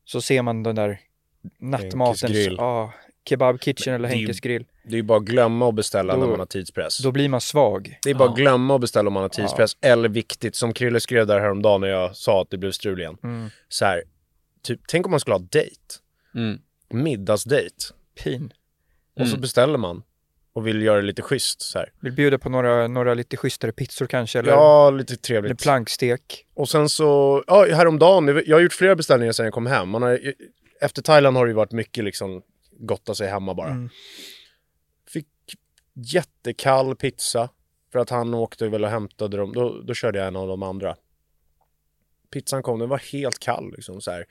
så 0.05 0.21
ser 0.21 0.41
man 0.41 0.63
den 0.63 0.75
där 0.75 0.99
nattmatens, 1.59 2.31
grill. 2.31 2.55
ja, 2.57 2.93
kebab 3.29 3.61
kitchen 3.61 3.93
eller 3.93 4.09
Henkes 4.09 4.39
grill. 4.39 4.65
Det 4.83 4.91
är 4.93 4.97
ju 4.97 5.03
bara 5.03 5.17
att 5.17 5.23
glömma 5.25 5.69
att 5.69 5.75
beställa 5.75 6.13
Då- 6.13 6.19
när 6.19 6.27
man 6.27 6.39
har 6.39 6.45
tidspress. 6.45 6.97
Då 6.97 7.11
blir 7.11 7.29
man 7.29 7.41
svag. 7.41 7.99
Det 8.03 8.09
är 8.09 8.13
bara 8.15 8.25
Ja. 8.25 8.31
att 8.31 8.37
glömma 8.37 8.75
att 8.75 8.81
beställa 8.81 9.07
om 9.07 9.13
man 9.13 9.21
har 9.23 9.29
tidspress. 9.29 9.77
Eller 9.81 10.09
viktigt, 10.09 10.55
som 10.55 10.73
Krille 10.73 10.99
skrev 10.99 11.27
där 11.27 11.39
häromdagen 11.39 11.81
när 11.81 11.87
jag 11.87 12.15
sa 12.15 12.41
att 12.41 12.49
det 12.49 12.57
blev 12.57 12.71
strul 12.71 12.99
igen. 12.99 13.17
Mm. 13.23 13.49
Så 13.69 13.85
här, 13.85 14.03
typ, 14.63 14.79
tänk 14.87 15.05
om 15.05 15.11
man 15.11 15.19
skulle 15.19 15.33
ha 15.35 15.45
dejt. 15.51 15.75
Mm. 16.35 16.59
Middagsdejt. 16.89 17.75
Pin. 18.15 18.53
Och 19.13 19.27
så 19.27 19.33
Mm. 19.33 19.41
beställer 19.41 19.77
man. 19.77 20.03
Och 20.53 20.67
vill 20.67 20.81
göra 20.81 20.95
det 21.01 21.07
lite 21.07 21.21
schysst 21.21 21.61
så 21.61 21.79
här. 21.79 21.91
Vill 22.01 22.11
bjuda 22.13 22.37
på 22.39 22.49
några, 22.49 22.87
några 22.87 23.13
lite 23.13 23.37
schysstare 23.37 23.71
pizzor 23.71 24.05
kanske 24.05 24.39
eller, 24.39 24.51
Ja, 24.51 24.89
lite 24.89 25.13
eller 25.13 25.21
trevligt. 25.21 25.61
plankstek. 25.63 26.45
Och 26.53 26.69
sen 26.69 26.89
så, 26.89 27.43
ja 27.47 27.65
häromdagen, 27.75 28.25
det- 28.25 28.43
jag 28.45 28.55
har 28.55 28.61
gjort 28.61 28.73
flera 28.73 28.95
beställningar 28.95 29.31
sedan 29.33 29.45
jag 29.45 29.53
kom 29.53 29.65
hem. 29.65 29.89
Man 29.89 30.01
har, 30.01 30.19
efter 30.81 31.01
Thailand 31.01 31.37
har 31.37 31.45
det 31.45 31.49
ju 31.49 31.55
varit 31.55 31.71
mycket 31.71 32.03
liksom 32.03 32.41
gotta 32.71 33.15
sig 33.15 33.27
hemma 33.29 33.53
bara. 33.53 33.69
Mm. 33.69 33.89
Fick 35.07 35.27
jättekall 35.93 36.95
pizza. 36.95 37.49
För 37.91 37.99
att 37.99 38.09
han 38.09 38.33
åkte 38.33 38.67
väl 38.69 38.83
och 38.83 38.89
hämtade 38.89 39.37
dem. 39.37 39.53
Då, 39.53 39.81
då 39.81 39.93
körde 39.93 40.19
jag 40.19 40.27
en 40.27 40.35
av 40.35 40.47
de 40.47 40.63
andra. 40.63 40.95
Pizzan 42.33 42.63
kom, 42.63 42.79
den 42.79 42.89
var 42.89 42.97
helt 42.97 43.39
kall 43.39 43.71
liksom 43.75 44.01
så 44.01 44.11
här. 44.11 44.25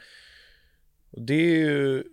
Och 1.11 1.23
det 1.23 1.35
är 1.35 1.57
ju... 1.59 2.05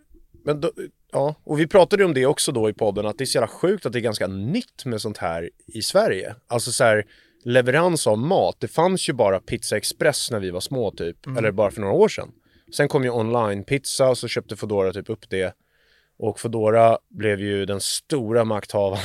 Men 0.45 0.61
då, 0.61 0.71
ja, 1.11 1.35
och 1.43 1.59
vi 1.59 1.67
pratade 1.67 2.05
om 2.05 2.13
det 2.13 2.25
också 2.25 2.51
då 2.51 2.69
i 2.69 2.73
podden, 2.73 3.05
att 3.05 3.17
det 3.17 3.23
är 3.23 3.25
så 3.25 3.35
jävla 3.35 3.47
sjukt 3.47 3.85
att 3.85 3.93
det 3.93 3.99
är 3.99 4.01
ganska 4.01 4.27
nytt 4.27 4.85
med 4.85 5.01
sånt 5.01 5.17
här 5.17 5.49
i 5.67 5.81
Sverige. 5.81 6.35
Alltså 6.47 6.71
så 6.71 6.83
här, 6.83 7.05
leverans 7.43 8.07
av 8.07 8.17
mat. 8.17 8.55
Det 8.59 8.67
fanns 8.67 9.09
ju 9.09 9.13
bara 9.13 9.39
Pizza 9.39 9.77
Express 9.77 10.31
när 10.31 10.39
vi 10.39 10.49
var 10.49 10.59
små 10.59 10.91
typ, 10.91 11.27
eller 11.37 11.51
bara 11.51 11.71
för 11.71 11.81
några 11.81 11.93
år 11.93 12.07
sedan. 12.09 12.31
Sen 12.75 12.87
kom 12.87 13.03
ju 13.03 13.09
online-pizza 13.09 14.07
och 14.09 14.17
så 14.17 14.27
köpte 14.27 14.55
Foodora 14.55 14.93
typ 14.93 15.09
upp 15.09 15.29
det. 15.29 15.55
Och 16.17 16.39
Foodora 16.39 16.97
blev 17.09 17.39
ju 17.39 17.65
den 17.65 17.81
stora 17.81 18.43
makthavaren. 18.45 19.03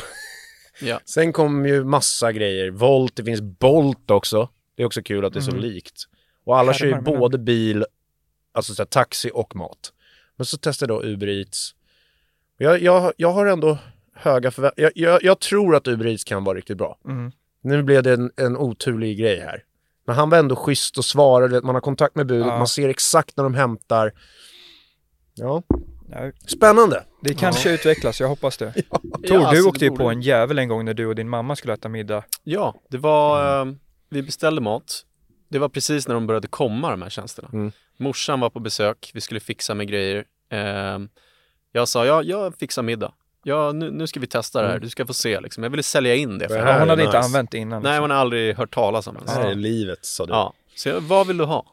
Ja. 0.80 1.00
Sen 1.04 1.32
kom 1.32 1.66
ju 1.66 1.84
massa 1.84 2.32
grejer. 2.32 2.70
Volt, 2.70 3.16
det 3.16 3.24
finns 3.24 3.40
Bolt 3.40 4.10
också. 4.10 4.48
Det 4.76 4.82
är 4.82 4.86
också 4.86 5.02
kul 5.02 5.24
att 5.24 5.32
det 5.32 5.38
är 5.38 5.40
så 5.40 5.50
Mm. 5.50 5.62
likt. 5.62 6.04
Och 6.44 6.58
alla 6.58 6.72
kör 6.74 6.86
ju 6.86 7.00
både 7.00 7.38
bil, 7.38 7.84
alltså 8.52 8.74
så 8.74 8.82
här, 8.82 8.86
taxi 8.86 9.30
och 9.34 9.56
mat. 9.56 9.92
Men 10.36 10.46
så 10.46 10.56
testade 10.58 10.92
jag 10.92 11.02
då 11.02 11.08
Uber 11.08 11.28
Eats. 11.28 11.74
Jag, 12.58 12.82
jag, 12.82 13.12
jag 13.16 13.32
har 13.32 13.46
ändå 13.46 13.78
höga 14.14 14.50
förväntningar. 14.50 14.92
Jag, 14.94 15.12
jag, 15.12 15.22
jag 15.24 15.40
tror 15.40 15.76
att 15.76 15.88
Uber 15.88 16.06
Eats 16.06 16.24
kan 16.24 16.44
vara 16.44 16.56
riktigt 16.58 16.78
bra. 16.78 16.98
Mm. 17.08 17.32
Nu 17.62 17.82
blev 17.82 18.02
det 18.02 18.12
en, 18.12 18.30
en 18.36 18.56
oturlig 18.56 19.18
grej 19.18 19.40
här. 19.40 19.62
Men 20.06 20.16
han 20.16 20.30
var 20.30 20.38
ändå 20.38 20.56
schysst 20.56 20.98
och 20.98 21.04
svarade, 21.04 21.62
man 21.62 21.74
har 21.74 21.82
kontakt 21.82 22.14
med 22.14 22.26
budet, 22.26 22.46
Ja. 22.46 22.58
man 22.58 22.66
ser 22.68 22.88
exakt 22.88 23.36
när 23.36 23.44
de 23.44 23.54
hämtar. 23.54 24.12
Ja, 25.34 25.62
Ja, 26.10 26.30
spännande. 26.46 27.04
det 27.22 27.34
kanske 27.34 27.72
utvecklas, 27.74 28.20
jag 28.20 28.28
hoppas 28.28 28.56
det. 28.56 28.72
Ja, 28.90 28.98
Tor, 28.98 29.18
du 29.20 29.34
alltså, 29.44 29.68
åkte 29.68 29.80
det 29.80 29.90
ju 29.90 29.96
på 29.96 30.10
en 30.10 30.22
jävel 30.22 30.58
en 30.58 30.68
gång 30.68 30.84
när 30.84 30.94
du 30.94 31.06
och 31.06 31.14
din 31.14 31.28
mamma 31.28 31.56
skulle 31.56 31.74
äta 31.74 31.88
middag. 31.88 32.24
Ja, 32.42 32.74
det 32.90 32.98
var, 32.98 33.60
eh, 33.66 33.72
vi 34.10 34.22
beställde 34.22 34.60
mat. 34.60 35.02
Det 35.48 35.58
var 35.58 35.68
precis 35.68 36.08
när 36.08 36.14
de 36.14 36.26
började 36.26 36.48
komma 36.48 36.90
de 36.90 37.02
här 37.02 37.10
tjänsterna. 37.10 37.48
Mm. 37.52 37.72
Morsan 37.98 38.40
var 38.40 38.50
på 38.50 38.60
besök, 38.60 39.10
vi 39.14 39.20
skulle 39.20 39.40
fixa 39.40 39.74
med 39.74 39.88
grejer. 39.88 40.24
Eh, 40.50 40.98
jag 41.74 41.88
sa, 41.88 42.06
ja, 42.06 42.22
jag 42.22 42.54
fixar 42.58 42.82
middag. 42.82 43.12
Ja, 43.42 43.72
nu, 43.72 43.90
nu 43.90 44.06
ska 44.06 44.20
vi 44.20 44.26
testa 44.26 44.62
det 44.62 44.68
här, 44.68 44.78
du 44.78 44.90
ska 44.90 45.06
få 45.06 45.14
se 45.14 45.40
liksom. 45.40 45.62
Jag 45.62 45.70
ville 45.70 45.82
sälja 45.82 46.14
in 46.14 46.38
det. 46.38 46.48
För 46.48 46.54
Det 46.54 46.60
henne. 46.60 46.70
här 46.72 46.78
Ja, 46.78 46.82
hon 46.82 46.88
hade 46.90 47.02
inte 47.02 47.16
nice. 47.18 47.26
använt 47.26 47.50
det 47.50 47.58
innan. 47.58 47.82
Nej, 47.82 47.90
liksom. 47.92 48.02
hon 48.02 48.10
har 48.10 48.16
aldrig 48.18 48.56
hört 48.56 48.74
talas 48.74 49.06
om 49.06 49.14
det. 49.14 49.20
Det 49.26 49.30
här 49.30 49.50
är 49.50 49.54
livet, 49.54 49.98
sa 50.02 50.26
du. 50.26 50.32
ja. 50.32 50.52
Så 50.76 50.88
jag, 50.88 51.00
vad 51.00 51.26
vill 51.26 51.36
du 51.36 51.44
ha? 51.44 51.66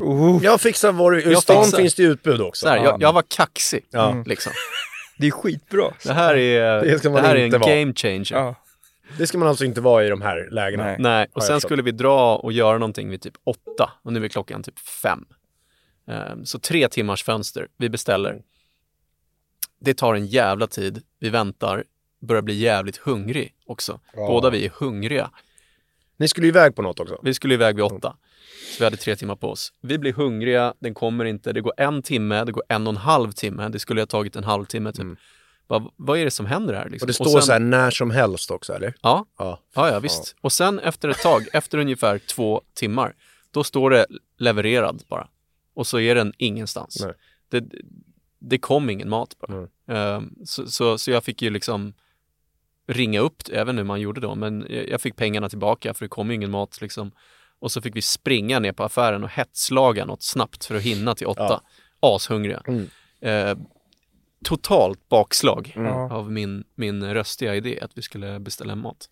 Oh, 0.00 0.44
Jag 0.44 0.60
fixar 0.60 0.92
vad 0.92 1.12
du... 1.12 1.22
I 1.32 1.36
stan 1.36 1.64
fixar. 1.64 1.78
finns 1.78 1.94
det 1.94 2.02
utbud 2.02 2.40
också. 2.40 2.66
Så 2.66 2.68
här, 2.68 2.76
Ja. 2.76 2.84
jag, 2.84 3.02
jag 3.02 3.12
var 3.12 3.22
kaxig, 3.28 3.84
Ja. 3.90 4.10
Mm. 4.10 4.24
liksom. 4.26 4.52
det 5.18 5.26
är 5.26 5.30
skitbra. 5.30 5.90
Det 6.04 6.12
här 6.12 6.34
är, 6.36 6.82
Det 6.84 6.98
ska 6.98 7.10
man 7.10 7.22
det 7.22 7.28
här 7.28 7.34
är 7.34 7.38
en 7.40 7.46
inte 7.46 7.58
vara. 7.58 7.74
game 7.78 7.92
changer. 7.94 8.26
Ja. 8.32 8.54
Det 9.18 9.26
ska 9.26 9.38
man 9.38 9.48
alltså 9.48 9.64
inte 9.64 9.80
vara 9.80 10.04
i 10.04 10.08
de 10.08 10.22
här 10.22 10.48
lägena. 10.50 10.84
Nej. 10.84 10.96
Nej, 10.98 11.26
och 11.32 11.42
sen 11.42 11.60
skulle 11.60 11.82
vi 11.82 11.90
dra 11.90 12.36
och 12.36 12.52
göra 12.52 12.78
någonting 12.78 13.10
vid 13.10 13.22
typ 13.22 13.34
åtta 13.44 13.90
och 14.02 14.12
nu 14.12 14.24
är 14.24 14.28
klockan 14.28 14.62
typ 14.62 14.78
fem. 14.78 15.24
Ehm, 16.08 16.46
Så 16.46 16.58
tre 16.58 16.88
timmars 16.88 17.24
fönster, 17.24 17.68
vi 17.78 17.88
beställer. 17.88 18.40
Det 19.84 19.94
tar 19.94 20.14
en 20.14 20.26
jävla 20.26 20.66
tid, 20.66 21.02
vi 21.18 21.28
väntar. 21.30 21.84
börjar 22.20 22.42
bli 22.42 22.54
jävligt 22.54 22.96
hungrig 22.96 23.54
också. 23.66 24.00
Ja. 24.14 24.26
Båda 24.26 24.50
vi 24.50 24.66
är 24.66 24.70
hungriga. 24.70 25.30
Ni 26.16 26.28
skulle 26.28 26.46
iväg 26.46 26.76
på 26.76 26.82
något 26.82 27.00
också. 27.00 27.20
Vi 27.22 27.34
skulle 27.34 27.54
iväg 27.54 27.76
vid 27.76 27.84
åtta. 27.84 28.16
Så 28.72 28.78
vi 28.78 28.84
hade 28.84 28.96
tre 28.96 29.16
timmar 29.16 29.36
på 29.36 29.48
oss. 29.50 29.72
Vi 29.80 29.98
blir 29.98 30.12
hungriga, 30.12 30.74
den 30.78 30.94
kommer 30.94 31.24
inte, 31.24 31.52
det 31.52 31.60
går 31.60 31.72
en 31.76 32.02
timme, 32.02 32.44
det 32.44 32.52
går 32.52 32.62
en 32.68 32.86
och 32.86 32.92
en 32.92 32.96
halv 32.96 33.32
timme, 33.32 33.68
det 33.68 33.78
skulle 33.78 34.00
ha 34.00 34.06
tagit 34.06 34.36
en 34.36 34.44
halvtimme 34.44 34.92
typ. 34.92 35.06
Vad, 35.66 35.90
vad 35.96 36.18
är 36.18 36.24
det 36.24 36.30
som 36.30 36.46
händer 36.46 36.74
här? 36.74 36.88
Liksom? 36.88 37.04
Och 37.04 37.08
det 37.08 37.14
står 37.14 37.24
sen- 37.24 37.42
så 37.42 37.52
här 37.52 37.60
när 37.60 37.90
som 37.90 38.10
helst 38.10 38.50
också, 38.50 38.72
eller? 38.72 38.94
Ja, 39.02 39.26
Ja. 39.38 39.60
ja, 39.74 39.88
ja 39.92 39.98
visst. 40.00 40.36
Och 40.40 40.52
sen 40.52 40.78
efter 40.78 41.08
ett 41.08 41.18
tag, 41.22 41.46
efter 41.52 41.78
ungefär 41.78 42.18
två 42.18 42.62
timmar, 42.74 43.14
då 43.50 43.64
står 43.64 43.90
det 43.90 44.06
levererad 44.38 45.02
bara. 45.08 45.28
Och 45.74 45.86
så 45.86 45.98
är 46.00 46.14
den 46.14 46.32
ingenstans. 46.38 47.02
Nej. 47.04 47.12
Det, 47.48 47.64
det 48.42 48.58
kom 48.58 48.90
ingen 48.90 49.08
mat 49.08 49.36
bara. 49.38 49.52
Mm. 49.52 49.68
Ehm, 49.88 50.34
så, 50.44 50.66
så, 50.66 50.98
så 50.98 51.10
jag 51.10 51.24
fick 51.24 51.42
ju 51.42 51.50
liksom 51.50 51.94
ringa 52.86 53.20
upp, 53.20 53.42
inte 53.48 53.76
hur 53.76 53.84
man 53.84 54.00
gjorde 54.00 54.20
då, 54.20 54.34
men 54.34 54.66
jag 54.88 55.00
fick 55.00 55.16
pengarna 55.16 55.48
tillbaka 55.48 55.94
för 55.94 56.04
det 56.04 56.08
kom 56.08 56.28
ju 56.28 56.34
ingen 56.34 56.50
mat 56.50 56.80
liksom. 56.80 57.12
Och 57.58 57.72
så 57.72 57.82
fick 57.82 57.96
vi 57.96 58.02
springa 58.02 58.58
ner 58.58 58.72
på 58.72 58.84
affären 58.84 59.24
och 59.24 59.30
hetslaga 59.30 60.04
något 60.04 60.22
snabbt 60.22 60.64
för 60.64 60.74
att 60.74 60.82
hinna 60.82 61.14
till 61.14 61.26
åtta. 61.26 61.60
Ashungriga. 62.00 62.62
Mm. 62.66 62.88
Eh, 63.20 63.56
totalt 64.44 65.08
bakslag 65.08 65.72
Ja. 65.76 66.12
av 66.12 66.32
min, 66.32 66.64
min 66.74 67.14
röstiga 67.14 67.54
idé 67.54 67.78
att 67.82 67.90
vi 67.94 68.02
skulle 68.02 68.40
beställa 68.40 68.74
mat. 68.76 69.10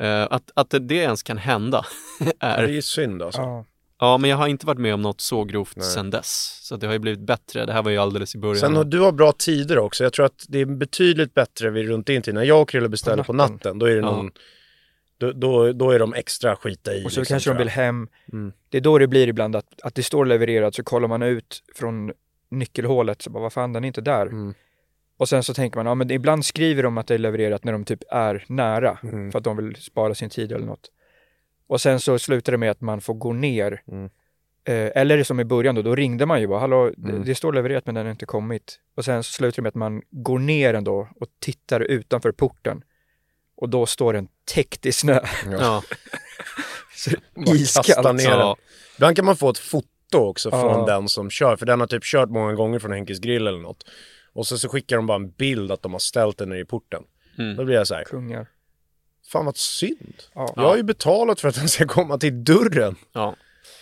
Eh, 0.00 0.26
att, 0.30 0.50
att 0.54 0.70
det, 0.70 0.78
det 0.78 0.94
ens 0.94 1.22
kan 1.22 1.38
hända 1.38 1.84
Det 2.18 2.32
är, 2.40 2.62
är 2.62 2.80
synd 2.80 3.22
alltså. 3.22 3.40
Ja. 3.40 3.64
Ja 4.00 4.18
men 4.18 4.30
jag 4.30 4.36
har 4.36 4.48
inte 4.48 4.66
varit 4.66 4.78
med 4.78 4.94
om 4.94 5.02
något 5.02 5.20
så 5.20 5.44
grovt 5.44 5.76
Nej. 5.76 5.86
sedan 5.86 6.10
dess. 6.10 6.58
Så 6.62 6.76
det 6.76 6.86
har 6.86 6.92
ju 6.92 6.98
blivit 6.98 7.20
bättre, 7.20 7.66
det 7.66 7.72
här 7.72 7.82
var 7.82 7.90
ju 7.90 7.96
alldeles 7.98 8.34
i 8.34 8.38
början. 8.38 8.56
Sen 8.56 8.76
har 8.76 8.84
du 8.84 9.00
har 9.00 9.12
bra 9.12 9.32
tider 9.32 9.78
också. 9.78 10.04
Jag 10.04 10.12
tror 10.12 10.26
att 10.26 10.44
det 10.48 10.58
är 10.58 10.64
betydligt 10.64 11.34
bättre 11.34 11.70
vid 11.70 11.88
runt 11.88 12.08
in 12.08 12.22
tid. 12.22 12.34
När 12.34 12.42
jag 12.44 12.62
och 12.62 12.68
Krille 12.68 12.88
beställer 12.88 13.22
på 13.22 13.32
natten. 13.32 13.54
natten, 13.54 13.78
då 13.78 13.86
är 13.86 13.90
det 13.90 13.96
Ja. 13.96 14.16
någon... 14.16 14.30
Då, 15.18 15.32
då, 15.32 15.72
då 15.72 15.90
är 15.90 15.98
de 15.98 16.14
extra 16.14 16.56
skita 16.56 16.94
i. 16.94 17.06
Och 17.06 17.12
så 17.12 17.20
liksom, 17.20 17.34
kanske 17.34 17.50
de 17.50 17.58
vill 17.58 17.68
hem. 17.68 18.08
Mm. 18.32 18.52
Det 18.68 18.76
är 18.76 18.80
då 18.82 18.98
det 18.98 19.06
blir 19.06 19.28
ibland 19.28 19.56
att, 19.56 19.80
att 19.82 19.94
det 19.94 20.02
står 20.02 20.26
levererat 20.26 20.74
så 20.74 20.82
kollar 20.82 21.08
man 21.08 21.22
ut 21.22 21.62
från 21.74 22.12
nyckelhålet 22.50 23.22
så 23.22 23.30
bara 23.30 23.42
vad 23.42 23.52
fan 23.52 23.72
den 23.72 23.84
är 23.84 23.88
inte 23.88 24.00
där. 24.00 24.26
Mm. 24.26 24.54
Och 25.16 25.28
sen 25.28 25.42
så 25.42 25.54
tänker 25.54 25.76
man, 25.78 25.86
ja 25.86 25.94
men 25.94 26.10
ibland 26.10 26.44
skriver 26.44 26.82
de 26.82 26.98
att 26.98 27.06
det 27.06 27.14
är 27.14 27.18
levererat 27.18 27.64
när 27.64 27.72
de 27.72 27.84
typ 27.84 28.02
är 28.10 28.44
nära 28.48 28.98
Mm. 29.02 29.32
för 29.32 29.38
att 29.38 29.44
de 29.44 29.56
vill 29.56 29.76
spara 29.76 30.14
sin 30.14 30.30
tid 30.30 30.52
eller 30.52 30.66
något. 30.66 30.88
Och 31.70 31.80
sen 31.80 32.00
så 32.00 32.18
slutar 32.18 32.52
det 32.52 32.58
med 32.58 32.70
att 32.70 32.80
man 32.80 33.00
får 33.00 33.14
gå 33.14 33.32
ner. 33.32 33.82
Mm. 33.88 34.04
Eh, 34.64 34.90
eller 35.02 35.22
som 35.24 35.40
i 35.40 35.44
början 35.44 35.74
då, 35.74 35.82
då 35.82 35.94
ringde 35.94 36.26
man 36.26 36.40
ju 36.40 36.46
bara, 36.46 36.58
hallå 36.60 36.90
det- 36.96 37.10
Mm. 37.10 37.24
det 37.24 37.34
står 37.34 37.52
levererat 37.52 37.86
men 37.86 37.94
den 37.94 38.04
har 38.06 38.10
inte 38.10 38.26
kommit. 38.26 38.80
Och 38.96 39.04
sen 39.04 39.22
så 39.22 39.32
slutar 39.32 39.56
det 39.56 39.62
med 39.62 39.68
att 39.68 39.74
man 39.74 40.02
går 40.10 40.38
ner 40.38 40.74
ändå 40.74 41.08
och 41.20 41.26
tittar 41.40 41.80
utanför 41.80 42.32
porten. 42.32 42.82
Och 43.56 43.68
då 43.68 43.86
står 43.86 44.12
den 44.12 44.28
täckt 44.54 44.86
i 44.86 44.92
snö. 44.92 45.20
Ja, 45.50 45.82
Så 46.96 47.10
iskallt. 47.54 48.16
ner 48.16 48.30
ja, 48.30 48.56
Ibland 48.96 49.16
kan 49.16 49.24
man 49.24 49.36
få 49.36 49.50
ett 49.50 49.58
foto 49.58 49.86
också 50.18 50.48
Ja. 50.52 50.60
från 50.60 50.86
den 50.86 51.08
som 51.08 51.30
kör, 51.30 51.56
för 51.56 51.66
den 51.66 51.80
har 51.80 51.86
typ 51.86 52.04
kört 52.04 52.28
många 52.30 52.52
gånger 52.54 52.78
från 52.78 52.92
Henkes 52.92 53.18
grill 53.18 53.46
eller 53.46 53.58
något. 53.58 53.84
Och 54.32 54.46
så, 54.46 54.58
så 54.58 54.68
skickar 54.68 54.96
de 54.96 55.06
bara 55.06 55.16
en 55.16 55.30
bild 55.30 55.72
att 55.72 55.82
de 55.82 55.92
har 55.92 55.98
ställt 55.98 56.38
den 56.38 56.48
nere 56.48 56.60
i 56.60 56.64
porten. 56.64 57.02
Mm. 57.38 57.56
Då 57.56 57.64
blir 57.64 57.76
jag 57.76 57.86
så 57.86 57.94
här, 57.94 58.04
Kungar. 58.04 58.46
Fan 59.32 59.44
vad 59.44 59.56
synd. 59.56 60.14
Ja. 60.34 60.52
Jag 60.56 60.62
har 60.62 60.76
ju 60.76 60.82
betalat 60.82 61.40
för 61.40 61.48
att 61.48 61.54
den 61.54 61.68
ska 61.68 61.86
komma 61.86 62.18
till 62.18 62.44
dörren. 62.44 62.96
ja. 63.12 63.34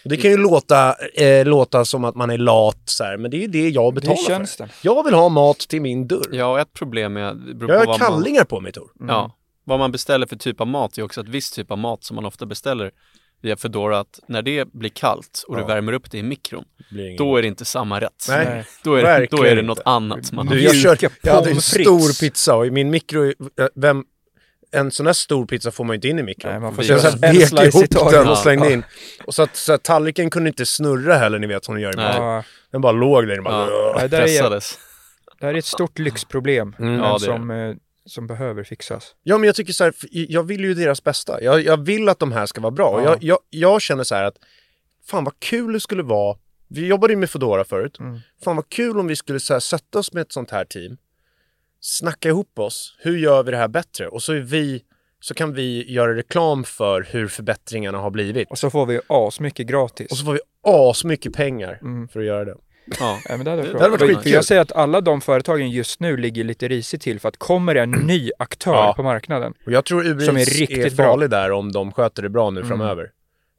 Och 0.04 0.10
det 0.10 0.16
kan 0.16 0.30
ju 0.30 0.36
låta, 0.36 0.94
eh, 1.14 1.46
låta 1.46 1.84
som 1.84 2.04
att 2.04 2.14
man 2.14 2.30
är 2.30 2.38
lat 2.38 2.78
så 2.84 3.04
här, 3.04 3.16
men 3.16 3.30
det 3.30 3.36
är 3.36 3.40
ju 3.40 3.46
det 3.46 3.68
jag 3.68 3.94
Det 3.94 4.00
betalar 4.00 4.14
är 4.18 4.22
för. 4.22 4.26
tjänsten. 4.32 4.68
Jag 4.82 5.04
vill 5.04 5.14
ha 5.14 5.28
mat 5.28 5.58
till 5.58 5.82
min 5.82 6.06
dörr. 6.08 6.28
ja 6.32 6.60
ett 6.60 6.72
problem 6.72 7.16
är, 7.16 7.34
det 7.34 7.54
beror 7.54 7.70
Jag 7.70 7.84
på 7.84 7.90
har 7.92 7.98
vad 7.98 8.00
man, 8.00 8.08
kallingar 8.22 8.44
på 8.44 8.60
mig 8.60 8.72
Tor. 8.72 8.90
ja, 9.08 9.36
vad 9.64 9.78
man 9.78 9.92
beställer 9.92 10.26
för 10.26 10.36
typ 10.36 10.60
av 10.60 10.66
mat 10.66 10.98
är 10.98 11.02
också 11.02 11.20
att 11.20 11.28
viss 11.28 11.50
typ 11.50 11.70
av 11.70 11.78
mat 11.78 12.04
som 12.04 12.14
man 12.14 12.24
ofta 12.26 12.46
beställer 12.46 12.90
via 13.42 13.56
Foodora, 13.56 13.98
att 13.98 14.20
när 14.28 14.42
det 14.42 14.72
blir 14.72 14.90
kallt 14.90 15.44
och 15.48 15.54
Ja. 15.56 15.60
du 15.60 15.66
värmer 15.66 15.92
upp 15.92 16.10
det 16.10 16.18
i 16.18 16.22
mikron, 16.22 16.64
då 17.18 17.36
är 17.36 17.42
det 17.42 17.48
inte 17.48 17.64
samma 17.64 18.00
rätt. 18.00 18.26
Nej. 18.28 18.44
Nej. 18.46 18.64
Då 18.84 18.94
är 18.94 19.20
det, 19.20 19.26
då 19.30 19.42
är 19.44 19.56
det 19.56 19.62
något 19.62 19.78
inte. 19.78 19.90
annat 19.90 20.32
man 20.32 20.46
Du, 20.46 20.54
har. 20.56 20.62
jag, 20.62 20.76
kör, 20.76 20.88
Mjuka 20.90 21.10
jag 21.22 21.34
hade 21.34 21.50
en 21.50 21.60
stor 21.60 22.20
pizza 22.20 22.54
och 22.56 22.66
i 22.66 22.70
min 22.70 22.90
mikro, 22.90 23.26
eh, 23.28 23.32
vem, 23.74 24.04
en 24.70 24.90
sån 24.90 25.06
här 25.06 25.12
stor 25.12 25.46
pizza 25.46 25.70
får 25.70 25.84
man 25.84 25.94
ju 25.94 25.96
inte 25.96 26.08
in 26.08 26.18
i 26.18 26.22
mikron. 26.22 26.52
Nej, 26.52 26.60
man 26.60 26.74
får 26.74 26.82
Så 26.82 26.92
jag 26.92 27.00
slice 27.48 27.64
i 27.64 27.68
ihop 27.68 28.10
den 28.10 28.28
och 28.28 28.38
slängde 28.38 28.72
in. 28.72 28.84
Och 29.26 29.34
så 29.34 29.42
att, 29.42 29.56
så 29.56 29.72
att 29.72 29.82
tallriken 29.82 30.30
kunde 30.30 30.48
inte 30.48 30.66
snurra 30.66 31.14
heller, 31.14 31.38
ni 31.38 31.46
vet 31.46 31.64
som 31.64 31.74
den 31.74 31.82
gör 31.82 31.90
i. 31.92 31.94
Ja, 31.96 32.44
Den 32.70 32.80
bara 32.80 32.92
låg 32.92 33.26
där. 33.26 33.34
Den 33.34 33.44
bara, 33.44 33.70
Ja. 33.70 33.94
Nej, 33.98 34.08
där 34.08 34.18
är, 34.18 34.22
Pressades. 34.22 34.78
det 35.40 35.46
här 35.46 35.54
är 35.54 35.58
ett 35.58 35.64
stort 35.64 35.98
lyxproblem 35.98 36.74
Mm. 36.78 36.94
Ja, 36.94 37.12
det 37.12 37.24
som, 37.24 37.50
eh, 37.50 37.74
som 38.06 38.26
behöver 38.26 38.64
fixas. 38.64 39.14
Ja 39.22 39.38
men 39.38 39.46
jag 39.46 39.56
tycker 39.56 39.72
så 39.72 39.84
här, 39.84 39.94
jag 40.10 40.42
vill 40.42 40.60
ju 40.64 40.74
deras 40.74 41.04
bästa. 41.04 41.42
Jag, 41.42 41.60
jag 41.64 41.84
vill 41.86 42.08
att 42.08 42.18
de 42.18 42.32
här 42.32 42.46
ska 42.46 42.60
vara 42.60 42.70
bra. 42.70 43.02
Jag, 43.04 43.24
jag, 43.24 43.38
jag 43.50 43.82
känner 43.82 44.04
så 44.04 44.14
här 44.14 44.24
att, 44.24 44.36
fan 45.06 45.24
vad 45.24 45.40
kul 45.40 45.72
det 45.72 45.80
skulle 45.80 46.02
vara. 46.02 46.38
Vi 46.68 46.86
jobbade 46.86 47.12
ju 47.12 47.16
med 47.16 47.30
Foodora 47.30 47.64
förut. 47.64 47.98
Mm. 48.00 48.18
Fan 48.44 48.56
vad 48.56 48.68
kul 48.68 48.98
om 48.98 49.06
vi 49.06 49.16
skulle 49.16 49.40
så 49.40 49.52
här, 49.52 49.60
sätta 49.60 49.98
oss 49.98 50.12
med 50.12 50.20
ett 50.20 50.32
sånt 50.32 50.50
här 50.50 50.64
team. 50.64 50.96
Snacka 51.80 52.28
ihop 52.28 52.58
oss. 52.58 52.96
Hur 52.98 53.18
gör 53.18 53.42
vi 53.42 53.50
det 53.50 53.56
här 53.56 53.68
bättre? 53.68 54.08
Och 54.08 54.22
så 54.22 54.32
är 54.32 54.40
vi, 54.40 54.82
så 55.20 55.34
kan 55.34 55.54
vi 55.54 55.92
göra 55.92 56.14
reklam 56.16 56.64
för 56.64 57.06
hur 57.10 57.28
förbättringarna 57.28 57.98
har 57.98 58.10
blivit. 58.10 58.50
Och 58.50 58.58
så 58.58 58.70
får 58.70 58.86
vi 58.86 59.00
asmycket 59.06 59.66
gratis. 59.66 60.10
Och 60.10 60.16
så 60.18 60.24
får 60.24 60.32
vi 60.32 60.40
asmycket 60.62 61.32
pengar 61.32 61.78
Mm. 61.82 62.08
för 62.08 62.20
att 62.20 62.26
göra 62.26 62.44
det. 62.44 62.54
Ja. 63.00 63.18
Men 63.28 63.44
det 63.44 63.50
hade 63.50 63.62
varit 63.62 63.72
Det 63.72 63.82
hade 63.82 63.96
varit 64.14 64.26
jag 64.26 64.44
säger 64.44 64.60
att 64.62 64.72
alla 64.72 65.00
de 65.00 65.20
företagen 65.20 65.70
just 65.70 66.00
nu 66.00 66.16
ligger 66.16 66.44
lite 66.44 66.68
risigt 66.68 67.00
till 67.02 67.20
för 67.20 67.28
att 67.28 67.36
kommer 67.36 67.74
det 67.74 67.80
en 67.82 67.90
ny 67.90 68.30
aktör 68.38 68.74
Ja. 68.74 68.94
på 68.96 69.02
marknaden. 69.02 69.54
Och 69.66 69.72
jag 69.72 69.84
tror 69.84 70.06
Uber 70.06 70.24
Som 70.24 70.36
är 70.36 70.40
Eats 70.40 70.54
är, 70.56 70.60
riktigt 70.60 70.96
bra. 70.96 71.06
farlig 71.06 71.30
där 71.30 71.52
om 71.52 71.72
de 71.72 71.92
sköter 71.92 72.22
det 72.22 72.28
bra 72.28 72.50
nu 72.50 72.60
Mm. 72.60 72.68
framöver. 72.68 73.10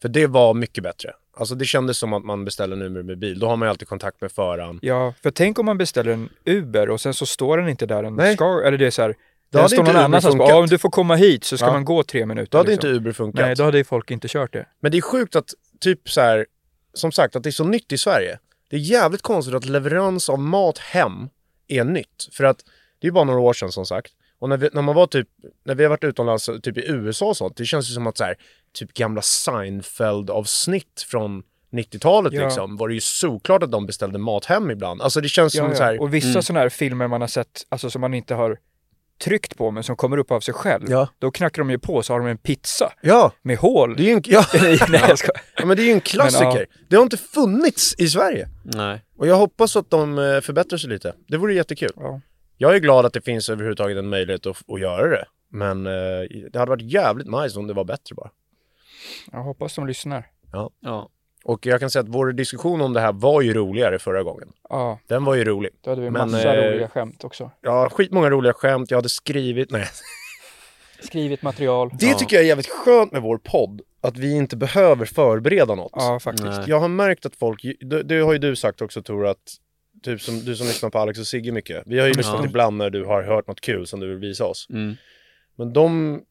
För 0.01 0.09
det 0.09 0.27
var 0.27 0.53
mycket 0.53 0.83
bättre. 0.83 1.13
Alltså 1.39 1.55
det 1.55 1.65
kändes 1.65 1.97
som 1.97 2.13
att 2.13 2.23
man 2.25 2.45
beställer 2.45 2.75
nummer 2.75 3.03
med 3.03 3.17
bil. 3.19 3.39
Då 3.39 3.47
har 3.47 3.55
man 3.57 3.65
ju 3.65 3.69
alltid 3.69 3.87
kontakt 3.87 4.21
med 4.21 4.31
föraren. 4.31 4.79
Ja, 4.81 5.13
för 5.23 5.31
tänk 5.31 5.59
om 5.59 5.65
man 5.65 5.77
beställer 5.77 6.11
en 6.11 6.29
Uber 6.45 6.89
och 6.89 7.01
sen 7.01 7.13
så 7.13 7.25
står 7.25 7.57
den 7.57 7.69
inte 7.69 7.85
där 7.85 8.03
den 8.03 8.15
Nej. 8.15 8.35
ska, 8.35 8.61
eller 8.65 8.77
det 8.77 8.85
är 8.87 8.91
så 8.91 9.01
här, 9.01 9.15
Då 9.51 9.57
hade 9.59 9.69
står 9.69 9.79
inte 9.79 9.91
någon 9.91 9.99
Uber 9.99 10.05
annanstans. 10.05 10.33
funkat. 10.33 10.49
Ja, 10.49 10.55
om 10.59 10.67
du 10.67 10.77
får 10.77 10.89
komma 10.89 11.15
hit 11.15 11.43
så 11.43 11.57
ska 11.57 11.65
Ja. 11.67 11.73
man 11.73 11.85
gå 11.85 12.03
tre 12.03 12.25
minuter. 12.25 12.51
Då 12.51 12.57
hade 12.57 12.71
liksom. 12.71 12.89
inte 12.89 12.97
Uber 12.99 13.11
funkat. 13.11 13.41
Nej, 13.45 13.55
då 13.55 13.63
hade 13.63 13.77
ju 13.77 13.83
folk 13.83 14.11
inte 14.11 14.27
kört 14.27 14.53
det. 14.53 14.65
Men 14.79 14.91
det 14.91 14.97
är 14.97 15.01
sjukt 15.01 15.35
att 15.35 15.53
typ 15.79 16.09
så 16.09 16.21
här, 16.21 16.45
som 16.93 17.11
sagt 17.11 17.35
att 17.35 17.43
det 17.43 17.49
är 17.49 17.51
så 17.51 17.63
nytt 17.63 17.91
i 17.91 17.97
Sverige. 17.97 18.39
Det 18.69 18.75
är 18.75 18.79
jävligt 18.79 19.21
konstigt 19.21 19.55
att 19.55 19.65
leverans 19.65 20.29
av 20.29 20.39
mat 20.39 20.77
hem 20.77 21.29
är 21.67 21.83
nytt. 21.83 22.27
För 22.31 22.43
att 22.43 22.57
det 23.01 23.07
är 23.07 23.11
bara 23.11 23.23
några 23.23 23.39
år 23.39 23.53
sedan 23.53 23.71
som 23.71 23.85
sagt. 23.85 24.11
Och 24.39 24.49
när, 24.49 24.57
vi, 24.57 24.69
när 24.73 24.81
man 24.81 24.95
var 24.95 25.07
typ, 25.07 25.27
när 25.65 25.75
vi 25.75 25.83
har 25.83 25.89
varit 25.89 26.03
utomlands, 26.03 26.49
typ 26.63 26.77
i 26.77 26.83
USA 26.87 27.25
och 27.25 27.37
sånt, 27.37 27.57
det 27.57 27.65
känns 27.65 27.89
ju 27.89 27.93
som 27.93 28.07
att 28.07 28.17
så 28.17 28.23
här, 28.23 28.35
typ 28.73 28.93
gamla 28.93 29.21
Seinfeld-avsnitt 29.21 31.01
från 31.07 31.43
90-talet 31.71 32.33
Ja. 32.33 32.43
liksom, 32.45 32.77
var 32.77 32.87
det 32.87 32.93
ju 32.93 32.99
såklart 33.01 33.63
att 33.63 33.71
de 33.71 33.85
beställde 33.85 34.19
mat 34.19 34.45
hem 34.45 34.71
ibland. 34.71 35.01
Alltså 35.01 35.21
det 35.21 35.29
känns 35.29 35.53
som 35.53 35.67
Ja, 35.69 35.75
så 35.75 35.83
här, 35.83 35.93
ja. 35.93 36.01
Och 36.01 36.13
vissa 36.13 36.27
Mm. 36.29 36.41
sådana 36.41 36.59
här 36.59 36.69
filmer 36.69 37.07
man 37.07 37.21
har 37.21 37.27
sett, 37.27 37.65
alltså 37.69 37.89
som 37.89 38.01
man 38.01 38.13
inte 38.13 38.33
har 38.35 38.57
tryckt 39.23 39.57
på 39.57 39.71
men 39.71 39.83
som 39.83 39.95
kommer 39.95 40.17
upp 40.17 40.31
av 40.31 40.39
sig 40.39 40.53
själv. 40.53 40.85
Ja. 40.89 41.07
Då 41.19 41.31
knackar 41.31 41.61
de 41.61 41.69
ju 41.69 41.79
på 41.79 42.03
så 42.03 42.13
har 42.13 42.19
de 42.19 42.27
en 42.27 42.37
pizza 42.37 42.93
ja, 43.01 43.31
med 43.41 43.57
hål. 43.57 43.95
det 43.95 44.03
är 44.03 44.05
ju 44.05 44.11
en, 44.13 44.21
ja, 44.25 44.45
Nej, 44.61 44.79
jag 45.07 45.17
ska. 45.19 45.31
ja, 45.57 45.65
men 45.65 45.77
det 45.77 45.83
är 45.83 45.85
ju 45.85 45.91
en 45.91 46.01
klassiker. 46.01 46.65
Det 46.89 46.95
har 46.95 47.03
inte 47.03 47.17
funnits 47.17 47.95
i 47.97 48.07
Sverige. 48.09 48.47
Nej. 48.63 49.01
Och 49.17 49.27
jag 49.27 49.35
hoppas 49.35 49.75
att 49.75 49.89
de 49.89 50.19
eh, 50.19 50.41
förbättrar 50.41 50.77
sig 50.77 50.89
lite. 50.89 51.13
Det 51.27 51.37
vore 51.37 51.53
jättekul. 51.53 51.91
Ja. 51.95 52.21
Jag 52.61 52.75
är 52.75 52.79
glad 52.79 53.05
att 53.05 53.13
det 53.13 53.21
finns 53.21 53.49
överhuvudtaget 53.49 53.97
en 53.97 54.09
möjlighet 54.09 54.45
att, 54.45 54.69
att 54.71 54.79
göra 54.81 55.07
det. 55.09 55.25
Men 55.49 55.87
eh, 55.87 55.91
det 56.51 56.59
hade 56.59 56.69
varit 56.69 56.91
jävligt 56.91 57.27
nice 57.27 57.59
om 57.59 57.67
det 57.67 57.73
var 57.73 57.83
bättre 57.83 58.15
bara. 58.15 58.29
Jag 59.31 59.43
hoppas 59.43 59.75
de 59.75 59.87
lyssnar. 59.87 60.27
Ja. 60.81 61.09
Och 61.43 61.65
jag 61.65 61.79
kan 61.79 61.89
säga 61.89 62.03
att 62.03 62.09
vår 62.09 62.31
diskussion 62.31 62.81
om 62.81 62.93
det 62.93 62.99
här 62.99 63.13
var 63.13 63.41
ju 63.41 63.53
roligare 63.53 63.99
förra 63.99 64.23
gången. 64.23 64.51
Ja, 64.69 64.99
Den 65.07 65.25
var 65.25 65.35
ju 65.35 65.43
rolig. 65.43 65.71
då 65.81 65.89
hade 65.91 66.01
vi 66.01 66.09
Men, 66.09 66.31
massa 66.31 66.55
eh, 66.55 66.71
roliga 66.71 66.89
skämt 66.89 67.23
också. 67.23 67.51
Ja, 67.61 67.89
skitmånga 67.89 68.29
roliga 68.29 68.53
skämt. 68.53 68.91
Jag 68.91 68.97
hade 68.97 69.09
skrivit... 69.09 69.71
Nej. 69.71 69.87
Skrivit 71.03 71.41
material. 71.41 71.89
Det 71.99 72.13
tycker 72.13 72.35
jag 72.35 72.43
är 72.43 72.47
jävligt 72.47 72.69
skönt 72.69 73.11
med 73.11 73.21
vår 73.21 73.37
podd. 73.37 73.81
Att 74.01 74.17
vi 74.17 74.35
inte 74.35 74.57
behöver 74.57 75.05
förbereda 75.05 75.75
något. 75.75 75.91
Ja, 75.95 76.19
faktiskt. 76.19 76.47
Nej. 76.47 76.63
Jag 76.67 76.79
har 76.79 76.87
märkt 76.87 77.25
att 77.25 77.35
folk, 77.35 77.65
det, 77.79 78.03
det 78.03 78.19
har 78.19 78.33
ju 78.33 78.39
du 78.39 78.55
sagt 78.55 78.81
också 78.81 79.01
Tor, 79.01 79.27
att 79.27 79.55
typ 80.03 80.21
som, 80.21 80.39
du 80.45 80.55
som 80.55 80.67
lyssnar 80.67 80.89
på 80.89 80.99
Alex 80.99 81.19
och 81.19 81.27
Sigge 81.27 81.51
mycket. 81.51 81.83
Vi 81.85 81.99
har 81.99 82.07
ju 82.07 82.13
lyssnat 82.13 82.35
Ja. 82.39 82.45
ibland 82.45 82.77
när 82.77 82.89
du 82.89 83.05
har 83.05 83.23
hört 83.23 83.47
något 83.47 83.61
kul 83.61 83.87
som 83.87 83.99
du 83.99 84.07
vill 84.09 84.17
visa 84.17 84.45
oss. 84.45 84.67
Mm. 84.69 84.95
Men 85.55 85.73
de 85.73 86.21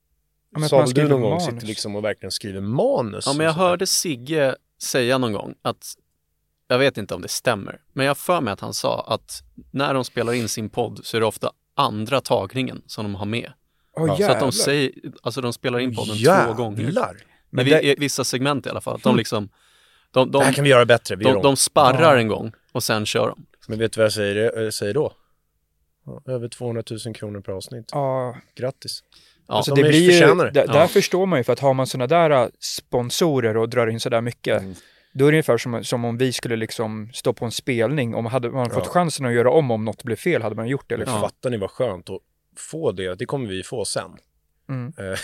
Ja, 0.57 0.69
sa 0.69 0.87
du 0.87 1.09
någon 1.09 1.21
gång 1.21 1.41
sitter 1.41 1.66
liksom 1.66 1.97
och 1.97 2.05
verkligen 2.05 2.31
skriver 2.31 2.61
manus. 2.61 3.27
ja, 3.27 3.33
men 3.33 3.47
jag 3.47 3.53
hörde 3.53 3.87
Sigge 3.87 4.57
säga 4.83 5.19
någon 5.19 5.33
gång 5.33 5.55
att, 5.62 5.95
jag 6.69 6.79
vet 6.79 6.99
inte 6.99 7.14
om 7.14 7.23
det 7.23 7.29
stämmer, 7.29 7.81
men 7.93 8.07
jag 8.07 8.19
för 8.19 8.41
mig 8.41 8.53
att 8.53 8.61
han 8.61 8.75
sa 8.75 9.05
att 9.09 9.43
när 9.71 9.95
de 9.95 10.05
spelar 10.05 10.33
in 10.33 10.49
sin 10.49 10.71
podd 10.71 11.01
så 11.03 11.16
är 11.16 11.21
det 11.21 11.27
ofta 11.27 11.53
andra 11.75 12.21
tagningen 12.21 12.83
som 12.87 13.05
de 13.05 13.14
har 13.14 13.27
med. 13.27 13.53
Åh 13.97 14.07
så 14.07 14.12
att 14.12 14.19
jävlar. 14.21 14.41
de 14.41 14.53
säger, 14.53 14.93
alltså 15.23 15.41
de 15.41 15.53
spelar 15.53 15.79
in 15.79 15.95
podden 15.97 16.16
två 16.47 16.53
gånger. 16.55 16.83
Jävlar! 16.83 17.14
I, 17.14 17.25
Men 17.51 17.64
vi- 17.64 17.71
det- 17.71 17.83
I 17.83 17.95
vissa 17.99 18.25
segment 18.25 18.66
i 18.66 18.71
alla 18.71 18.81
fall. 18.81 18.95
Att 18.95 19.03
de 19.03 19.16
liksom, 19.16 19.49
de, 20.11 20.31
Det 20.31 20.39
här 20.39 20.47
de, 20.47 20.55
kan 20.55 20.64
vi 20.64 20.71
göra 20.71 20.85
bättre, 20.87 21.16
vi 21.16 21.25
gör 21.25 21.35
de, 21.35 21.43
de 21.43 21.57
sparrar 21.57 22.14
Ja. 22.14 22.21
en 22.21 22.29
gång 22.29 22.53
och 22.73 22.83
sen 22.83 23.07
kör 23.07 23.29
de. 23.29 23.47
Men 23.69 23.79
vet 23.79 23.93
du 23.93 23.99
vad 24.01 24.05
jag 24.05 24.12
säger, 24.12 24.64
eh, 24.64 24.71
säger 24.71 24.95
då? 24.95 25.12
Ja, 26.07 26.23
över 26.27 26.49
200 26.49 26.83
000 27.07 27.14
kronor 27.14 27.41
per 27.41 27.53
avsnitt. 27.53 27.89
Ja, 27.93 28.37
Grattis. 28.57 29.03
Ja, 29.49 29.55
alltså 29.55 29.75
de 29.75 29.83
det 29.83 29.89
blir 29.89 30.11
ju, 30.11 30.35
där, 30.51 30.53
Ja. 30.66 30.73
där 30.73 30.87
förstår 30.87 31.27
man 31.27 31.39
ju 31.39 31.45
för 31.45 31.53
att 31.53 31.61
har 31.61 31.75
man 31.75 31.87
sådana 31.87 32.07
där 32.07 32.31
äh, 32.31 32.49
sponsorer 32.61 33.57
och 33.57 33.69
drar 33.69 33.87
in 33.87 34.01
sådär 34.01 34.21
mycket, 34.21 34.61
Mm. 34.62 34.75
då 35.12 35.27
är 35.27 35.31
det 35.33 35.35
ungefär 35.37 35.59
som, 35.59 35.85
som 35.85 36.05
om 36.05 36.19
vi 36.19 36.33
skulle 36.33 36.57
liksom 36.57 37.11
stå 37.14 37.33
på 37.33 37.45
en 37.45 37.51
spelning. 37.51 38.14
Om 38.14 38.27
hade 38.27 38.51
man 38.51 38.71
fått 38.71 38.85
Ja. 38.87 38.91
chansen 38.93 39.27
att 39.27 39.33
göra 39.33 39.51
om 39.51 39.71
om 39.71 39.85
något 39.85 40.03
blev 40.05 40.16
fel 40.16 40.43
hade 40.43 40.57
man 40.57 40.69
gjort 40.69 40.89
det. 40.89 40.97
Liksom. 40.97 41.21
Fattar 41.21 41.51
ni 41.51 41.57
vad 41.57 41.71
skönt 41.71 42.11
att 42.11 42.21
få 42.57 42.93
det? 42.93 43.14
Det 43.14 43.27
kommer 43.27 43.49
vi 43.49 43.62
få 43.62 43.85
sen. 43.85 44.11
Mm. 44.69 44.93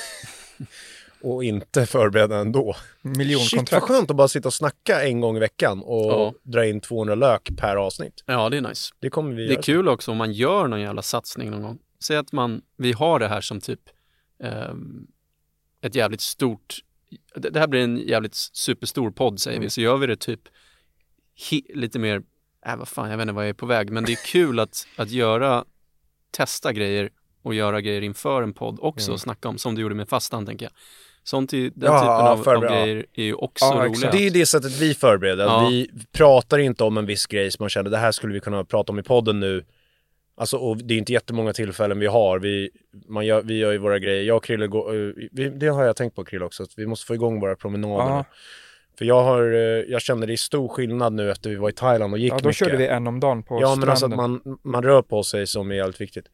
Eh, 1.25 1.31
och 1.31 1.45
inte 1.45 1.87
förbereda 1.87 2.37
ändå. 2.37 2.72
Shit 2.72 2.85
vad 3.03 3.16
Miljonkontrakt. 3.16 3.87
skönt 3.87 4.11
att 4.11 4.16
bara 4.16 4.29
sitta 4.29 4.49
och 4.49 4.55
snacka 4.55 5.03
en 5.03 5.20
gång 5.20 5.37
i 5.37 5.41
veckan 5.41 5.83
och 5.83 6.05
Ja. 6.12 6.35
dra 6.43 6.66
in 6.66 6.81
200 6.81 7.14
lök 7.14 7.51
per 7.57 7.77
avsnitt. 7.77 8.22
Ja, 8.27 8.49
det 8.49 8.57
är 8.57 8.61
nice. 8.61 8.95
Det 9.01 9.11
kommer 9.11 9.31
vi 9.35 9.43
Det 9.43 9.49
göra. 9.53 9.59
är 9.59 9.62
kul 9.62 9.89
också 9.89 10.11
om 10.11 10.16
man 10.16 10.33
gör 10.33 10.68
någon 10.68 10.81
jävla 10.81 11.03
satsning 11.03 11.51
någon 11.51 11.62
gång. 11.62 11.79
Säg 12.05 12.16
att 12.16 12.33
man, 12.33 12.62
vi 12.77 12.93
har 12.93 13.18
det 13.18 13.29
här 13.29 13.41
som 13.41 13.61
typ 13.61 13.81
ehm, 14.45 15.07
ett 15.81 15.95
jävligt 15.95 16.20
stort, 16.20 16.75
det, 17.37 17.51
det 17.51 17.61
här 17.61 17.66
blir 17.66 17.81
en 17.81 17.97
jävligt 17.99 18.35
superstor 18.35 19.11
podd 19.11 19.41
säger 19.41 19.61
vi, 19.61 19.70
så 19.70 19.81
gör 19.81 19.97
vi 19.97 20.07
det 20.07 20.16
typ 20.16 20.41
hi, 21.51 21.62
lite 21.75 21.99
mer, 21.99 22.22
äh 22.66 22.77
vad 22.77 22.89
fan, 22.89 23.11
jag 23.11 23.16
vet 23.16 23.22
inte 23.25 23.33
vad 23.35 23.45
jag 23.45 23.49
är 23.49 23.55
på 23.55 23.66
väg, 23.66 23.91
men 23.91 24.05
det 24.05 24.12
är 24.12 24.27
kul 24.27 24.61
att, 24.61 24.87
att 24.97 25.11
göra, 25.11 25.64
testa 26.31 26.72
grejer 26.72 27.11
och 27.43 27.55
göra 27.55 27.81
grejer 27.81 28.03
inför 28.03 28.43
en 28.43 28.53
podd 28.55 28.79
också 28.81 29.12
och 29.12 29.20
snacka 29.20 29.49
om, 29.49 29.59
som 29.59 29.75
du 29.75 29.83
gjorde 29.83 29.95
med 29.95 30.09
fastan 30.09 30.47
tänker 30.47 30.66
jag. 30.66 30.72
Sånt 31.25 31.53
i, 31.55 31.70
den 31.75 31.93
Ja, 31.93 31.99
typen 31.99 32.07
ja, 32.09 32.31
av, 32.31 32.49
av 32.49 32.64
ja. 32.64 32.70
grejer 32.85 33.07
är 33.14 33.22
ju 33.25 33.35
också 33.35 33.64
Ja, 33.64 33.85
roliga. 33.87 34.11
Det 34.11 34.27
är 34.27 34.31
det 34.31 34.47
sättet 34.47 34.81
vi 34.81 34.95
förbereder. 34.95 35.45
Ja. 35.45 35.68
Vi 35.70 35.91
pratar 36.12 36.59
inte 36.59 36.85
om 36.85 36.99
en 36.99 37.07
viss 37.07 37.27
grej 37.27 37.51
som 37.51 37.62
man 37.62 37.70
känner 37.70 37.91
det 37.91 37.97
här 37.99 38.12
skulle 38.12 38.35
vi 38.35 38.41
kunna 38.41 38.64
prata 38.64 38.93
om 38.93 38.99
i 38.99 39.03
podden 39.03 39.41
nu. 39.41 39.64
Alltså, 40.37 40.57
och 40.57 40.77
det 40.77 40.95
är 40.95 40.99
inte 40.99 41.12
jättemånga 41.12 41.53
tillfällen 41.53 41.99
vi 41.99 42.07
har. 42.07 42.39
Vi, 42.39 42.70
man 43.09 43.27
gör, 43.27 43.43
vi 43.43 43.59
gör 43.59 43.72
ju 43.72 43.79
våra 43.79 43.99
grejer. 43.99 44.22
Jag 44.22 44.37
och 44.37 44.45
Krille 44.45 44.66
går, 44.66 44.95
eh, 44.95 45.12
vi, 45.33 45.49
det 45.49 45.66
har 45.68 45.85
jag 45.85 45.97
tänkt 45.97 46.16
på 46.16 46.25
Krille 46.25 46.45
också, 46.45 46.62
att 46.62 46.68
vi 46.77 46.87
måste 46.87 47.07
få 47.07 47.14
igång 47.14 47.41
våra 47.41 47.57
promenader. 47.57 48.05
Ja. 48.14 48.25
För 48.99 49.05
jag 49.05 49.22
har, 49.22 49.43
eh, 49.53 49.59
jag 49.93 50.03
kände 50.03 50.27
det 50.27 50.33
är 50.33 50.37
stor 50.37 50.68
skillnad 50.68 51.12
nu 51.12 51.31
efter 51.31 51.51
vi 51.51 51.57
var 51.57 51.68
i 51.68 51.72
Thailand 51.72 52.12
och 52.12 52.18
gick 52.18 52.33
Ja, 52.33 52.39
då 52.43 52.49
mycket. 52.49 52.57
körde 52.59 52.77
vi 52.77 52.87
en 52.87 53.07
om 53.07 53.20
dagen 53.20 53.43
på 53.43 53.55
Ja, 53.61 53.61
men 53.61 53.68
stranden. 53.77 53.91
alltså 53.91 54.07
att 54.07 54.16
man, 54.16 54.59
man 54.64 54.83
rör 54.83 55.03
på 55.03 55.22
sig 55.22 55.47
som 55.47 55.70
är 55.70 55.75
jävligt 55.75 56.01
viktigt. 56.01 56.27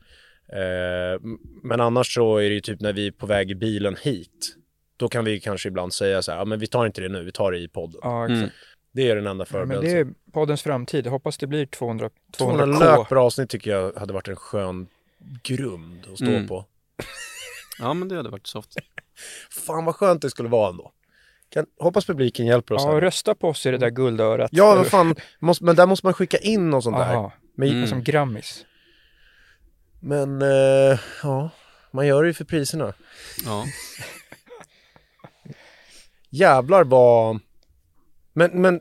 Eh, 0.53 1.21
men 1.63 1.81
annars 1.81 2.15
så 2.15 2.37
är 2.37 2.49
det 2.49 2.55
ju 2.55 2.61
typ 2.61 2.81
när 2.81 2.93
vi 2.93 3.07
är 3.07 3.11
på 3.13 3.27
väg 3.27 3.51
i 3.51 3.55
bilen 3.55 3.97
hit. 4.03 4.57
Då 5.01 5.09
kan 5.09 5.25
vi 5.25 5.41
kanske 5.41 5.69
ibland 5.69 5.95
säga 5.95 6.23
så 6.23 6.31
här, 6.33 6.39
ja 6.39 6.45
men 6.45 6.59
vi 6.59 6.67
tar 6.67 6.87
inte 6.87 7.01
det 7.01 7.09
nu, 7.09 7.25
vi 7.25 7.33
tar 7.33 7.53
det 7.53 7.59
i 7.59 7.69
podden. 7.69 8.01
Ja, 8.03 8.25
exakt. 8.25 8.37
Mm. 8.39 8.51
Det 8.93 9.11
är 9.11 9.17
den 9.17 9.27
enda 9.27 9.31
Ja, 9.51 9.59
men 9.59 9.69
förberedelsen. 9.69 9.95
det 9.95 9.99
är 10.31 10.33
poddens 10.33 10.63
framtid. 10.63 11.07
Jag 11.07 11.11
hoppas 11.11 11.39
det 11.39 11.47
blir 11.47 11.67
200, 11.67 12.11
200 12.37 12.65
200 12.65 12.87
lök 12.87 12.97
K. 12.97 13.05
per 13.05 13.17
avsnitt 13.17 13.51
tycker 13.51 13.71
jag 13.71 13.93
hade 13.93 14.13
varit 14.13 14.29
en 14.29 14.37
skön 14.37 14.87
grund 15.43 16.07
att 16.13 16.17
stå 16.19 16.27
Mm. 16.27 16.49
på. 16.49 16.65
Ja, 17.79 17.95
men 17.95 18.09
det 18.09 18.17
hade 18.17 18.29
varit 18.29 18.47
soft. 18.47 18.75
Fan 19.67 19.85
vad 19.85 19.97
skönt 19.97 20.23
det 20.23 20.31
skulle 20.31 20.49
vara 20.49 20.71
ändå. 20.71 20.93
Kan, 21.49 21.67
hoppas 21.79 22.05
publiken 22.07 22.47
hjälper 22.47 22.75
oss 22.75 22.83
Ja, 22.85 22.93
här. 22.93 23.01
rösta 23.01 23.35
på 23.35 23.49
oss 23.49 23.67
i 23.67 23.71
det 23.71 23.79
där 23.79 23.91
guldörat. 23.91 24.51
Ja, 24.53 24.75
vad 24.77 24.87
fan, 24.87 25.15
måste, 25.39 25.65
men 25.65 25.77
där 25.77 25.87
måste 25.87 26.07
man 26.07 26.15
skicka 26.15 26.39
in 26.39 26.75
och 26.75 26.83
sånt 26.83 26.97
där. 26.97 27.03
Aha, 27.15 27.33
Men, 27.55 27.69
Mm. 27.69 27.87
som 27.87 28.03
Grammis. 28.05 28.65
men 30.01 30.43
eh, 30.43 30.99
ja, 31.23 31.51
man 31.91 32.07
gör 32.07 32.23
det 32.23 32.29
ju 32.29 32.35
för 32.35 32.45
priserna. 32.45 32.93
Ja. 33.45 33.65
Jävlar 36.31 36.85
vad... 36.85 37.39
Men, 38.33 38.51
men 38.63 38.81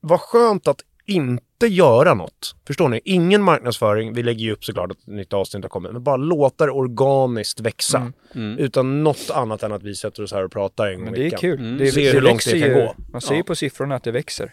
vad 0.00 0.20
skönt 0.20 0.68
att 0.68 0.80
inte 1.06 1.66
göra 1.66 2.14
något. 2.14 2.54
Förstår 2.66 2.88
ni? 2.88 3.00
Ingen 3.04 3.42
marknadsföring. 3.42 4.14
Vi 4.14 4.22
lägger 4.22 4.40
ju 4.44 4.52
upp 4.52 4.64
såklart 4.64 4.90
att 4.90 5.06
nytt 5.06 5.32
avsnitt 5.32 5.64
har 5.64 5.68
kommit. 5.68 5.92
Men 5.92 6.02
bara 6.02 6.16
låta 6.16 6.66
det 6.66 6.72
organiskt 6.72 7.60
växa. 7.60 7.98
Mm. 7.98 8.12
Mm. 8.34 8.58
Utan 8.58 9.02
något 9.04 9.30
annat 9.34 9.62
än 9.62 9.72
att 9.72 9.82
vi 9.82 9.94
sätter 9.94 10.22
oss 10.22 10.32
här 10.32 10.44
och 10.44 10.52
pratar 10.52 10.86
en 10.86 11.04
gång 11.04 11.08
i 11.14 11.18
det 11.18 11.20
är 11.20 11.24
veckan. 11.24 11.38
kul. 11.40 11.58
Mm. 11.60 11.78
Det, 11.78 11.92
Se 11.92 12.00
det 12.04 12.10
hur 12.12 12.20
långt 12.20 12.44
det 12.44 12.60
kan 12.60 12.68
ju. 12.68 12.74
gå. 12.74 12.94
Man 13.12 13.20
ser 13.20 13.32
Ja. 13.32 13.36
ju 13.36 13.42
på 13.44 13.54
siffrorna 13.54 13.94
att 13.94 14.04
det 14.04 14.10
växer. 14.12 14.52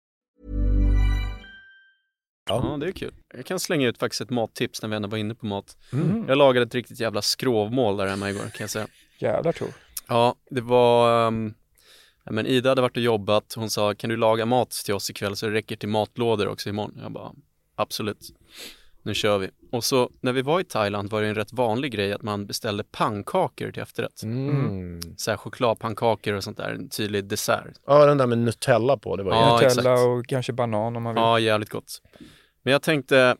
Ja, 2.53 2.77
det 2.79 2.87
är 2.87 2.91
kul. 2.91 3.13
Jag 3.33 3.45
kan 3.45 3.59
slänga 3.59 3.87
ut 3.87 3.97
faktiskt 3.97 4.21
ett 4.21 4.29
mattips 4.29 4.81
när 4.81 4.89
vi 4.89 4.95
ändå 4.95 5.07
var 5.07 5.17
inne 5.17 5.35
på 5.35 5.45
mat. 5.45 5.77
Mm. 5.93 6.25
Jag 6.27 6.37
lagade 6.37 6.65
ett 6.65 6.75
riktigt 6.75 6.99
jävla 6.99 7.21
skrovmål 7.21 7.97
där 7.97 8.07
hemma 8.07 8.29
igår 8.29 8.41
kan 8.41 8.51
jag 8.59 8.69
säga. 8.69 8.87
Jävlar 9.19 9.51
Tor. 9.51 9.69
Ja, 10.07 10.35
det 10.49 10.61
var... 10.61 11.27
Um, 11.27 11.53
ja, 12.23 12.31
men 12.31 12.45
Ida 12.45 12.69
hade 12.69 12.81
varit 12.81 12.97
och 12.97 13.03
jobbat. 13.03 13.53
Hon 13.55 13.69
sa, 13.69 13.93
kan 13.93 14.09
du 14.09 14.17
laga 14.17 14.45
mat 14.45 14.71
till 14.71 14.93
oss 14.93 15.09
ikväll 15.09 15.35
så 15.35 15.45
det 15.45 15.53
räcker 15.53 15.75
till 15.75 15.89
matlådor 15.89 16.47
också 16.47 16.69
imorgon? 16.69 16.99
Jag 17.01 17.11
bara, 17.11 17.31
absolut. 17.75 18.31
Nu 19.03 19.13
kör 19.13 19.37
vi. 19.37 19.49
Och 19.71 19.83
så 19.83 20.09
när 20.21 20.33
vi 20.33 20.41
var 20.41 20.59
i 20.59 20.63
Thailand 20.63 21.09
var 21.09 21.21
det 21.21 21.27
en 21.27 21.35
rätt 21.35 21.53
vanlig 21.53 21.91
grej 21.91 22.13
att 22.13 22.21
man 22.21 22.45
beställde 22.45 22.83
pannkakor 22.83 23.71
till 23.71 23.81
efterrätt. 23.81 24.23
Mm. 24.23 24.99
Så 25.17 25.31
här 25.31 25.37
chokladpannkakor 25.37 26.33
och 26.33 26.43
sånt 26.43 26.57
där, 26.57 26.69
en 26.69 26.89
tydlig 26.89 27.25
dessert. 27.25 27.65
Ja, 27.85 28.05
den 28.05 28.17
där 28.17 28.27
med 28.27 28.37
Nutella 28.37 28.97
på, 28.97 29.15
det 29.15 29.23
var 29.23 29.33
Ja, 29.33 29.53
Nutella 29.53 29.93
exakt. 29.93 30.07
och 30.07 30.27
kanske 30.27 30.53
banan 30.53 30.95
om 30.95 31.03
man 31.03 31.13
vill. 31.15 31.21
Ja, 31.21 31.39
jävligt 31.39 31.69
gott. 31.69 32.01
Men 32.63 32.71
jag 32.71 32.81
tänkte, 32.81 33.35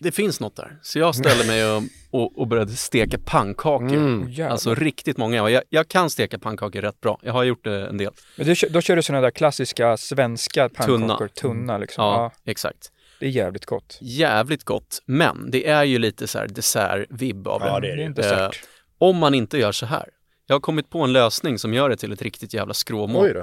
det 0.00 0.12
finns 0.12 0.40
något 0.40 0.56
där. 0.56 0.78
Så 0.82 0.98
jag 0.98 1.14
ställde 1.14 1.46
mig 1.46 1.70
och, 1.70 1.82
och, 2.10 2.38
och 2.38 2.46
började 2.46 2.72
steka 2.72 3.18
pannkakor. 3.24 3.92
Mm. 3.94 4.50
Alltså 4.50 4.74
riktigt 4.74 5.16
många. 5.16 5.50
Jag, 5.50 5.62
jag 5.68 5.88
kan 5.88 6.10
steka 6.10 6.38
pannkakor 6.38 6.80
rätt 6.80 7.00
bra. 7.00 7.20
Jag 7.22 7.32
har 7.32 7.44
gjort 7.44 7.64
det 7.64 7.86
en 7.86 7.96
del. 7.98 8.12
Men 8.36 8.46
det, 8.46 8.62
då 8.70 8.80
kör 8.80 8.96
du 8.96 9.02
sådana 9.02 9.20
där 9.22 9.30
klassiska 9.30 9.96
svenska 9.96 10.68
pannkakor. 10.68 11.28
Tunna. 11.28 11.28
Tunna 11.28 11.78
liksom. 11.78 12.04
Ja, 12.04 12.32
Ja. 12.44 12.50
exakt. 12.50 12.92
det 13.20 13.26
är 13.26 13.30
jävligt 13.30 13.64
gott. 13.66 13.98
Jävligt 14.00 14.64
gott. 14.64 15.02
Men 15.06 15.50
det 15.50 15.68
är 15.68 15.84
ju 15.84 15.98
lite 15.98 16.26
så 16.26 16.38
här 16.38 16.48
dessert-vibb 16.48 17.48
av 17.48 17.62
Ja, 17.64 17.80
det. 17.80 17.86
det 17.86 17.92
är 17.92 17.96
det. 17.96 18.02
är 18.02 18.02
ju. 18.02 18.04
en 18.04 18.14
dessert. 18.14 18.62
Om 18.98 19.16
man 19.16 19.34
inte 19.34 19.58
gör 19.58 19.72
så 19.72 19.86
här. 19.86 20.08
Jag 20.46 20.54
har 20.54 20.60
kommit 20.60 20.90
på 20.90 21.00
en 21.00 21.12
lösning 21.12 21.58
som 21.58 21.74
gör 21.74 21.88
det 21.88 21.96
till 21.96 22.12
ett 22.12 22.22
riktigt 22.22 22.54
jävla 22.54 22.74
skråmål. 22.74 23.36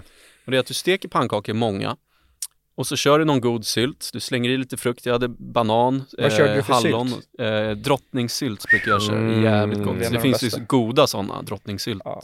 Och 0.45 0.51
det 0.51 0.57
är 0.57 0.59
att 0.59 0.65
du 0.67 0.73
steker 0.73 1.09
pannkakor 1.09 1.53
många 1.53 1.97
och 2.75 2.87
så 2.87 2.95
kör 2.95 3.19
du 3.19 3.25
någon 3.25 3.41
god 3.41 3.65
sylt. 3.65 4.09
Du 4.13 4.19
slänger 4.19 4.49
i 4.49 4.57
lite 4.57 4.77
frukt. 4.77 5.05
Jag 5.05 5.13
hade 5.13 5.27
banan, 5.27 6.03
Vad 6.17 6.31
körde 6.31 6.55
du 6.55 6.63
för 6.63 6.73
hallon, 6.73 7.13
eh, 7.39 7.71
drottningsylt 7.71 8.63
brukar 8.69 8.91
jag 8.91 9.01
köra. 9.03 9.17
Mm, 9.17 9.43
Jävligt 9.43 9.83
gott. 9.83 9.99
det 9.99 10.09
Det, 10.09 10.19
finns 10.19 10.43
ju 10.43 10.47
bästa. 10.47 10.59
goda 10.59 11.07
sådana 11.07 11.41
drottningsylt. 11.41 12.01
Ja. 12.05 12.21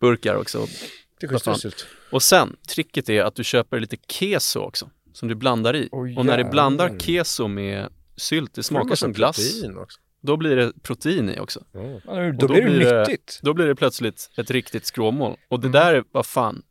Burkar 0.00 0.34
också. 0.36 0.66
Det 1.20 1.26
är 1.26 1.54
sylt. 1.54 1.86
Och 2.12 2.22
sen, 2.22 2.56
tricket 2.68 3.08
är 3.08 3.22
att 3.22 3.34
du 3.34 3.44
köper 3.44 3.80
lite 3.80 3.96
keso 4.08 4.60
också, 4.60 4.90
som 5.12 5.28
du 5.28 5.34
blandar 5.34 5.76
i. 5.76 5.88
Oj, 5.92 6.16
och 6.16 6.26
när 6.26 6.38
du 6.38 6.44
blandar 6.44 6.98
keso 6.98 7.48
med 7.48 7.88
sylt, 8.16 8.54
det 8.54 8.62
smakar 8.62 8.84
massa 8.88 8.96
som 8.96 9.12
glass. 9.12 9.62
Då 10.20 10.36
blir 10.36 10.56
det 10.56 10.72
protein 10.82 11.30
i 11.30 11.38
också. 11.40 11.64
Ja, 11.72 11.80
då, 11.80 12.46
Och 12.46 12.52
blir 12.52 12.62
det 12.62 13.00
nyttigt. 13.00 13.38
Då 13.42 13.54
blir 13.54 13.66
det 13.66 13.74
plötsligt 13.74 14.30
ett 14.36 14.50
riktigt 14.50 14.86
skråmål. 14.86 15.36
Och 15.48 15.58
Mm. 15.58 15.72
det 15.72 15.78
där, 15.78 16.04
vad 16.12 16.26
fan, 16.26 16.62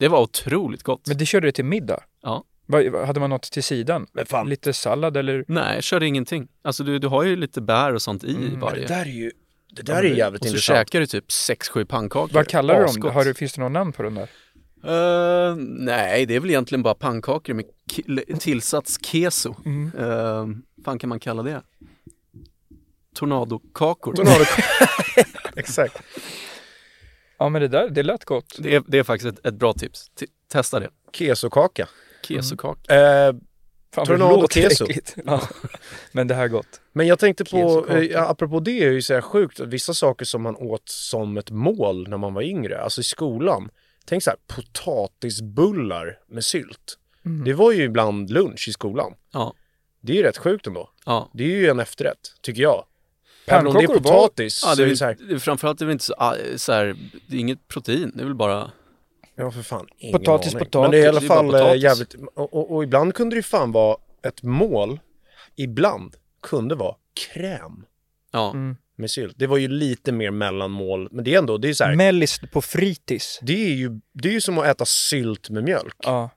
det 0.00 0.08
var 0.08 0.20
otroligt 0.20 0.82
gott. 0.82 1.06
Men 1.06 1.16
det 1.18 1.26
körde 1.26 1.46
du 1.46 1.52
till 1.52 1.64
middag? 1.64 2.00
Ja. 2.22 2.44
Hade 3.06 3.20
man 3.20 3.30
något 3.30 3.42
till 3.42 3.62
sidan? 3.62 4.06
Men 4.12 4.26
fan, 4.26 4.48
Lite 4.48 4.72
sallad 4.72 5.16
eller? 5.16 5.44
Nej, 5.48 5.74
jag 5.74 5.82
körde 5.84 6.06
ingenting. 6.06 6.48
Alltså 6.62 6.84
du, 6.84 6.98
du 6.98 7.08
har 7.08 7.22
ju 7.22 7.36
lite 7.36 7.60
bär 7.60 7.94
och 7.94 8.02
sånt 8.02 8.24
i 8.24 8.34
Mm, 8.34 8.60
varje. 8.60 8.80
det 8.82 8.94
där 8.94 9.00
är 9.00 9.10
ju... 9.10 9.30
Det 9.72 9.82
där 9.82 10.04
är 10.04 10.14
jävligt 10.16 10.40
och 10.40 10.46
så 10.46 10.50
intressant. 10.54 10.78
käkar 10.78 11.00
du 11.00 11.06
typ 11.06 11.28
6-7 11.28 11.84
pannkakor. 11.84 12.34
Vad 12.34 12.48
kallar 12.48 12.80
du 12.80 13.00
dem? 13.00 13.12
Har 13.14 13.24
du, 13.24 13.34
finns 13.34 13.52
det 13.52 13.60
någon 13.60 13.72
namn 13.72 13.92
på 13.92 14.02
den 14.02 14.14
där? 14.14 14.28
Eh, 14.84 15.56
nej, 15.58 16.26
det 16.26 16.34
är 16.36 16.40
väl 16.40 16.50
egentligen 16.50 16.82
bara 16.82 16.94
pannkakor 16.94 17.54
med 17.54 17.64
tillsats 18.40 18.98
keso. 19.06 19.54
Mm. 19.64 19.92
Uh, 19.98 20.46
fan 20.84 20.98
kan 20.98 21.08
man 21.08 21.20
kalla 21.20 21.42
det? 21.42 21.62
Tornadokakor. 23.14 24.12
Tornado... 24.14 24.44
Exakt. 25.56 26.02
Ja 27.40 27.48
men 27.48 27.62
det 27.62 27.68
där, 27.68 27.88
det 27.88 28.02
lät 28.02 28.24
gott. 28.24 28.56
Det 28.58 28.74
är, 28.74 28.82
det 28.86 28.98
är 28.98 29.02
faktiskt 29.02 29.38
ett, 29.38 29.46
ett 29.46 29.54
bra 29.54 29.72
tips. 29.72 30.08
T- 30.08 30.26
testa 30.48 30.80
det. 30.80 30.88
Kesokaka. 31.12 31.88
Kesokaka. 32.28 32.94
Eh, 32.94 33.34
Fan, 33.94 34.06
Tornado 34.06 34.46
äckligt. 34.56 35.16
Ja. 35.26 35.42
Men 36.12 36.28
det 36.28 36.34
här 36.34 36.44
är 36.44 36.48
gott. 36.48 36.80
Men 36.92 37.06
jag 37.06 37.18
tänkte 37.18 37.44
på, 37.44 37.86
eh, 37.88 38.22
apropå 38.30 38.60
det 38.60 38.82
är 38.84 38.90
ju 38.90 39.02
så 39.02 39.14
här 39.14 39.20
sjukt, 39.20 39.60
vissa 39.60 39.94
saker 39.94 40.24
som 40.24 40.42
man 40.42 40.56
åt 40.56 40.88
som 40.88 41.36
ett 41.36 41.50
mål 41.50 42.08
när 42.08 42.16
man 42.16 42.34
var 42.34 42.42
yngre, 42.42 42.80
alltså 42.82 43.00
i 43.00 43.04
skolan. 43.04 43.70
Tänk 44.04 44.22
så 44.22 44.30
här, 44.30 44.38
potatisbullar 44.56 46.18
med 46.28 46.44
sylt. 46.44 46.98
Det 47.44 47.52
var 47.52 47.72
ju 47.72 47.82
ibland 47.82 48.30
lunch 48.30 48.66
i 48.68 48.72
skolan. 48.72 49.12
Ja. 49.32 49.54
Det 50.00 50.12
är 50.12 50.16
ju 50.16 50.22
rätt 50.22 50.38
sjukt 50.38 50.66
ändå. 50.66 50.90
Ja. 51.06 51.30
Det 51.34 51.44
är 51.44 51.48
ju 51.48 51.68
en 51.68 51.80
efterrätt, 51.80 52.34
tycker 52.40 52.62
jag. 52.62 52.84
Även 53.50 53.66
om 53.66 53.74
det 53.74 53.82
är 53.82 53.86
Pannkakor 53.86 54.10
var- 54.10 54.20
potatis 54.20 54.62
Ja, 54.64 54.70
så 54.70 54.76
det 54.76 54.82
är 54.82 54.86
är, 54.86 54.90
det 54.90 54.96
så 54.96 55.04
här, 55.04 55.38
framförallt 55.38 55.80
är 55.82 55.86
det 55.86 55.92
inte 55.92 56.04
så, 56.04 56.14
ah, 56.18 56.34
så 56.56 56.72
här, 56.72 56.96
det 57.26 57.36
är 57.36 57.40
inget 57.40 57.68
protein, 57.68 58.12
det 58.14 58.20
är 58.22 58.24
väl 58.24 58.34
bara, 58.34 58.70
ja 59.36 59.50
för 59.50 59.62
fan, 59.62 59.86
ingen 59.98 60.18
Potatis, 60.18 60.54
aning. 60.54 60.64
potatis, 60.66 60.82
Men 60.82 60.90
det 60.90 60.98
är 60.98 61.04
i 61.04 61.08
alla 61.08 61.20
fall 61.20 61.46
eh, 61.46 61.50
potatis. 61.52 61.82
jävligt, 61.82 62.14
och, 62.34 62.54
och, 62.54 62.74
och 62.74 62.84
ibland 62.84 63.14
kunde 63.14 63.36
det 63.36 63.38
ju 63.38 63.42
fan 63.42 63.72
vara 63.72 63.96
ett 64.22 64.42
mål, 64.42 65.00
ibland 65.56 66.16
kunde 66.42 66.74
vara 66.74 66.94
kräm 67.32 67.84
ja. 68.32 68.50
Mm. 68.50 68.76
med 68.96 69.10
sylt. 69.10 69.34
Det 69.38 69.46
var 69.46 69.56
ju 69.56 69.68
lite 69.68 70.12
mer 70.12 70.30
mellanmål, 70.30 71.08
men 71.10 71.24
det 71.24 71.34
är 71.34 71.38
ändå, 71.38 71.58
det 71.58 71.68
är 71.68 71.74
så 71.74 71.84
här, 71.84 71.96
Mellis 71.96 72.40
på 72.52 72.62
fritids. 72.62 73.38
Det 73.42 73.64
är 73.66 73.74
ju, 73.74 74.00
det 74.12 74.28
är 74.28 74.32
ju 74.32 74.40
som 74.40 74.58
att 74.58 74.66
äta 74.66 74.84
sylt 74.84 75.50
med 75.50 75.64
mjölk. 75.64 75.96
Ja. 76.02 76.30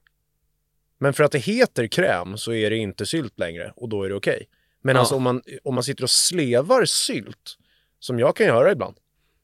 Men 0.98 1.14
för 1.14 1.24
att 1.24 1.32
det 1.32 1.40
heter 1.40 1.88
kräm 1.88 2.38
så 2.38 2.54
är 2.54 2.70
det 2.70 2.76
inte 2.78 3.06
sylt 3.06 3.40
längre 3.40 3.74
och 3.76 3.90
då 3.90 4.04
är 4.04 4.10
det 4.10 4.16
okej. 4.16 4.46
Men 4.84 4.96
Ja. 4.96 5.00
alltså 5.00 5.16
om 5.16 5.24
man, 5.24 5.42
om 5.64 5.76
man 5.76 5.84
sitter 5.84 6.04
och 6.04 6.10
slevar 6.10 6.86
sylt, 6.86 7.58
som 8.00 8.20
jag 8.20 8.36
kan 8.36 8.46
göra 8.48 8.72
ibland, 8.72 8.96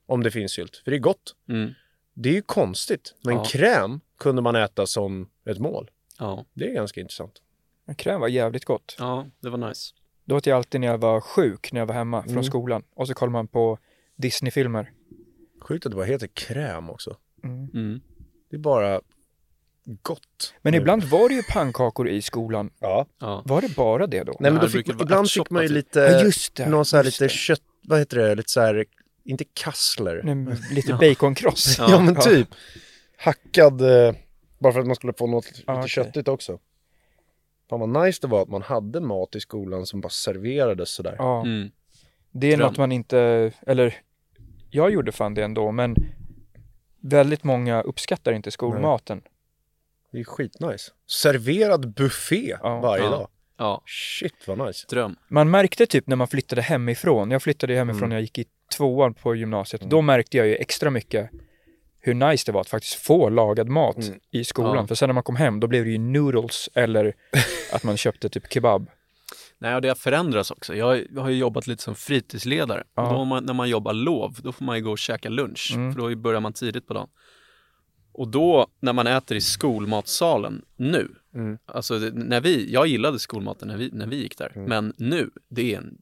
om 0.06 0.24
det 0.24 0.32
finns 0.32 0.52
sylt, 0.52 0.82
för 0.84 0.92
det 0.92 0.98
är 0.98 1.02
gott. 1.02 1.36
Mm. 1.50 1.74
Det 2.14 2.30
är 2.30 2.34
ju 2.34 2.42
konstigt. 2.42 3.16
Men 3.24 3.36
Ja. 3.36 3.44
kräm 3.46 4.00
kunde 4.18 4.42
man 4.42 4.56
äta 4.56 4.86
som 4.86 5.30
ett 5.46 5.60
mål. 5.60 5.90
Ja. 6.20 6.46
Det 6.54 6.70
är 6.70 6.74
ganska 6.74 7.02
intressant. 7.02 7.42
Men 7.86 7.96
Kräm 7.96 8.22
var 8.22 8.28
jävligt 8.28 8.66
gott. 8.66 8.96
ja, 9.00 9.28
det 9.40 9.50
var 9.50 9.58
nice. 9.70 9.94
Det 10.26 10.36
åt 10.36 10.46
jag 10.46 10.58
alltid 10.58 10.82
när 10.82 10.88
jag 10.88 10.98
var 10.98 11.22
sjuk, 11.22 11.72
när 11.72 11.80
jag 11.82 11.86
var 11.86 11.96
hemma 11.96 12.22
från 12.24 12.32
Mm. 12.32 12.44
skolan. 12.44 12.84
Och 12.96 13.08
så 13.08 13.14
kollar 13.14 13.32
man 13.32 13.48
på 13.48 13.78
Disney-filmer. 14.16 14.92
Sjukt 15.62 15.86
att 15.86 15.92
det 15.92 15.96
bara 15.96 16.06
heter 16.06 16.28
kräm 16.28 16.90
också. 16.90 17.18
Mm. 17.44 18.02
Det 18.50 18.56
är 18.56 18.60
bara 18.60 19.02
gott. 20.02 20.54
Men 20.62 20.72
Nu. 20.72 20.78
ibland 20.78 21.04
var 21.04 21.30
det 21.30 21.36
ju 21.36 21.44
pannkakor 21.44 22.10
i 22.10 22.22
skolan. 22.22 22.70
Ja. 22.80 23.06
Ja. 23.20 23.42
Var 23.46 23.62
det 23.62 23.76
bara 23.76 24.08
det 24.08 24.24
då? 24.24 24.34
Nej 24.40 24.52
men 24.52 24.62
då 24.62 24.68
fick, 24.70 24.90
ibland 24.90 25.30
fick 25.32 25.50
man 25.50 25.64
ju 25.64 25.70
lite, 25.70 26.00
Ja, 26.00 26.22
just 26.24 26.56
det, 26.56 26.70
någon 26.70 26.86
så 26.86 26.98
här 26.98 27.04
just 27.04 27.22
lite 27.22 27.34
det. 27.34 27.38
kött, 27.38 27.62
vad 27.82 28.00
heter 28.00 28.18
det, 28.18 28.36
lite 28.36 28.50
så 28.52 28.62
här, 28.62 28.86
inte 29.26 29.44
kassler. 29.54 30.22
Nej, 30.24 30.36
men 30.36 30.58
lite 30.72 30.92
Ja. 30.92 30.98
baconkross. 30.98 31.76
Ja, 31.80 32.00
men 32.02 32.16
typ. 32.16 32.48
Hackad, 33.18 33.82
eh, 33.82 34.14
bara 34.60 34.74
för 34.74 34.80
att 34.80 34.86
man 34.88 34.96
skulle 34.96 35.14
få 35.14 35.28
något 35.28 35.46
lite 35.46 35.64
Ja, 35.68 35.74
okej. 35.78 35.90
köttigt 35.90 36.28
också. 36.28 36.60
Fan 37.70 37.80
vad 37.80 38.06
nice 38.06 38.20
det 38.22 38.28
var 38.28 38.42
att 38.42 38.50
man 38.50 38.62
hade 38.62 39.00
mat 39.02 39.36
i 39.36 39.40
skolan 39.40 39.86
som 39.86 40.02
bara 40.02 40.10
serverades 40.10 40.90
sådär. 40.90 41.16
Ja, 41.18 41.42
Mm. 41.42 41.72
det 42.32 42.48
är 42.54 42.58
Dröm. 42.58 42.68
något 42.68 42.78
man 42.78 42.92
inte, 42.92 43.52
eller 43.68 43.98
jag 44.70 44.92
gjorde 44.92 45.12
fan 45.12 45.34
det 45.34 45.44
ändå, 45.44 45.72
men 45.72 45.96
väldigt 47.02 47.44
många 47.44 47.82
uppskattar 47.82 48.32
inte 48.34 48.52
skolmaten. 48.52 49.22
Det 50.12 50.20
är 50.20 50.24
skitnice. 50.24 50.92
Serverad 51.08 51.94
buffé 51.94 52.56
Ja. 52.64 52.80
varje 52.80 53.04
Ja. 53.04 53.10
dag. 53.10 53.28
Ja, 53.58 53.82
Shit 53.86 54.48
vad 54.48 54.68
nice. 54.68 54.86
dröm. 54.90 55.16
Man 55.28 55.50
märkte 55.50 55.86
typ 55.86 56.08
när 56.08 56.16
man 56.16 56.28
flyttade 56.28 56.62
hemifrån, 56.62 57.32
jag 57.32 57.44
flyttade 57.44 57.76
hemifrån 57.76 57.98
Mm. 58.00 58.10
när 58.10 58.16
jag 58.16 58.22
gick 58.22 58.38
i 58.38 58.46
tvåan 58.78 59.14
på 59.14 59.36
gymnasiet, 59.36 59.82
då 59.82 60.02
märkte 60.02 60.38
jag 60.38 60.48
ju 60.48 60.56
extra 60.56 60.90
mycket 60.90 61.30
hur 62.02 62.14
nice 62.14 62.44
det 62.46 62.52
var 62.52 62.62
att 62.62 62.70
faktiskt 62.70 62.94
få 62.96 63.30
lagad 63.30 63.68
mat 63.70 63.98
Mm. 63.98 64.20
i 64.32 64.44
skolan. 64.44 64.76
Ja. 64.76 64.88
För 64.88 64.96
sen 64.96 65.10
när 65.10 65.14
man 65.14 65.24
kom 65.24 65.36
hem, 65.36 65.60
då 65.60 65.68
blev 65.68 65.86
det 65.86 65.92
ju 65.92 65.98
noodles 65.98 66.70
eller 66.74 67.14
att 67.74 67.84
man 67.84 67.98
köpte 67.98 68.30
typ 68.30 68.54
kebab. 68.54 68.90
Nej, 69.62 69.76
och 69.76 69.82
det 69.82 69.88
har 69.88 69.96
förändrats 69.96 70.52
också. 70.52 70.76
Jag 70.76 71.06
har 71.18 71.30
ju 71.30 71.38
jobbat 71.38 71.68
lite 71.68 71.84
som 71.84 71.96
fritidsledare. 71.96 72.84
Ja. 72.96 73.12
Då 73.14 73.26
man, 73.26 73.44
när 73.46 73.54
man 73.54 73.70
jobbar 73.70 73.94
lov, 73.94 74.38
då 74.44 74.52
får 74.52 74.66
man 74.66 74.78
ju 74.78 74.84
gå 74.84 74.92
och 74.92 74.98
käka 75.00 75.30
lunch. 75.30 75.72
Mm. 75.76 75.94
För 75.94 76.02
då 76.02 76.16
börjar 76.16 76.40
man 76.40 76.54
tidigt 76.54 76.88
på 76.88 76.94
dagen. 76.94 77.10
Och 78.12 78.28
då, 78.28 78.68
när 78.80 78.94
man 78.94 79.08
äter 79.08 79.38
i 79.38 79.42
skolmatsalen 79.42 80.62
nu, 80.78 81.08
Mm. 81.36 81.58
alltså 81.66 81.94
när 82.14 82.42
vi, 82.42 82.74
jag 82.74 82.88
gillade 82.88 83.20
skolmaten 83.20 83.68
när 83.68 83.78
vi, 83.78 83.90
när 83.94 84.08
vi 84.08 84.16
gick 84.16 84.38
där, 84.38 84.52
Mm. 84.56 84.70
men 84.70 84.94
nu, 84.98 85.30
det 85.50 85.74
är 85.74 85.78
en 85.78 85.98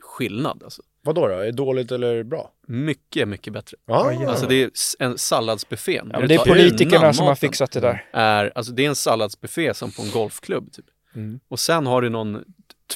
skillnad 0.00 0.62
alltså. 0.64 0.82
Vad 1.02 1.14
då, 1.14 1.26
då? 1.28 1.34
Är 1.34 1.44
det 1.44 1.52
dåligt 1.52 1.92
eller 1.92 2.22
bra? 2.22 2.52
Mycket, 2.66 3.28
mycket 3.28 3.52
bättre. 3.52 3.76
Ja, 3.86 4.12
jävlar. 4.12 4.28
Alltså 4.28 4.46
det 4.46 4.54
är 4.62 4.70
en 4.98 5.18
salladsbuffé. 5.18 5.92
Ja, 5.94 6.04
men 6.18 6.28
det 6.28 6.34
är 6.34 6.44
politikerna 6.44 7.12
som 7.12 7.26
har 7.26 7.34
fixat 7.34 7.72
det 7.72 7.80
där. 7.80 8.04
Är, 8.12 8.52
alltså 8.54 8.72
det 8.72 8.84
är 8.84 8.88
en 8.88 8.96
salladsbuffé 8.96 9.74
som 9.74 9.90
på 9.90 10.02
en 10.02 10.10
golfklubb. 10.10 10.72
Typ. 10.72 10.84
Mm. 11.14 11.40
Och 11.48 11.58
sen 11.60 11.86
har 11.86 12.02
du 12.02 12.08
någon, 12.08 12.44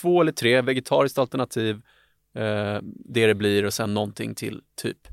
två 0.00 0.20
eller 0.20 0.32
tre 0.32 0.60
vegetariskt 0.62 1.18
alternativ, 1.18 1.74
eh, 2.34 2.78
det 2.82 3.26
det 3.26 3.34
blir 3.34 3.64
och 3.64 3.74
sen 3.74 3.94
någonting 3.94 4.34
till 4.34 4.62
typ 4.82 5.08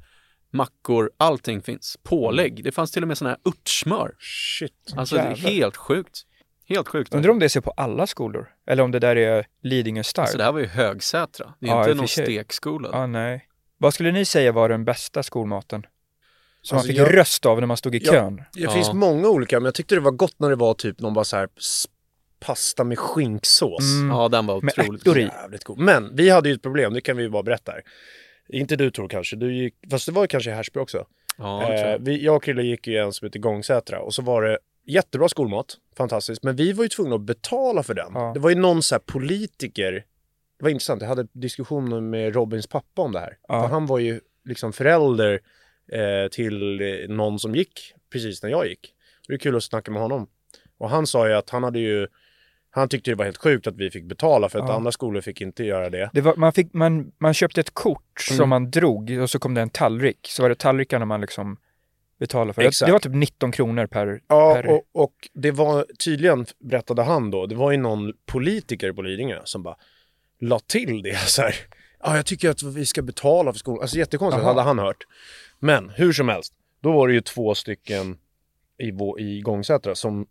mackor, 0.52 1.12
allting 1.18 1.62
finns. 1.62 1.98
Pålägg, 2.04 2.64
det 2.64 2.72
fanns 2.72 2.92
till 2.92 3.02
och 3.02 3.08
med 3.08 3.18
sån 3.18 3.28
här 3.28 3.38
örtsmör. 3.48 4.16
Shit. 4.20 4.94
Alltså 4.96 5.16
det 5.16 5.22
är 5.22 5.30
Jävlar. 5.30 5.50
helt 5.50 5.78
sjukt. 5.78 6.22
Helt 6.66 6.88
sjukt. 6.88 7.14
Undrar 7.16 7.32
om 7.32 7.40
det 7.40 7.46
är 7.46 7.50
så 7.50 7.62
på 7.62 7.72
alla 7.72 8.08
skolor? 8.08 8.50
Eller 8.68 8.84
om 8.84 8.92
det 8.92 9.00
där 9.00 9.16
är 9.16 9.46
Lidingö 9.64 10.04
Style? 10.04 10.22
Alltså 10.22 10.38
det 10.38 10.44
här 10.44 10.52
var 10.52 10.60
ju 10.60 10.66
Högsätra, 10.68 11.54
det 11.60 11.68
är 11.68 11.70
Ja, 11.72 11.76
i 11.76 11.78
och 11.78 11.80
inte 11.82 11.90
för 11.92 11.96
någon 11.98 12.08
sig. 12.08 12.26
stekskola. 12.26 12.90
Ja, 12.92 13.08
nej. 13.08 13.48
Vad 13.78 13.94
skulle 13.94 14.12
ni 14.12 14.26
säga 14.26 14.52
var 14.52 14.70
den 14.70 14.86
bästa 14.86 15.24
skolmaten? 15.24 15.82
Som 15.82 15.90
Alltså, 16.62 16.76
man 16.76 16.84
fick 16.84 16.98
jag- 16.98 17.18
röst 17.18 17.46
av 17.46 17.60
när 17.60 17.68
man 17.68 17.78
stod 17.78 17.96
i 17.96 18.02
Ja. 18.04 18.12
kön? 18.12 18.36
Det 18.36 18.44
Ja. 18.62 18.72
finns 18.72 18.94
många 18.94 19.28
olika, 19.28 19.60
men 19.60 19.66
jag 19.66 19.74
tyckte 19.76 19.96
det 19.96 20.02
var 20.02 20.12
gott 20.12 20.36
när 20.40 20.50
det 20.50 20.56
var 20.56 20.74
typ 20.74 21.00
någon 21.00 21.14
bara 21.14 21.26
så 21.26 21.38
här 21.38 21.48
s- 21.58 21.86
pasta 22.40 22.84
med 22.84 23.00
skinksås. 23.00 23.94
Mm. 24.00 24.10
Ja, 24.18 24.30
den 24.30 24.46
var 24.46 24.62
Med 24.62 24.74
otroligt 24.80 25.02
ärtor 25.02 25.20
i. 25.20 25.22
Jävligt 25.24 25.64
god. 25.64 25.80
Men 25.80 26.16
vi 26.16 26.30
hade 26.30 26.50
ju 26.50 26.56
ett 26.56 26.62
problem, 26.62 26.94
det 26.94 27.02
kan 27.02 27.18
vi 27.18 27.24
ju 27.24 27.30
bara 27.30 27.44
berätta 27.44 27.72
här. 27.72 27.82
Inte 28.52 28.76
du 28.76 28.92
Tor 28.92 29.08
kanske, 29.08 29.36
du 29.36 29.54
gick, 29.56 29.76
fast 29.92 30.06
det 30.06 30.12
var 30.12 30.24
ju 30.24 30.28
kanske 30.28 30.50
i 30.50 30.54
Härsby 30.54 30.80
också. 30.80 31.06
Ja, 31.38 31.62
tror 31.62 31.76
eh, 31.76 31.92
jag. 31.92 32.00
vi, 32.00 32.24
jag 32.24 32.36
och 32.36 32.44
Krille 32.44 32.64
gick 32.64 32.88
ju 32.88 32.98
en 32.98 33.14
som 33.14 33.26
heter 33.26 33.40
Gångsätra 33.40 34.00
och 34.02 34.14
så 34.14 34.22
var 34.22 34.42
det 34.42 34.58
jättebra 34.86 35.30
skolmat, 35.30 35.78
fantastiskt, 35.98 36.44
men 36.44 36.56
vi 36.56 36.74
var 36.74 36.84
ju 36.84 36.90
tvungna 36.90 37.16
att 37.16 37.22
betala 37.22 37.84
för 37.84 37.94
den. 37.94 38.12
Ja. 38.14 38.32
Det 38.34 38.40
var 38.40 38.50
ju 38.50 38.56
någon 38.56 38.84
så 38.84 38.96
här 38.96 39.00
politiker, 39.00 39.92
det 40.58 40.64
var 40.64 40.70
intressant, 40.70 41.02
jag 41.02 41.10
hade 41.10 41.28
diskussioner 41.34 42.02
med 42.02 42.36
Robins 42.36 42.68
pappa 42.68 43.02
om 43.02 43.12
det 43.12 43.20
här. 43.20 43.38
Ja. 43.48 43.64
För 43.64 43.70
han 43.70 43.86
var 43.86 44.00
ju 44.00 44.20
liksom 44.46 44.74
förälder 44.74 45.42
eh, 45.92 46.30
till 46.32 46.82
någon 47.10 47.40
som 47.40 47.56
gick 47.56 47.94
precis 48.12 48.44
när 48.44 48.50
jag 48.50 48.68
gick. 48.68 48.94
Det 49.28 49.34
är 49.34 49.38
kul 49.38 49.56
att 49.56 49.64
snacka 49.64 49.92
med 49.92 50.02
honom. 50.02 50.28
Och 50.78 50.90
han 50.90 51.08
sa 51.08 51.28
ju 51.28 51.34
att 51.34 51.50
han 51.50 51.64
hade 51.64 51.80
ju, 51.80 52.08
han 52.74 52.90
tyckte 52.90 53.12
det 53.12 53.16
var 53.16 53.26
helt 53.26 53.38
sjukt 53.38 53.68
att 53.68 53.76
vi 53.78 53.90
fick 53.92 54.04
betala 54.06 54.50
för 54.50 54.60
att 54.60 54.68
Ja. 54.70 54.76
andra 54.76 54.92
skolor 54.92 55.22
fick 55.22 55.42
inte 55.42 55.64
göra 55.64 55.90
det. 55.90 56.10
Det 56.14 56.22
var, 56.22 56.36
man, 56.36 56.54
fick, 56.54 56.74
man, 56.74 57.12
man 57.18 57.34
köpte 57.34 57.62
ett 57.62 57.74
kort 57.74 58.28
Mm. 58.30 58.38
som 58.38 58.50
man 58.50 58.72
drog 58.72 59.12
och 59.22 59.30
så 59.30 59.40
kom 59.40 59.54
det 59.54 59.62
en 59.62 59.70
tallrik. 59.70 60.20
Så 60.30 60.42
var 60.42 60.50
det 60.50 60.56
tallrikarna 60.56 61.06
man 61.06 61.22
liksom 61.22 61.58
betalade 62.20 62.54
för. 62.54 62.62
Exakt. 62.62 62.88
Det 62.88 62.92
var 62.92 63.00
typ 63.00 63.14
19 63.14 63.52
kronor 63.52 63.88
per... 63.88 64.22
Ja, 64.28 64.54
per 64.56 64.68
och, 64.68 64.82
och 64.92 65.14
det 65.34 65.52
var 65.52 65.86
tydligen, 66.06 66.46
berättade 66.60 67.04
han 67.04 67.32
då, 67.32 67.46
det 67.46 67.56
var 67.56 67.72
ju 67.72 67.78
någon 67.78 68.14
politiker 68.26 68.94
på 68.94 69.02
Lidingö 69.02 69.40
som 69.44 69.64
bara 69.64 69.76
la 70.40 70.60
till 70.60 71.02
det 71.02 71.16
så 71.28 71.42
här. 71.42 71.56
Ja, 72.04 72.16
jag 72.16 72.26
tycker 72.26 72.50
att 72.50 72.64
vi 72.64 72.86
ska 72.86 73.02
betala 73.02 73.52
för 73.54 73.60
skolan. 73.60 73.82
Alltså 73.82 73.98
jättekonstigt, 73.98 74.42
Aha. 74.44 74.50
hade 74.54 74.62
han 74.62 74.80
hört. 74.80 75.04
Men 75.60 75.90
hur 75.90 76.14
som 76.14 76.30
helst, 76.30 76.54
då 76.82 76.92
var 76.92 77.08
det 77.08 77.14
ju 77.14 77.22
två 77.22 77.56
stycken 77.56 78.18
i, 78.78 78.92
i 79.24 79.42
Gångsätra 79.42 79.96
som, 79.96 80.28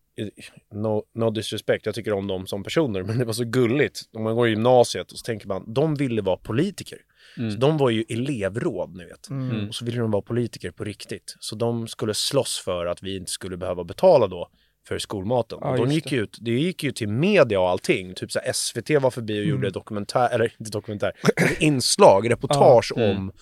no, 0.75 1.03
no 1.15 1.31
disrespect, 1.31 1.87
jag 1.87 1.95
tycker 1.95 2.13
om 2.13 2.27
dem 2.27 2.47
som 2.47 2.63
personer, 2.65 3.03
men 3.07 3.19
det 3.19 3.25
var 3.25 3.33
så 3.33 3.45
gulligt. 3.45 4.01
Om 4.13 4.23
man 4.23 4.37
går 4.37 4.47
i 4.49 4.51
gymnasiet 4.51 5.13
och 5.13 5.19
så 5.19 5.23
tänker 5.23 5.49
man, 5.49 5.73
de 5.75 5.95
ville 5.95 6.23
vara 6.23 6.37
politiker. 6.37 6.99
Mm. 7.39 7.51
Så 7.51 7.59
de 7.59 7.79
var 7.79 7.91
ju 7.91 8.05
elevråd, 8.09 8.97
ni 8.97 9.05
vet. 9.05 9.29
Mm. 9.31 9.69
Och 9.69 9.75
så 9.75 9.85
ville 9.85 10.01
de 10.01 10.11
vara 10.11 10.23
politiker 10.23 10.71
på 10.71 10.85
riktigt. 10.85 11.37
Så 11.41 11.57
de 11.57 11.89
skulle 11.89 12.15
slåss 12.15 12.59
för 12.65 12.87
att 12.87 13.03
vi 13.03 13.17
inte 13.17 13.31
skulle 13.31 13.57
behöva 13.57 13.85
betala 13.85 14.27
då 14.27 14.49
för 14.89 14.99
skolmaten. 14.99 15.59
Ja, 15.61 15.71
och 15.71 15.77
de 15.77 15.93
gick 15.95 16.11
det. 16.11 16.17
ut, 16.17 16.39
det 16.41 16.51
gick 16.51 16.85
ju 16.85 16.93
till 16.93 17.09
media 17.09 17.61
och 17.61 17.69
allting. 17.69 18.15
Typ 18.15 18.33
så 18.33 18.39
här, 18.45 18.53
SVT 18.53 18.91
var 19.03 19.11
förbi 19.11 19.33
och 19.35 19.45
Mm. 19.45 19.51
gjorde 19.51 19.71
dokumentär, 19.71 20.29
eller 20.35 20.53
inte 20.61 20.71
dokumentär, 20.73 21.13
inslag, 21.61 22.31
reportage 22.31 22.93
Ja. 22.97 23.03
Mm. 23.03 23.17
om 23.17 23.33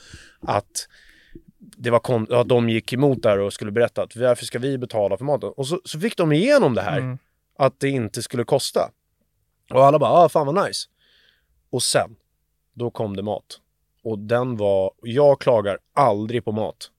att 0.41 0.89
det 1.59 1.90
var 1.90 1.98
kon- 1.98 2.32
att 2.32 2.48
de 2.48 2.68
gick 2.68 2.92
emot 2.92 3.22
där 3.22 3.38
och 3.38 3.52
skulle 3.52 3.70
berätta 3.70 4.02
att 4.02 4.16
varför 4.16 4.44
ska 4.44 4.59
vi 4.59 4.78
betala 4.78 5.16
för 5.16 5.24
maten? 5.24 5.52
Och 5.56 5.66
så, 5.66 5.80
så 5.84 6.00
fick 6.00 6.16
de 6.16 6.32
igenom 6.32 6.74
det 6.74 6.82
här, 6.82 6.98
Mm. 6.98 7.18
att 7.59 7.80
det 7.80 7.88
inte 7.88 8.22
skulle 8.22 8.44
kosta. 8.44 8.90
Och 9.70 9.84
alla 9.84 9.98
bara, 9.98 10.11
ah, 10.11 10.28
fan 10.28 10.46
vad 10.54 10.66
nice. 10.66 10.88
Och 11.70 11.82
sen, 11.82 12.16
då 12.74 12.90
kom 12.90 13.16
det 13.16 13.22
mat. 13.22 13.61
Och 14.02 14.18
den 14.18 14.56
var, 14.56 14.92
jag 15.02 15.40
klagar 15.40 15.78
aldrig 15.92 16.44
på 16.44 16.52
mat. 16.52 16.90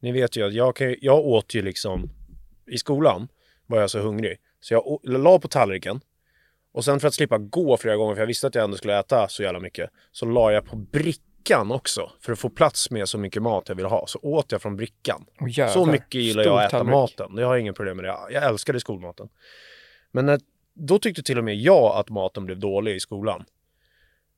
Ni 0.00 0.12
vet 0.12 0.36
ju 0.36 0.46
att 0.46 0.52
jag, 0.52 0.76
kan, 0.76 0.96
jag 1.00 1.18
åt 1.18 1.54
ju 1.54 1.62
liksom, 1.62 2.10
i 2.66 2.78
skolan 2.78 3.28
var 3.66 3.80
jag 3.80 3.90
så 3.90 3.98
hungrig. 4.00 4.36
Så 4.60 4.74
jag 4.74 4.86
å- 4.86 5.00
la 5.02 5.38
på 5.38 5.48
tallriken. 5.48 6.00
Och 6.72 6.84
sen 6.84 7.00
för 7.00 7.08
att 7.08 7.14
slippa 7.14 7.38
gå 7.38 7.76
flera 7.76 7.96
gånger, 7.96 8.14
för 8.14 8.22
jag 8.22 8.26
visste 8.26 8.46
att 8.46 8.54
jag 8.54 8.64
ändå 8.64 8.76
skulle 8.76 8.98
äta 8.98 9.28
så 9.28 9.42
jävla 9.42 9.60
mycket, 9.60 9.90
så 10.12 10.26
la 10.26 10.52
jag 10.52 10.64
på 10.64 10.76
brickan 11.42 11.72
också. 11.72 12.10
För 12.20 12.32
att 12.32 12.38
få 12.38 12.48
plats 12.48 12.90
med 12.90 13.08
så 13.08 13.18
mycket 13.18 13.42
mat 13.42 13.68
jag 13.68 13.74
ville 13.76 13.88
ha. 13.88 14.06
Så 14.06 14.18
åt 14.22 14.52
jag 14.52 14.62
från 14.62 14.76
brickan. 14.76 15.24
Så 15.74 15.86
mycket 15.86 16.14
gillar 16.14 16.44
jag 16.44 16.58
att 16.58 16.68
äta 16.68 16.78
tallrik. 16.78 16.90
maten. 16.90 17.36
Jag 17.36 17.46
har 17.46 17.56
inga 17.56 17.72
problem 17.72 17.96
med 17.96 18.04
det. 18.04 18.16
Jag 18.30 18.44
älskade 18.44 18.80
skolmaten. 18.80 19.28
Men 20.12 20.26
när 20.26 20.40
då 20.74 20.98
tyckte 20.98 21.22
till 21.22 21.38
och 21.38 21.44
med 21.44 21.56
jag 21.56 21.96
att 21.96 22.10
maten 22.10 22.44
blev 22.44 22.58
dålig 22.58 22.96
i 22.96 23.00
skolan. 23.00 23.44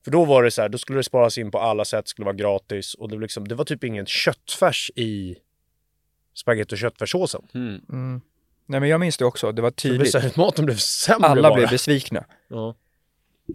För 0.05 0.11
då 0.11 0.25
var 0.25 0.43
det 0.43 0.51
så 0.51 0.63
här, 0.63 0.69
då 0.69 0.79
skulle 0.79 0.99
det 0.99 1.05
sparas 1.05 1.39
in 1.39 1.51
på 1.51 1.59
alla 1.59 1.85
sätt, 1.85 2.09
skulle 2.09 2.25
vara 2.25 2.37
gratis 2.37 2.95
och 2.95 3.09
det, 3.09 3.17
var 3.17 3.23
liksom, 3.23 3.49
det 3.49 3.55
var 3.55 3.65
typ 3.65 3.85
ingen 3.85 4.07
köttfärs 4.07 4.91
i 4.97 5.37
spagetti 6.35 6.75
och 6.75 6.79
köttfärssåsen. 6.79 7.43
Mm. 7.55 7.81
Mm. 7.93 8.21
Nej 8.67 8.81
men 8.81 8.89
jag 8.89 9.01
minns 9.01 9.17
det 9.17 9.25
också, 9.25 9.53
det 9.53 9.63
var 9.63 9.71
Så 9.77 9.89
det 9.89 9.99
blev 9.99 10.05
tydligt. 10.05 10.15
här, 10.15 10.33
maten 10.37 10.65
blev 10.65 10.77
sämre 10.77 11.29
Alla 11.29 11.49
bara. 11.49 11.55
blev 11.55 11.69
besvikna. 11.69 12.25
Ja. 12.49 12.75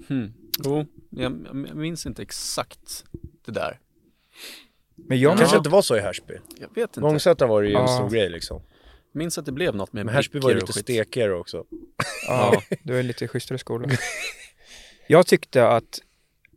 Hmm. 0.08 0.34
Jo, 0.64 0.86
jag, 1.10 1.48
jag 1.68 1.76
minns 1.78 2.06
inte 2.06 2.22
exakt 2.22 3.04
det 3.50 3.60
där. 3.60 3.80
Men 4.96 5.20
jag 5.20 5.38
kanske 5.38 5.58
inte 5.58 5.70
var 5.70 5.82
så 5.82 5.98
i 5.98 6.00
Härsby. 6.00 6.34
Jag 6.60 6.68
vet 6.76 6.90
inte. 6.90 7.00
Långsätra 7.00 7.48
var 7.48 7.62
det 7.62 7.68
ju 7.70 7.76
en 7.76 7.82
Ja. 7.82 7.88
stor 7.88 8.10
grej 8.10 8.30
liksom. 8.30 8.62
minns 9.12 9.38
att 9.38 9.46
det 9.46 9.52
blev 9.52 9.76
något 9.76 9.94
med 9.94 10.06
Men 10.06 10.16
Härsby 10.16 10.40
var 10.40 10.50
ju 10.50 10.56
lite 10.56 10.74
stekigare 10.74 11.34
också. 11.36 11.66
Ja, 12.28 12.62
det 12.84 12.94
var 12.94 13.04
lite 13.04 13.28
schysstare 13.28 13.58
skola. 13.58 13.90
Jag 15.08 15.28
tyckte 15.28 15.68
att, 15.68 16.00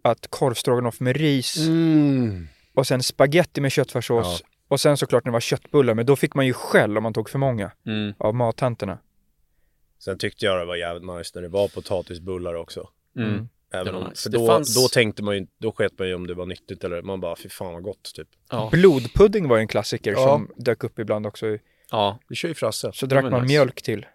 att 0.03 0.27
korvstroganoff 0.31 1.01
med 1.01 1.17
ris 1.17 1.57
Mm. 1.59 2.49
och 2.75 2.87
sen 2.87 3.03
spaghetti 3.03 3.61
med 3.61 3.73
köttfärssås 3.73 4.43
och 4.69 4.81
sen 4.81 4.97
såklart 4.97 5.25
när 5.25 5.31
det 5.31 5.33
var 5.33 5.41
köttbullar, 5.41 5.95
men 5.95 6.07
då 6.07 6.17
fick 6.17 6.35
man 6.35 6.47
ju 6.47 6.53
skäll 6.53 6.97
om 6.97 7.03
man 7.03 7.13
tog 7.15 7.31
för 7.31 7.39
många 7.39 7.71
Mm. 7.87 8.15
av 8.19 8.35
mattanterna. 8.35 8.99
Sen 9.99 10.19
tyckte 10.19 10.45
jag 10.47 10.59
det 10.61 10.65
var 10.65 10.77
jävligt 10.77 11.17
nice 11.17 11.31
när 11.35 11.43
det 11.43 11.49
var 11.49 11.69
potatisbullar 11.69 12.55
också. 12.55 12.89
Mm. 13.17 13.49
Även 13.73 13.95
om, 13.95 14.05
nice. 14.09 14.23
för 14.23 14.31
Det 14.31 14.39
då, 14.39 14.47
fanns- 14.47 14.75
då 14.83 14.89
tänkte 14.89 15.23
man 15.23 15.37
ju, 15.37 15.47
då 15.61 15.73
sket 15.73 15.99
man 15.99 16.09
ju 16.09 16.15
om 16.15 16.27
det 16.27 16.35
var 16.35 16.47
nyttigt 16.47 16.85
eller 16.85 17.03
man 17.03 17.21
bara 17.21 17.37
fy 17.37 17.49
fan 17.49 17.73
vad 17.73 17.83
gott 17.83 18.11
typ. 18.15 18.29
Ja. 18.51 18.69
Blodpudding 18.73 19.49
var 19.49 19.57
ju 19.57 19.61
en 19.61 19.69
klassiker 19.69 20.13
Ja. 20.13 20.17
som 20.27 20.51
dök 20.57 20.85
upp 20.85 20.99
ibland 20.99 21.27
också. 21.27 21.47
ja, 21.91 22.19
Vi 22.29 22.37
kör 22.37 22.49
ju 22.49 22.55
Frasse. 22.55 22.91
Så 22.95 23.07
Det 23.07 23.15
drack 23.15 23.31
man 23.31 23.43
nice. 23.43 23.53
mjölk 23.53 23.83
till. 23.83 24.07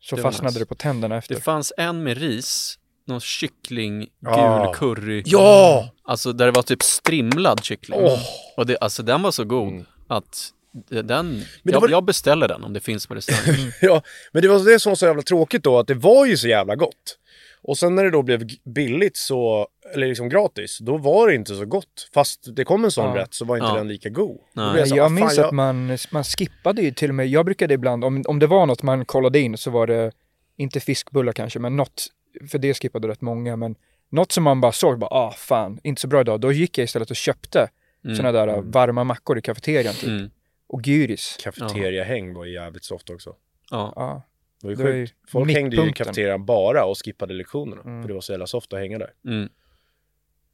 Så 0.00 0.16
Det 0.16 0.22
fastnade 0.22 0.48
nice. 0.50 0.58
det 0.58 0.66
på 0.66 0.74
tänderna 0.74 1.16
efter. 1.16 1.34
det 1.34 1.40
fanns 1.40 1.72
en 1.76 2.02
med 2.02 2.18
ris, 2.18 2.78
någon 3.06 3.20
kyckling, 3.20 3.98
gul 4.00 4.08
Ja. 4.20 4.74
curry. 4.76 5.22
Ja! 5.26 5.90
Alltså 6.04 6.32
där 6.32 6.46
det 6.46 6.52
var 6.52 6.62
typ 6.62 6.82
strimlad 6.82 7.64
kyckling. 7.64 7.98
Åh. 8.02 8.18
Och 8.56 8.66
det, 8.66 8.76
alltså 8.80 9.02
den 9.02 9.22
var 9.22 9.30
så 9.30 9.44
god 9.44 9.84
att 10.08 10.50
det- 10.88 11.02
den, 11.02 11.38
det 11.62 11.72
jag, 11.72 11.80
var- 11.80 11.88
jag 11.88 12.04
beställer 12.04 12.48
den 12.48 12.64
om 12.64 12.72
det 12.72 12.80
finns 12.80 13.06
på 13.06 13.14
restaurang. 13.14 13.72
Ja, 13.80 14.02
men 14.32 14.42
det 14.42 14.48
var 14.48 14.64
det 14.72 14.78
som 14.80 14.90
var 14.90 14.96
så 14.96 15.06
jävla 15.06 15.22
tråkigt 15.22 15.62
då, 15.64 15.78
att 15.78 15.86
det 15.86 15.94
var 15.94 16.26
ju 16.26 16.36
så 16.36 16.48
jävla 16.48 16.76
gott. 16.76 17.16
Och 17.62 17.78
sen 17.78 17.94
när 17.94 18.04
det 18.04 18.10
då 18.10 18.22
blev 18.22 18.48
billigt 18.64 19.16
så, 19.16 19.68
eller 19.94 20.06
liksom 20.06 20.28
gratis, 20.28 20.78
då 20.78 20.96
var 20.96 21.28
det 21.28 21.34
inte 21.34 21.54
så 21.54 21.64
gott. 21.64 22.08
Fast 22.14 22.56
det 22.56 22.64
kom 22.64 22.84
en 22.84 22.90
sån 22.90 23.04
Ja. 23.16 23.16
rätt 23.22 23.34
så 23.34 23.44
var 23.44 23.56
inte 23.56 23.66
Ja. 23.68 23.74
den 23.74 23.88
lika 23.88 24.08
god. 24.08 24.38
Nej. 24.52 24.78
Jag, 24.78 24.88
så, 24.88 24.96
jag 24.96 25.12
minns 25.12 25.36
jag- 25.36 25.46
att 25.46 25.52
man, 25.52 25.98
man 26.12 26.24
skippade 26.24 26.82
ju 26.82 26.90
till 26.90 27.08
och 27.08 27.14
med, 27.14 27.26
jag 27.28 27.44
brukade 27.44 27.74
ibland, 27.74 28.04
om, 28.04 28.24
om 28.28 28.38
det 28.38 28.46
var 28.46 28.66
något 28.66 28.82
man 28.82 29.04
kollade 29.04 29.40
in 29.40 29.56
så 29.56 29.70
var 29.70 29.86
det, 29.86 30.12
inte 30.56 30.80
fiskbullar 30.80 31.32
kanske, 31.32 31.58
men 31.58 31.76
något, 31.76 32.06
för 32.50 32.58
det 32.58 32.74
skippade 32.74 33.08
rätt 33.08 33.20
många, 33.20 33.56
men 33.56 33.74
något 34.10 34.32
som 34.32 34.44
man 34.44 34.60
bara 34.60 34.72
såg, 34.72 34.98
bara 34.98 35.10
ah 35.10 35.32
fan, 35.32 35.80
inte 35.82 36.00
så 36.00 36.08
bra 36.08 36.20
idag, 36.20 36.40
då 36.40 36.52
gick 36.52 36.78
jag 36.78 36.84
istället 36.84 37.10
och 37.10 37.16
köpte 37.16 37.68
Mm. 38.04 38.16
sådana 38.16 38.32
där 38.46 38.48
äh, 38.48 38.60
varma 38.62 39.04
mackor 39.04 39.38
i 39.38 39.42
kafeterian 39.42 39.94
typ. 39.94 40.08
Mm. 40.08 40.30
Och 40.68 40.86
gyris. 40.86 41.36
Kafeteriahäng 41.42 42.34
var 42.34 42.46
jävligt 42.46 42.84
soft 42.84 43.10
också. 43.10 43.34
Ja. 43.70 43.92
Ja. 43.96 44.22
Det 44.60 44.66
var 44.66 44.70
ju 44.70 44.76
Det 44.76 44.82
var 44.84 44.90
ju 44.90 45.06
sjukt. 45.06 45.30
Folk 45.30 45.50
hängde 45.52 45.76
ju 45.76 45.82
i 45.82 45.84
mittpunkten. 45.84 46.04
kafeterian 46.06 46.44
bara 46.44 46.84
och 46.84 46.96
skippade 47.04 47.34
lektionerna. 47.34 47.82
Mm. 47.82 48.02
För 48.02 48.08
det 48.08 48.14
var 48.14 48.20
så 48.20 48.32
jävla 48.32 48.46
soft 48.46 48.72
att 48.72 48.78
hänga 48.78 48.98
där. 48.98 49.10
Mm. 49.26 49.48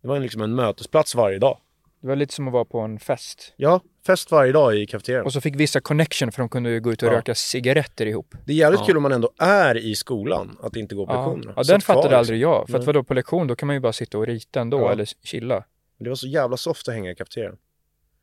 Det 0.02 0.09
var 0.09 0.20
liksom 0.20 0.42
en 0.42 0.54
mötesplats 0.54 1.14
varje 1.14 1.38
dag. 1.38 1.59
Det 2.00 2.07
var 2.09 2.16
lite 2.16 2.34
som 2.34 2.46
att 2.48 2.52
vara 2.52 2.64
på 2.64 2.80
en 2.80 2.98
fest. 2.98 3.54
Ja, 3.57 3.80
fest 4.07 4.30
varje 4.30 4.52
dag 4.52 4.76
i 4.76 4.86
kafeterian. 4.86 5.24
Och 5.24 5.32
så 5.32 5.40
fick 5.40 5.57
vissa 5.57 5.80
connection 5.80 6.32
för 6.32 6.42
de 6.42 6.48
kunde 6.48 6.70
ju 6.70 6.80
gå 6.80 6.92
ut 6.92 7.02
och 7.02 7.09
Ja. 7.09 7.12
röka 7.12 7.34
cigaretter 7.34 8.07
ihop. 8.07 8.34
Det 8.44 8.52
är 8.52 8.57
jävligt 8.57 8.80
Ja. 8.80 8.86
kul 8.86 8.96
om 8.96 9.02
man 9.02 9.12
ändå 9.12 9.30
är 9.38 9.76
i 9.76 9.94
skolan, 9.94 10.59
att 10.62 10.76
inte 10.76 10.94
gå 10.94 11.07
på 11.07 11.12
Ja, 11.12 11.16
lektionerna. 11.26 11.52
ja 11.57 11.62
den 11.62 11.80
kvar, 11.80 11.94
fattade 11.94 12.02
liksom. 12.09 12.18
aldrig 12.18 12.40
jag. 12.40 12.68
För 12.68 12.78
att 12.78 12.84
vadå, 12.86 13.04
på 13.04 13.14
lektion 13.14 13.46
då 13.46 13.57
kan 13.57 13.66
man 13.66 13.76
ju 13.76 13.80
bara 13.80 13.92
sitta 13.92 14.18
och 14.18 14.26
rita 14.26 14.61
ändå 14.61 14.78
Ja. 14.80 14.92
eller 14.92 15.09
chilla. 15.24 15.64
Men 15.98 16.04
Det 16.04 16.09
var 16.11 16.14
så 16.16 16.26
jävla 16.28 16.57
soft 16.57 16.88
att 16.88 16.94
hänga 16.94 17.11
i 17.11 17.14
kafeterian. 17.14 17.57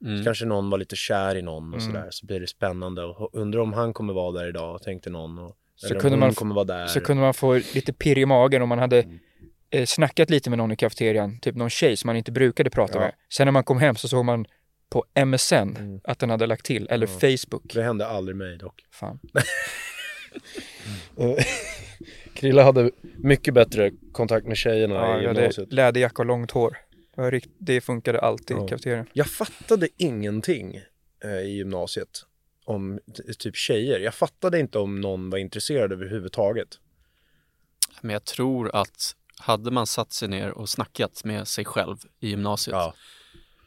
Mm. 0.06 0.24
Kanske 0.24 0.46
någon 0.46 0.70
var 0.70 0.78
lite 0.78 0.96
kär 0.96 1.36
i 1.36 1.42
någon 1.42 1.74
och 1.74 1.80
Mm. 1.82 1.94
sådär. 1.94 2.08
Så 2.12 2.26
blir 2.26 2.40
det 2.40 2.48
spännande 2.48 3.04
och 3.04 3.30
undrar 3.34 3.60
om 3.60 3.74
han 3.74 3.94
kommer 3.94 4.14
vara 4.14 4.32
där 4.32 4.48
idag, 4.50 4.82
tänkte 4.82 5.10
någon. 5.10 5.40
Och, 5.40 5.56
Så 5.76 6.00
kunde 6.00 6.18
man. 6.18 6.34
Så 6.88 7.02
kunde 7.02 7.22
man 7.22 7.34
få 7.34 7.54
lite 7.54 7.94
pirr 7.94 8.18
i 8.18 8.26
magen 8.26 8.62
om 8.62 8.70
man 8.70 8.80
hade 8.80 9.00
Mm. 9.02 9.20
eh, 9.72 9.86
snackat 9.86 10.30
lite 10.30 10.50
med 10.50 10.58
någon 10.58 10.72
i 10.72 10.76
kafeterian, 10.76 11.40
typ 11.40 11.56
någon 11.56 11.70
tjej 11.70 11.98
som 11.98 12.08
man 12.08 12.16
inte 12.16 12.32
brukade 12.32 12.70
prata 12.70 12.94
Ja. 12.94 13.00
med. 13.00 13.14
Sen 13.34 13.48
när 13.48 13.52
man 13.52 13.64
kom 13.64 13.78
hem 13.80 13.96
så 13.96 14.08
såg 14.08 14.26
man 14.26 14.46
på 14.90 15.06
MSN 15.16 15.76
Mm. 15.78 16.00
att 16.04 16.20
den 16.20 16.30
hade 16.30 16.48
lagt 16.48 16.66
till, 16.66 16.88
eller 16.90 17.08
Ja. 17.08 17.20
Facebook. 17.38 17.74
Det 17.74 17.84
hände 17.84 18.08
aldrig 18.08 18.36
mig 18.38 18.58
dock. 18.58 18.82
Fan. 18.92 19.20
Krilla 22.34 22.64
hade 22.64 22.92
mycket 23.18 23.54
bättre 23.54 23.92
kontakt 24.12 24.48
med 24.48 24.58
tjejerna 24.58 24.94
Ja, 24.94 25.20
i 25.20 25.24
gymnasiet. 25.24 25.74
läderjacka 25.74 26.22
och 26.22 26.26
långt 26.26 26.52
hår. 26.52 26.78
Det 27.60 27.82
funkade 27.82 28.20
alltid 28.20 28.58
Ja. 28.58 28.66
i 28.66 28.68
kafeterian. 28.68 29.06
Jag 29.14 29.28
fattade 29.28 29.88
ingenting 29.98 30.80
eh, 31.24 31.32
i 31.32 31.56
gymnasiet 31.58 32.10
om 32.66 33.00
typ 33.40 33.56
tjejer. 33.56 34.00
Jag 34.00 34.14
fattade 34.16 34.60
inte 34.60 34.80
om 34.80 35.02
någon 35.02 35.30
var 35.30 35.38
intresserad 35.38 35.92
överhuvudtaget. 35.92 36.68
Men 38.02 38.14
jag 38.14 38.26
tror 38.26 38.76
att 38.76 39.16
hade 39.40 39.72
man 39.72 39.88
satt 39.88 40.14
sig 40.14 40.28
ner 40.28 40.50
och 40.52 40.70
snackat 40.70 41.24
med 41.24 41.48
sig 41.48 41.66
själv 41.66 41.98
i 42.20 42.30
gymnasiet 42.30 42.74
Ja. 42.76 42.94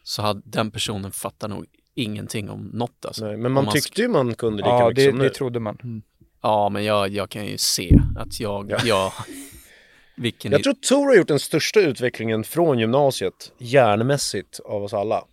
så 0.03 0.21
hade 0.21 0.41
den 0.45 0.71
personen 0.71 1.11
fattat 1.11 1.49
nog 1.49 1.65
ingenting 1.95 2.49
om 2.49 2.65
något 2.73 3.05
alltså. 3.05 3.25
Nej, 3.25 3.37
men 3.37 3.51
man 3.51 3.63
man 3.65 3.73
tyckte 3.73 4.01
ju 4.01 4.07
man 4.07 4.35
kunde 4.35 4.57
lika 4.57 4.69
Ja, 4.69 4.89
mycket 4.89 4.95
det, 5.05 5.09
som 5.11 5.17
nu. 5.17 5.23
det 5.23 5.29
trodde 5.33 5.59
man. 5.59 6.01
Ja, 6.41 6.69
men 6.69 6.83
jag, 6.83 7.09
jag 7.09 7.29
kan 7.29 7.45
ju 7.45 7.57
se 7.57 7.99
att 8.17 8.39
jag, 8.39 8.71
Ja. 8.71 8.77
jag 8.85 9.13
vilken 10.15 10.51
Jag 10.51 10.63
tror 10.63 10.73
Tor 10.73 11.05
har 11.07 11.15
gjort 11.15 11.27
den 11.27 11.39
största 11.39 11.79
utvecklingen 11.79 12.43
från 12.43 12.79
gymnasiet, 12.79 13.51
hjärnmässigt, 13.57 14.59
av 14.59 14.83
oss 14.83 14.93
alla. 14.93 15.23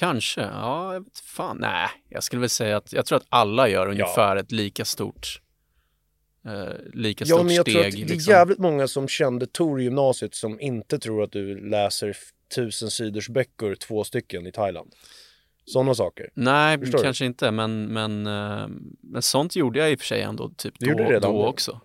Kanske, 0.00 0.40
ja, 0.40 0.92
jag 0.94 1.04
vet 1.04 1.18
fan. 1.18 1.56
Nej, 1.60 1.88
jag 2.08 2.22
skulle 2.22 2.40
väl 2.40 2.48
säga 2.50 2.76
att 2.76 2.92
jag 2.92 3.06
tror 3.06 3.16
att 3.18 3.26
alla 3.28 3.68
gör 3.68 3.86
ungefär 3.88 4.36
ett 4.36 4.52
lika 4.52 4.84
stort 4.84 5.40
eh, 6.46 6.74
lika 6.94 7.24
Ja, 7.28 7.34
stort 7.36 7.46
men 7.46 7.54
jag 7.54 7.64
steg. 7.64 7.74
tror 7.74 7.86
att 7.86 7.92
det 7.92 8.02
är 8.02 8.06
liksom. 8.06 8.30
jävligt 8.32 8.58
många 8.58 8.88
som 8.88 9.08
kände 9.08 9.46
Tor 9.46 9.80
i 9.80 9.84
gymnasiet 9.84 10.34
som 10.34 10.60
inte 10.60 10.98
tror 10.98 11.22
att 11.22 11.32
du 11.32 11.68
läser 11.70 12.16
tusen 12.54 12.90
sidors 12.90 13.28
böcker, 13.28 13.74
två 13.74 14.04
stycken 14.04 14.46
i 14.46 14.52
Thailand. 14.52 14.94
Sådana 15.64 15.94
saker. 15.94 16.30
Nej, 16.34 16.78
Förstår 16.78 16.98
du? 16.98 17.04
kanske 17.04 17.24
inte, 17.24 17.50
men, 17.50 17.84
men, 17.86 18.26
eh, 18.26 18.68
men 19.02 19.22
sånt 19.22 19.56
gjorde 19.56 19.78
jag 19.78 19.92
i 19.92 19.94
och 19.94 19.98
för 19.98 20.06
sig 20.06 20.22
ändå 20.22 20.48
typ 20.56 20.74
Du 20.78 20.86
då, 20.86 20.90
gjorde 20.92 21.04
det 21.04 21.10
redan 21.10 21.32
då 21.32 21.42
då? 21.42 21.48
också. 21.48 21.80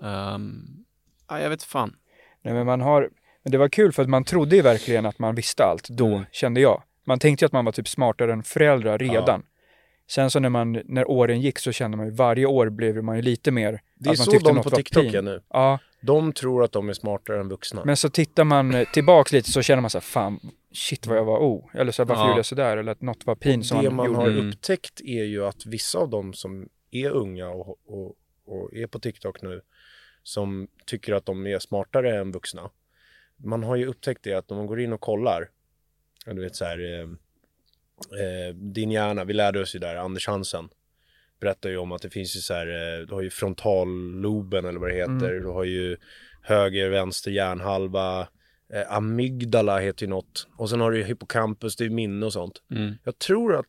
Um, 0.00 0.84
ja, 1.28 1.40
jag 1.40 1.50
vet 1.50 1.62
fan. 1.62 1.96
Nej, 2.42 2.54
men 2.54 2.66
man 2.66 2.80
har, 2.80 3.10
men 3.42 3.50
det 3.52 3.58
var 3.58 3.68
kul 3.68 3.92
för 3.92 4.02
att 4.02 4.08
man 4.08 4.24
trodde 4.24 4.56
ju 4.56 4.62
verkligen 4.62 5.06
att 5.06 5.18
man 5.18 5.34
visste 5.34 5.64
allt 5.64 5.88
då, 5.88 6.06
Mm. 6.06 6.24
kände 6.32 6.60
jag. 6.60 6.82
Man 7.04 7.18
tänkte 7.18 7.44
ju 7.44 7.46
att 7.46 7.52
man 7.52 7.64
var 7.64 7.72
typ 7.72 7.88
smartare 7.88 8.32
än 8.32 8.42
föräldrar 8.42 8.98
redan. 8.98 9.42
Sen 10.10 10.30
så 10.30 10.40
när, 10.40 10.48
man, 10.48 10.72
när 10.84 11.10
åren 11.10 11.40
gick 11.40 11.58
så 11.58 11.72
kände 11.72 11.96
man 11.96 12.06
ju 12.06 12.12
varje 12.12 12.46
år 12.46 12.68
blev 12.70 13.02
man 13.04 13.16
ju 13.16 13.22
lite 13.22 13.50
mer 13.50 13.80
Det 13.94 14.08
är 14.08 14.12
att 14.12 14.18
man 14.18 14.24
så 14.26 14.38
de 14.38 14.54
något 14.54 14.64
på 14.64 14.70
TikTok 14.70 15.14
är 15.14 15.22
nu. 15.22 15.42
Ja, 15.48 15.78
De 16.00 16.32
tror 16.32 16.64
att 16.64 16.72
de 16.72 16.88
är 16.88 16.92
smartare 16.92 17.40
än 17.40 17.48
vuxna. 17.48 17.82
men 17.84 17.96
så 17.96 18.10
tittar 18.10 18.44
man 18.44 18.74
eh, 18.74 18.88
tillbaks 18.92 19.32
lite 19.32 19.50
så 19.52 19.62
känner 19.62 19.80
man 19.80 19.90
så 19.90 19.98
här, 19.98 20.02
fan, 20.02 20.40
shit 20.72 21.06
vad 21.06 21.16
jag 21.18 21.24
var 21.24 21.38
o. 21.38 21.70
Eller 21.74 21.92
så 21.92 22.02
här, 22.02 22.08
varför 22.08 22.22
Ja. 22.22 22.28
gjorde 22.28 22.38
jag 22.38 22.46
sådär? 22.46 22.76
Eller 22.76 22.92
att 22.92 23.00
något 23.02 23.26
var 23.26 23.34
pin 23.34 23.64
som 23.64 23.82
det 23.82 23.90
man, 23.90 23.96
man 23.96 24.06
gjorde. 24.06 24.18
har 24.18 24.28
Mm. 24.28 24.48
upptäckt 24.48 25.00
är 25.00 25.24
ju 25.24 25.44
att 25.46 25.66
vissa 25.66 25.98
av 25.98 26.10
dem 26.10 26.32
som 26.32 26.68
är 26.90 27.10
unga 27.10 27.48
och, 27.48 27.68
och, 27.86 28.14
och 28.46 28.74
är 28.74 28.86
på 28.86 28.98
TikTok 28.98 29.42
nu, 29.42 29.60
som 30.22 30.68
tycker 30.86 31.12
att 31.14 31.26
de 31.26 31.46
är 31.46 31.58
smartare 31.58 32.16
än 32.20 32.32
vuxna. 32.32 32.70
Man 33.36 33.62
har 33.62 33.76
ju 33.76 33.86
upptäckt 33.86 34.22
det 34.24 34.34
att 34.34 34.50
när 34.50 34.56
man 34.56 34.66
går 34.66 34.80
in 34.80 34.92
och 34.92 35.00
kollar, 35.00 35.40
ja, 35.42 35.46
du 36.26 36.40
vet 36.40 36.56
så 36.56 36.64
här, 36.64 36.78
eh, 36.78 37.00
eh, 38.20 38.54
din 38.54 38.90
hjärna, 38.90 39.24
vi 39.24 39.32
lärde 39.32 39.60
oss 39.60 39.74
ju 39.74 39.78
där, 39.78 39.96
Anders 39.96 40.26
Hansen 40.26 40.68
berättar 41.40 41.70
ju 41.70 41.76
om 41.76 41.92
att 41.92 42.02
det 42.02 42.10
finns 42.10 42.36
ju 42.36 42.40
så 42.40 42.54
här, 42.54 42.66
eh, 42.66 43.06
du 43.06 43.14
har 43.14 43.22
ju 43.22 43.30
frontalloben 43.30 44.64
eller 44.64 44.80
vad 44.80 44.90
det 44.90 44.94
heter, 44.94 45.30
Mm. 45.30 45.42
du 45.42 45.48
har 45.48 45.64
ju 45.64 45.96
höger, 46.42 46.88
vänster 46.90 47.30
hjärnhalva, 47.30 48.28
eh, 48.72 48.92
amygdala 48.92 49.78
heter 49.78 50.06
ju 50.06 50.10
något, 50.10 50.48
och 50.56 50.70
sen 50.70 50.80
har 50.80 50.90
du 50.90 50.98
ju 50.98 51.04
hippocampus, 51.04 51.76
det 51.76 51.84
är 51.84 51.90
minne 51.90 52.26
och 52.26 52.32
sånt. 52.32 52.62
Mm. 52.70 52.94
Jag 53.04 53.18
tror 53.18 53.56
att, 53.56 53.66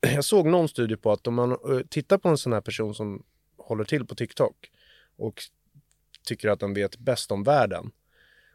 jag 0.14 0.24
såg 0.24 0.46
någon 0.46 0.68
studie 0.68 0.96
på 0.96 1.12
att 1.12 1.26
om 1.26 1.34
man 1.34 1.50
eh, 1.52 1.56
tittar 1.90 2.18
på 2.18 2.28
en 2.28 2.38
sån 2.38 2.52
här 2.52 2.60
person 2.60 2.94
som 2.94 3.22
håller 3.56 3.84
till 3.84 4.06
på 4.06 4.14
TikTok 4.14 4.70
och 5.16 5.42
tycker 6.26 6.48
att 6.48 6.60
den 6.60 6.74
vet 6.74 6.98
bäst 6.98 7.32
om 7.32 7.42
världen 7.42 7.90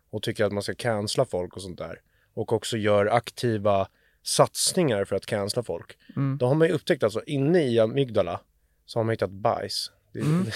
och 0.09 0.23
tycker 0.23 0.45
att 0.45 0.51
man 0.53 0.63
ska 0.63 0.75
cancella 0.75 1.25
folk 1.25 1.55
och 1.55 1.61
sånt 1.61 1.77
där 1.77 2.01
och 2.37 2.53
också 2.53 2.77
gör 2.77 3.05
aktiva 3.05 3.87
satsningar 4.23 5.05
för 5.05 5.15
att 5.15 5.25
cancella 5.25 5.63
folk. 5.63 5.97
Mm. 6.15 6.37
Då 6.37 6.45
har 6.47 6.55
man 6.55 6.67
ju 6.67 6.73
upptäckt 6.73 7.03
alltså 7.03 7.23
inne 7.23 7.63
i 7.63 7.79
amygdala 7.79 8.39
så 8.85 8.99
har 8.99 9.03
man 9.03 9.13
hittat 9.13 9.31
bajs. 9.31 9.91
Det, 10.13 10.19
Mm. 10.19 10.45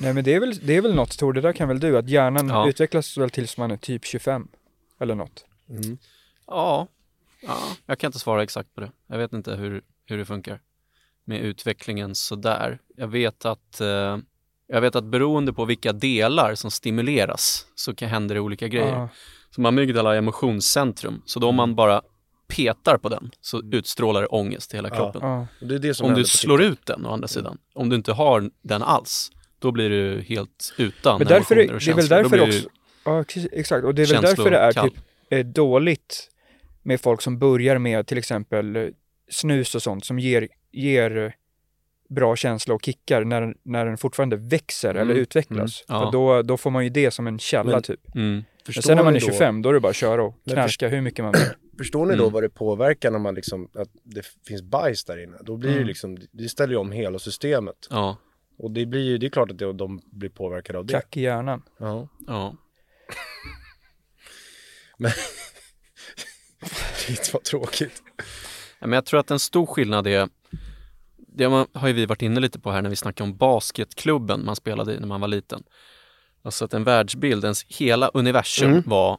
Nej 0.00 0.14
men 0.14 0.24
det 0.24 0.34
är 0.34 0.40
väl, 0.40 0.58
det 0.66 0.76
är 0.76 0.80
väl 0.82 0.94
något 0.94 1.18
Tor, 1.18 1.32
det 1.32 1.40
där 1.40 1.52
kan 1.52 1.68
väl 1.68 1.80
du, 1.80 1.98
att 1.98 2.08
hjärnan 2.08 2.48
Ja. 2.48 2.68
utvecklas 2.68 3.16
väl 3.18 3.30
tills 3.30 3.56
man 3.56 3.70
är 3.70 3.76
typ 3.76 4.04
25. 4.04 4.48
Eller 5.00 5.14
något. 5.14 5.44
mm. 5.68 5.98
Ja, 6.46 6.88
ja, 7.40 7.58
jag 7.86 7.98
kan 7.98 8.08
inte 8.08 8.18
svara 8.18 8.42
exakt 8.42 8.74
på 8.74 8.80
det. 8.80 8.90
Jag 9.06 9.18
vet 9.18 9.32
inte 9.32 9.54
hur, 9.54 9.82
hur 10.06 10.18
det 10.18 10.24
funkar 10.24 10.60
med 11.24 11.40
utvecklingen 11.40 12.14
sådär. 12.14 12.78
Jag 12.96 13.08
vet 13.08 13.44
att 13.44 13.80
eh, 13.80 14.18
Jag 14.66 14.80
vet 14.80 14.96
att 14.96 15.04
beroende 15.04 15.52
på 15.52 15.64
vilka 15.64 15.92
delar 15.92 16.54
som 16.54 16.70
stimuleras 16.70 17.66
så 17.74 17.94
kan 17.94 18.08
hända 18.08 18.34
det 18.34 18.40
olika 18.40 18.68
grejer. 18.68 18.92
Ja. 18.92 19.08
Som 19.54 19.66
amygdala 19.66 20.14
är 20.14 20.18
emotionscentrum, 20.18 21.22
så 21.26 21.40
då 21.40 21.48
om 21.48 21.54
man 21.54 21.74
bara 21.74 22.02
petar 22.48 22.98
på 22.98 23.08
den 23.08 23.30
så 23.40 23.62
utstrålar 23.72 24.20
det 24.20 24.26
ångest 24.26 24.74
i 24.74 24.76
hela 24.76 24.88
Ja. 24.88 24.94
kroppen. 24.96 25.20
Ja. 25.24 25.46
Och 25.60 25.66
det 25.66 25.74
är 25.74 25.78
det 25.78 25.94
som 25.94 26.06
Om 26.06 26.14
du 26.14 26.24
slår 26.24 26.58
TikTok. 26.58 26.72
ut 26.72 26.86
den 26.86 27.06
å 27.06 27.10
andra 27.12 27.28
sidan, 27.28 27.58
om 27.74 27.88
du 27.88 27.96
inte 27.96 28.12
har 28.12 28.50
den 28.62 28.82
alls, 28.82 29.30
då 29.58 29.72
blir 29.72 29.90
du 29.90 30.20
helt 30.28 30.74
utan 30.78 31.18
Men 31.18 31.26
därför, 31.26 31.56
emotioner 31.56 31.72
är- 31.72 31.74
och 31.74 31.80
det 31.80 31.90
är 31.90 31.94
väl 31.94 32.08
känslor. 32.08 32.38
Då 32.38 32.44
därför 32.46 32.58
också, 32.58 32.68
ja, 33.04 33.20
ex- 33.20 33.48
exakt, 33.52 33.84
och 33.84 33.94
det 33.94 34.02
är 34.02 34.06
väl 34.06 34.22
därför 34.22 34.50
det 34.50 34.56
är 34.58 34.72
känslokall. 34.72 34.90
typ 34.90 35.00
eh, 35.30 35.46
dåligt 35.46 36.30
med 36.82 37.00
folk 37.00 37.22
som 37.22 37.38
börjar 37.38 37.78
med 37.78 38.06
till 38.06 38.18
exempel 38.18 38.76
eh, 38.76 38.82
snus 39.30 39.74
och 39.74 39.82
sånt 39.82 40.04
som 40.04 40.18
ger, 40.18 40.48
ger 40.72 41.16
eh, 41.18 41.30
bra 42.14 42.36
känsla 42.36 42.74
och 42.74 42.82
kickar 42.84 43.24
när, 43.24 43.54
när 43.62 43.86
den 43.86 43.98
fortfarande 43.98 44.36
växer 44.36 44.90
eller 44.90 45.02
Mm, 45.02 45.16
utvecklas. 45.16 45.84
mm, 45.88 46.00
ja. 46.00 46.04
För 46.06 46.12
då, 46.12 46.42
då 46.42 46.56
får 46.56 46.70
man 46.70 46.84
ju 46.84 46.90
det 46.90 47.10
som 47.10 47.26
en 47.26 47.38
källa 47.38 47.70
Men 47.72 47.82
typ. 47.82 48.14
Mm. 48.14 48.44
Men 48.66 48.82
sen 48.82 48.96
när 48.96 49.04
man 49.04 49.16
är 49.16 49.20
då- 49.20 49.26
25, 49.26 49.62
då 49.62 49.68
är 49.68 49.72
det 49.72 49.80
bara 49.80 49.88
att 49.90 49.96
köra 49.96 50.22
och 50.22 50.34
Men 50.44 50.54
knarka 50.54 50.88
hur 50.88 51.00
mycket 51.00 51.24
man 51.24 51.32
vill. 51.32 51.42
Förstår 51.78 52.06
ni 52.06 52.14
då 52.16 52.22
Mm. 52.22 52.32
vad 52.32 52.42
det 52.42 52.48
påverkar 52.48 53.10
när 53.10 53.18
man 53.18 53.34
liksom, 53.34 53.68
att 53.74 53.88
det 54.02 54.22
finns 54.48 54.62
bajs 54.62 55.04
där 55.04 55.22
inne? 55.24 55.36
Då 55.42 55.56
blir 55.56 55.70
det 55.70 55.76
Mm. 55.76 55.86
liksom, 55.88 56.18
det 56.32 56.48
ställer 56.48 56.72
ju 56.74 56.78
om 56.78 56.92
hela 56.92 57.18
systemet. 57.18 57.76
Ja, 57.90 58.16
Och 58.58 58.70
det 58.70 58.86
blir 58.86 59.00
ju, 59.02 59.18
det 59.18 59.26
är 59.26 59.30
klart 59.30 59.50
att 59.50 59.58
det, 59.58 59.72
de 59.72 60.00
blir 60.12 60.28
påverkade 60.30 60.78
av 60.78 60.86
det. 60.86 60.92
Kack 60.92 61.16
i 61.16 61.20
hjärnan. 61.20 61.62
Ja. 61.78 62.08
ja. 62.26 62.54
Shit 66.94 67.32
vad 67.34 67.42
tråkigt. 67.42 68.02
Men 68.80 68.92
jag 68.92 69.04
tror 69.04 69.20
att 69.20 69.30
en 69.30 69.38
stor 69.38 69.66
skillnad 69.66 70.06
är, 70.06 70.28
det 71.34 71.66
har 71.74 71.86
ju 71.88 71.92
vi 71.92 72.06
varit 72.06 72.22
inne 72.22 72.40
lite 72.40 72.58
på 72.60 72.70
här 72.70 72.82
när 72.82 72.90
vi 72.90 72.96
snackade 72.96 73.30
om 73.30 73.36
basketklubben 73.36 74.44
man 74.44 74.56
spelade 74.56 74.94
i 74.94 75.00
när 75.00 75.06
man 75.06 75.20
var 75.20 75.28
liten. 75.28 75.62
Alltså 76.42 76.64
att 76.64 76.74
en 76.74 76.84
världsbild, 76.84 77.44
ens 77.44 77.64
hela 77.68 78.08
universum 78.08 78.70
Mm. 78.70 78.82
var 78.86 79.18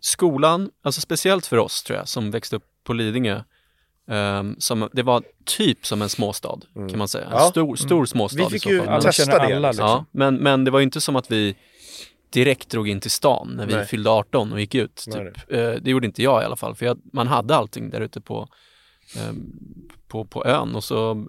skolan, 0.00 0.70
alltså 0.82 1.00
speciellt 1.00 1.46
för 1.46 1.56
oss 1.56 1.82
tror 1.82 1.98
jag, 1.98 2.08
som 2.08 2.30
växte 2.30 2.56
upp 2.56 2.64
på 2.84 2.92
Lidingö. 2.92 3.42
ehm, 4.08 4.56
som, 4.58 4.88
det 4.92 5.02
var 5.02 5.22
typ 5.44 5.86
som 5.86 6.02
en 6.02 6.08
småstad 6.08 6.58
kan 6.74 6.98
man 6.98 7.08
säga. 7.08 7.24
En 7.24 7.30
Ja. 7.32 7.48
stor, 7.50 7.76
stor 7.76 8.06
småstad 8.06 8.38
Vi 8.44 8.50
fick 8.50 8.66
ju. 8.66 8.80
Alla 8.86 9.00
testa 9.02 9.38
det. 9.48 9.56
alla, 9.56 9.68
liksom. 9.68 9.86
Ja, 9.86 10.04
men, 10.12 10.34
men 10.36 10.64
det 10.64 10.70
var 10.70 10.78
ju 10.78 10.82
inte 10.84 11.00
som 11.00 11.16
att 11.16 11.30
vi 11.30 11.56
direkt 12.30 12.70
drog 12.70 12.88
in 12.88 13.00
till 13.00 13.10
stan 13.10 13.52
när 13.56 13.66
vi 13.66 13.74
Nej. 13.74 13.86
fyllde 13.86 14.10
18 14.10 14.52
och 14.52 14.60
gick 14.60 14.74
ut. 14.74 15.04
Nej, 15.08 15.32
Typ. 15.34 15.52
Eh, 15.52 15.70
Det 15.70 15.90
gjorde 15.90 16.06
inte 16.06 16.22
jag 16.22 16.42
i 16.42 16.44
alla 16.44 16.56
fall, 16.56 16.74
för 16.74 16.86
jag, 16.86 16.98
man 17.12 17.26
hade 17.26 17.56
allting 17.56 17.90
där 17.90 18.00
ute 18.00 18.20
på, 18.20 18.48
ehm, 19.16 19.52
på, 20.08 20.24
på 20.24 20.44
ön 20.46 20.74
och 20.74 20.84
så 20.84 21.26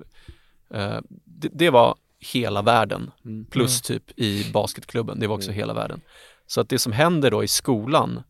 det, 1.26 1.50
det 1.54 1.70
var 1.70 1.96
hela 2.20 2.62
världen. 2.62 3.12
Mm. 3.26 3.46
Plus 3.46 3.82
typ 3.82 4.20
i 4.20 4.52
basketklubben, 4.54 5.20
det 5.20 5.28
var 5.28 5.36
också 5.36 5.52
hela 5.52 5.74
världen. 5.74 6.02
Så 6.48 6.62
att 6.62 6.70
det 6.70 6.80
som 6.80 6.92
händer 6.92 7.32
då 7.32 7.44
i 7.44 7.48
skolan 7.48 8.24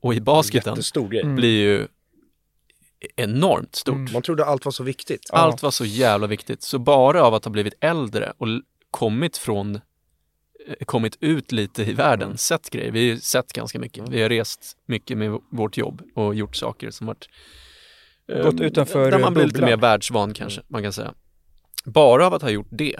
och 0.00 0.14
i 0.14 0.20
basketen. 0.20 0.78
Mm. 0.96 1.36
blir 1.36 1.60
ju 1.60 1.86
enormt 3.16 3.74
stort. 3.74 3.94
Mm. 3.94 4.12
Man 4.12 4.22
trodde 4.22 4.44
allt 4.44 4.64
var 4.64 4.72
så 4.72 4.84
viktigt. 4.84 5.30
Allt 5.32 5.62
var 5.62 5.70
så 5.70 5.84
jävla 5.84 6.26
viktigt. 6.26 6.62
Så 6.62 6.78
bara 6.78 7.24
av 7.24 7.34
att 7.34 7.44
ha 7.44 7.52
blivit 7.52 7.74
äldre 7.80 8.32
och 8.38 8.48
kommit 8.90 9.36
från 9.36 9.74
eh, 10.66 10.84
kommit 10.86 11.16
ut 11.20 11.52
lite 11.52 11.82
i 11.82 11.92
världen, 11.92 12.38
sett 12.38 12.70
grejer. 12.70 12.90
Vi 12.90 13.10
har 13.10 13.16
sett 13.16 13.52
ganska 13.52 13.78
mycket. 13.78 14.08
Vi 14.08 14.22
har 14.22 14.28
rest 14.28 14.76
mycket 14.86 15.18
med 15.18 15.38
vårt 15.50 15.76
jobb 15.76 16.02
och 16.14 16.34
gjort 16.34 16.56
saker 16.56 16.90
som 16.90 17.06
varit 17.06 17.28
eh, 18.28 18.42
Gått 18.42 18.60
utanför 18.60 19.10
Där 19.10 19.18
man 19.18 19.34
blir 19.34 19.44
lite 19.44 19.62
mer 19.62 19.76
världsvan 19.76 20.34
kanske, 20.34 20.62
man 20.68 20.82
kan 20.82 20.92
säga. 20.92 21.14
Bara 21.88 22.26
av 22.26 22.34
att 22.34 22.42
ha 22.42 22.50
gjort 22.50 22.66
det 22.70 22.96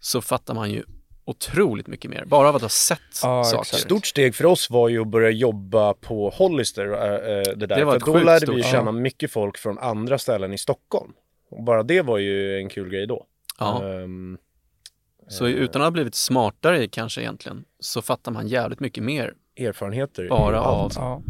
så 0.00 0.20
fattar 0.20 0.54
man 0.54 0.70
ju 0.70 0.82
otroligt 1.24 1.86
mycket 1.86 2.10
mer. 2.10 2.24
Bara 2.24 2.48
av 2.48 2.56
att 2.56 2.62
ha 2.62 2.68
sett 2.68 2.98
Ja, 3.22 3.44
saker. 3.44 3.60
exakt. 3.62 3.82
Stort 3.82 4.06
steg 4.06 4.34
för 4.34 4.46
oss 4.46 4.70
var 4.70 4.88
ju 4.88 5.00
att 5.00 5.08
börja 5.08 5.30
jobba 5.30 5.94
på 5.94 6.30
Hollister, 6.30 6.86
äh, 6.86 7.42
det 7.56 7.66
där. 7.66 7.76
Det 7.76 7.84
var 7.84 7.92
för 7.98 8.06
då 8.06 8.18
lärde 8.18 8.52
vi 8.54 8.62
känna 8.62 8.92
mycket 8.92 9.30
folk 9.32 9.58
från 9.58 9.78
andra 9.78 10.18
ställen 10.18 10.52
i 10.52 10.58
Stockholm. 10.58 11.12
Och 11.50 11.62
bara 11.62 11.82
det 11.82 12.02
var 12.02 12.18
ju 12.18 12.58
en 12.58 12.68
kul 12.68 12.88
grej 12.90 13.06
då. 13.06 13.26
Ja. 13.58 13.84
Ehm, 13.84 14.38
Så 15.28 15.46
utan 15.46 15.82
att 15.82 15.86
ha 15.86 15.90
blivit 15.90 16.14
smartare 16.14 16.88
kanske 16.88 17.20
egentligen, 17.20 17.64
så 17.80 18.02
fattar 18.02 18.32
man 18.32 18.48
jävligt 18.48 18.80
mycket 18.80 19.04
mer 19.04 19.34
erfarenheter. 19.56 20.28
bara 20.28 20.56
Ja. 20.56 20.60
av 20.62 20.92
Ja. 20.96 21.22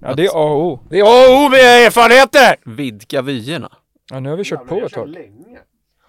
ja, 0.00 0.14
det 0.14 0.24
är 0.26 0.28
A 0.34 0.50
och 0.52 0.64
O. 0.66 0.80
Det 0.90 0.98
är 0.98 1.02
A 1.04 1.28
och 1.38 1.46
O 1.46 1.48
med 1.48 1.86
erfarenheter! 1.86 2.56
vidga 2.76 3.22
vyerna. 3.22 3.72
Ja, 4.10 4.20
nu 4.20 4.28
har 4.30 4.36
vi 4.36 4.44
kört 4.44 4.68
på 4.68 4.76
ett 4.86 4.92
tag. 4.92 5.16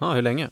Ja, 0.00 0.12
hur 0.12 0.22
länge? 0.22 0.50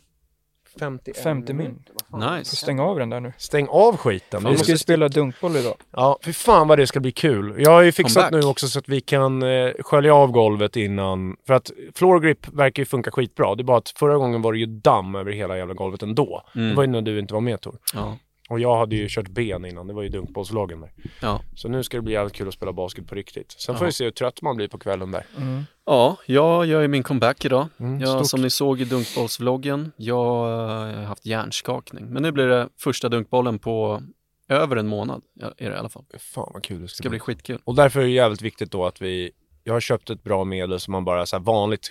51 0.79 1.17
50 1.23 1.53
min. 1.53 1.83
Får 2.11 2.37
Nice. 2.39 2.57
stänga 2.57 2.83
av 2.83 2.99
den 2.99 3.11
där 3.11 3.21
nu. 3.21 3.33
Stäng 3.39 3.69
av 3.69 3.97
skiten. 3.97 4.45
Vi 4.51 4.59
ska 4.59 4.73
ju 4.73 4.79
spela 4.79 5.09
dunkboll 5.09 5.57
idag. 5.57 5.75
Ja, 5.91 6.19
för 6.23 6.33
fan 6.33 6.69
vad 6.69 6.79
det 6.79 6.87
ska 6.87 7.01
bli 7.01 7.13
kul. 7.13 7.55
Jag 7.59 7.71
har 7.71 7.83
ju 7.83 7.93
fixat 7.93 8.33
nu 8.33 8.43
också 8.43 8.69
så 8.69 8.79
att 8.79 8.89
vi 8.89 9.01
kan 9.01 9.43
eh, 9.43 9.71
skölja 9.81 10.15
av 10.15 10.31
golvet 10.31 10.77
innan. 10.77 11.37
För 11.47 11.55
att 11.55 11.71
floor 11.95 12.21
grip 12.21 12.49
verkar 12.49 12.81
ju 12.81 12.85
funka 12.85 13.11
skitbra. 13.11 13.55
Det 13.55 13.63
är 13.63 13.65
bara 13.65 13.79
att 13.79 13.89
förra 13.89 14.17
gången 14.17 14.43
var 14.43 14.53
det 14.53 14.59
ju 14.59 14.67
damm 14.67 15.15
över 15.15 15.33
hela 15.33 15.57
jävla 15.59 15.75
golvet 15.75 16.03
ändå. 16.03 16.43
Mm. 16.55 16.69
Det 16.69 16.75
var 16.75 16.83
ju 16.83 16.91
när 16.91 17.03
du 17.03 17.19
inte 17.19 17.35
var 17.35 17.41
med 17.41 17.61
Tor. 17.61 17.79
Ja. 17.95 18.17
Och 18.51 18.61
jag 18.61 18.77
hade 18.77 18.97
ju 18.97 19.07
kört 19.09 19.29
ben 19.29 19.65
innan, 19.65 19.87
det 19.87 19.93
var 19.93 20.03
ju 20.03 20.09
dunkbollslagen 20.09 20.81
där. 20.81 20.91
Ja. 21.21 21.41
Så 21.57 21.69
nu 21.69 21.83
ska 21.83 21.97
det 21.97 22.03
bli 22.03 22.13
jävligt 22.13 22.35
kul 22.35 22.49
att 22.49 22.55
spela 22.55 22.73
basket 22.73 23.07
på 23.09 23.15
riktigt. 23.15 23.53
Sen 23.53 23.75
får 23.77 23.85
Ja. 23.85 23.87
vi 23.87 23.93
se 23.93 24.05
hur 24.05 24.11
trött 24.11 24.43
man 24.43 24.57
blir 24.57 24.69
på 24.69 24.79
kvällen 24.79 25.11
där. 25.11 25.27
Mm. 25.37 25.63
ja, 25.85 26.17
jag 26.27 26.67
gör 26.67 26.81
ju 26.83 26.89
min 26.89 27.03
comeback 27.03 27.45
idag. 27.45 27.69
Mm, 27.79 28.01
jag, 28.01 28.27
som 28.27 28.43
ni 28.43 28.51
såg 28.51 28.81
i 28.81 28.85
dunkbollsvloggen, 28.85 29.93
jag 29.97 30.51
eh, 30.51 30.97
har 30.97 31.03
haft 31.05 31.27
hjärnskakning. 31.27 32.07
Men 32.07 32.23
nu 32.23 32.33
blir 32.33 32.47
det 32.47 32.69
första 32.79 33.09
dunkbollen 33.09 33.59
på 33.59 34.03
över 34.49 34.77
en 34.77 34.87
månad, 34.89 35.23
är 35.59 35.71
det 35.71 35.77
i 35.77 35.79
alla 35.79 35.89
fall. 35.89 36.05
Fan 36.19 36.51
vad 36.55 36.63
kul 36.63 36.77
det 36.77 36.83
Det 36.85 36.89
ska, 36.89 36.97
ska 36.97 37.09
bli. 37.09 37.19
bli 37.19 37.21
skitkul. 37.21 37.61
Och 37.65 37.75
därför 37.75 38.01
är 38.01 38.05
det 38.05 38.11
jävligt 38.11 38.43
viktigt 38.43 38.71
då 38.71 38.87
att 38.87 39.03
vi, 39.03 39.31
jag 39.65 39.73
har 39.73 39.81
köpt 39.81 40.11
ett 40.11 40.23
bra 40.23 40.45
medel 40.45 40.81
som 40.81 40.93
man 40.93 41.05
bara 41.05 41.27
så 41.27 41.37
här 41.37 41.43
vanligt 41.45 41.91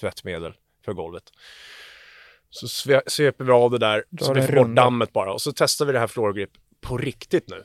tvättmedel 0.00 0.52
för 0.84 0.92
golvet. 0.92 1.24
Så 2.50 2.66
sve- 2.66 3.02
sveper 3.06 3.44
vi 3.44 3.52
av 3.52 3.70
det 3.70 3.78
där 3.78 4.04
Då 4.10 4.24
så 4.24 4.32
vi 4.34 4.40
det 4.40 4.46
får 4.46 4.54
bort 4.56 4.76
dammet 4.76 5.12
bara. 5.12 5.32
Och 5.32 5.40
så 5.42 5.52
testar 5.56 5.84
vi 5.86 5.92
det 5.92 5.98
här 5.98 6.06
floor 6.06 6.32
grip 6.32 6.50
på 6.80 6.96
riktigt 6.98 7.48
nu. 7.50 7.62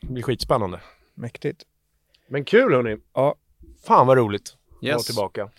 Det 0.00 0.12
blir 0.12 0.22
skitspännande. 0.22 0.80
Mäktigt. 1.14 1.62
Men 2.28 2.44
kul 2.44 2.72
hörni! 2.74 2.96
Ja. 3.14 3.34
Fan 3.86 4.06
vad 4.06 4.16
roligt 4.16 4.48
att 4.48 4.82
vara 4.82 4.92
Yes. 4.94 5.06
tillbaka. 5.06 5.50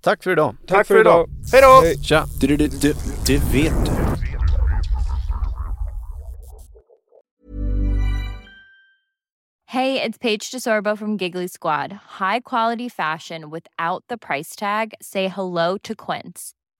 Tack 0.00 0.22
för 0.22 0.30
idag. 0.32 0.56
Tack, 0.66 0.86
för 0.86 1.00
idag! 1.00 1.28
Hej 1.52 1.62
då! 1.62 1.80
Hej. 1.82 2.02
Tja! 2.04 2.24
Du, 2.40 2.46
du, 2.46 2.56
du, 2.56 2.94
du 3.26 3.38
vet 3.38 3.86
du. 3.86 3.92
Hey, 9.66 10.00
it's 10.00 10.16
Paige 10.16 10.50
DeSorbo 10.50 10.96
from 10.96 11.16
Giggly 11.16 11.48
Squad. 11.48 11.92
High 12.20 12.40
quality 12.40 12.88
fashion 12.88 13.50
without 13.50 14.04
the 14.08 14.16
price 14.16 14.54
tag. 14.54 14.94
Say 15.02 15.28
hello 15.28 15.76
to 15.78 15.94
Quince. 15.94 16.54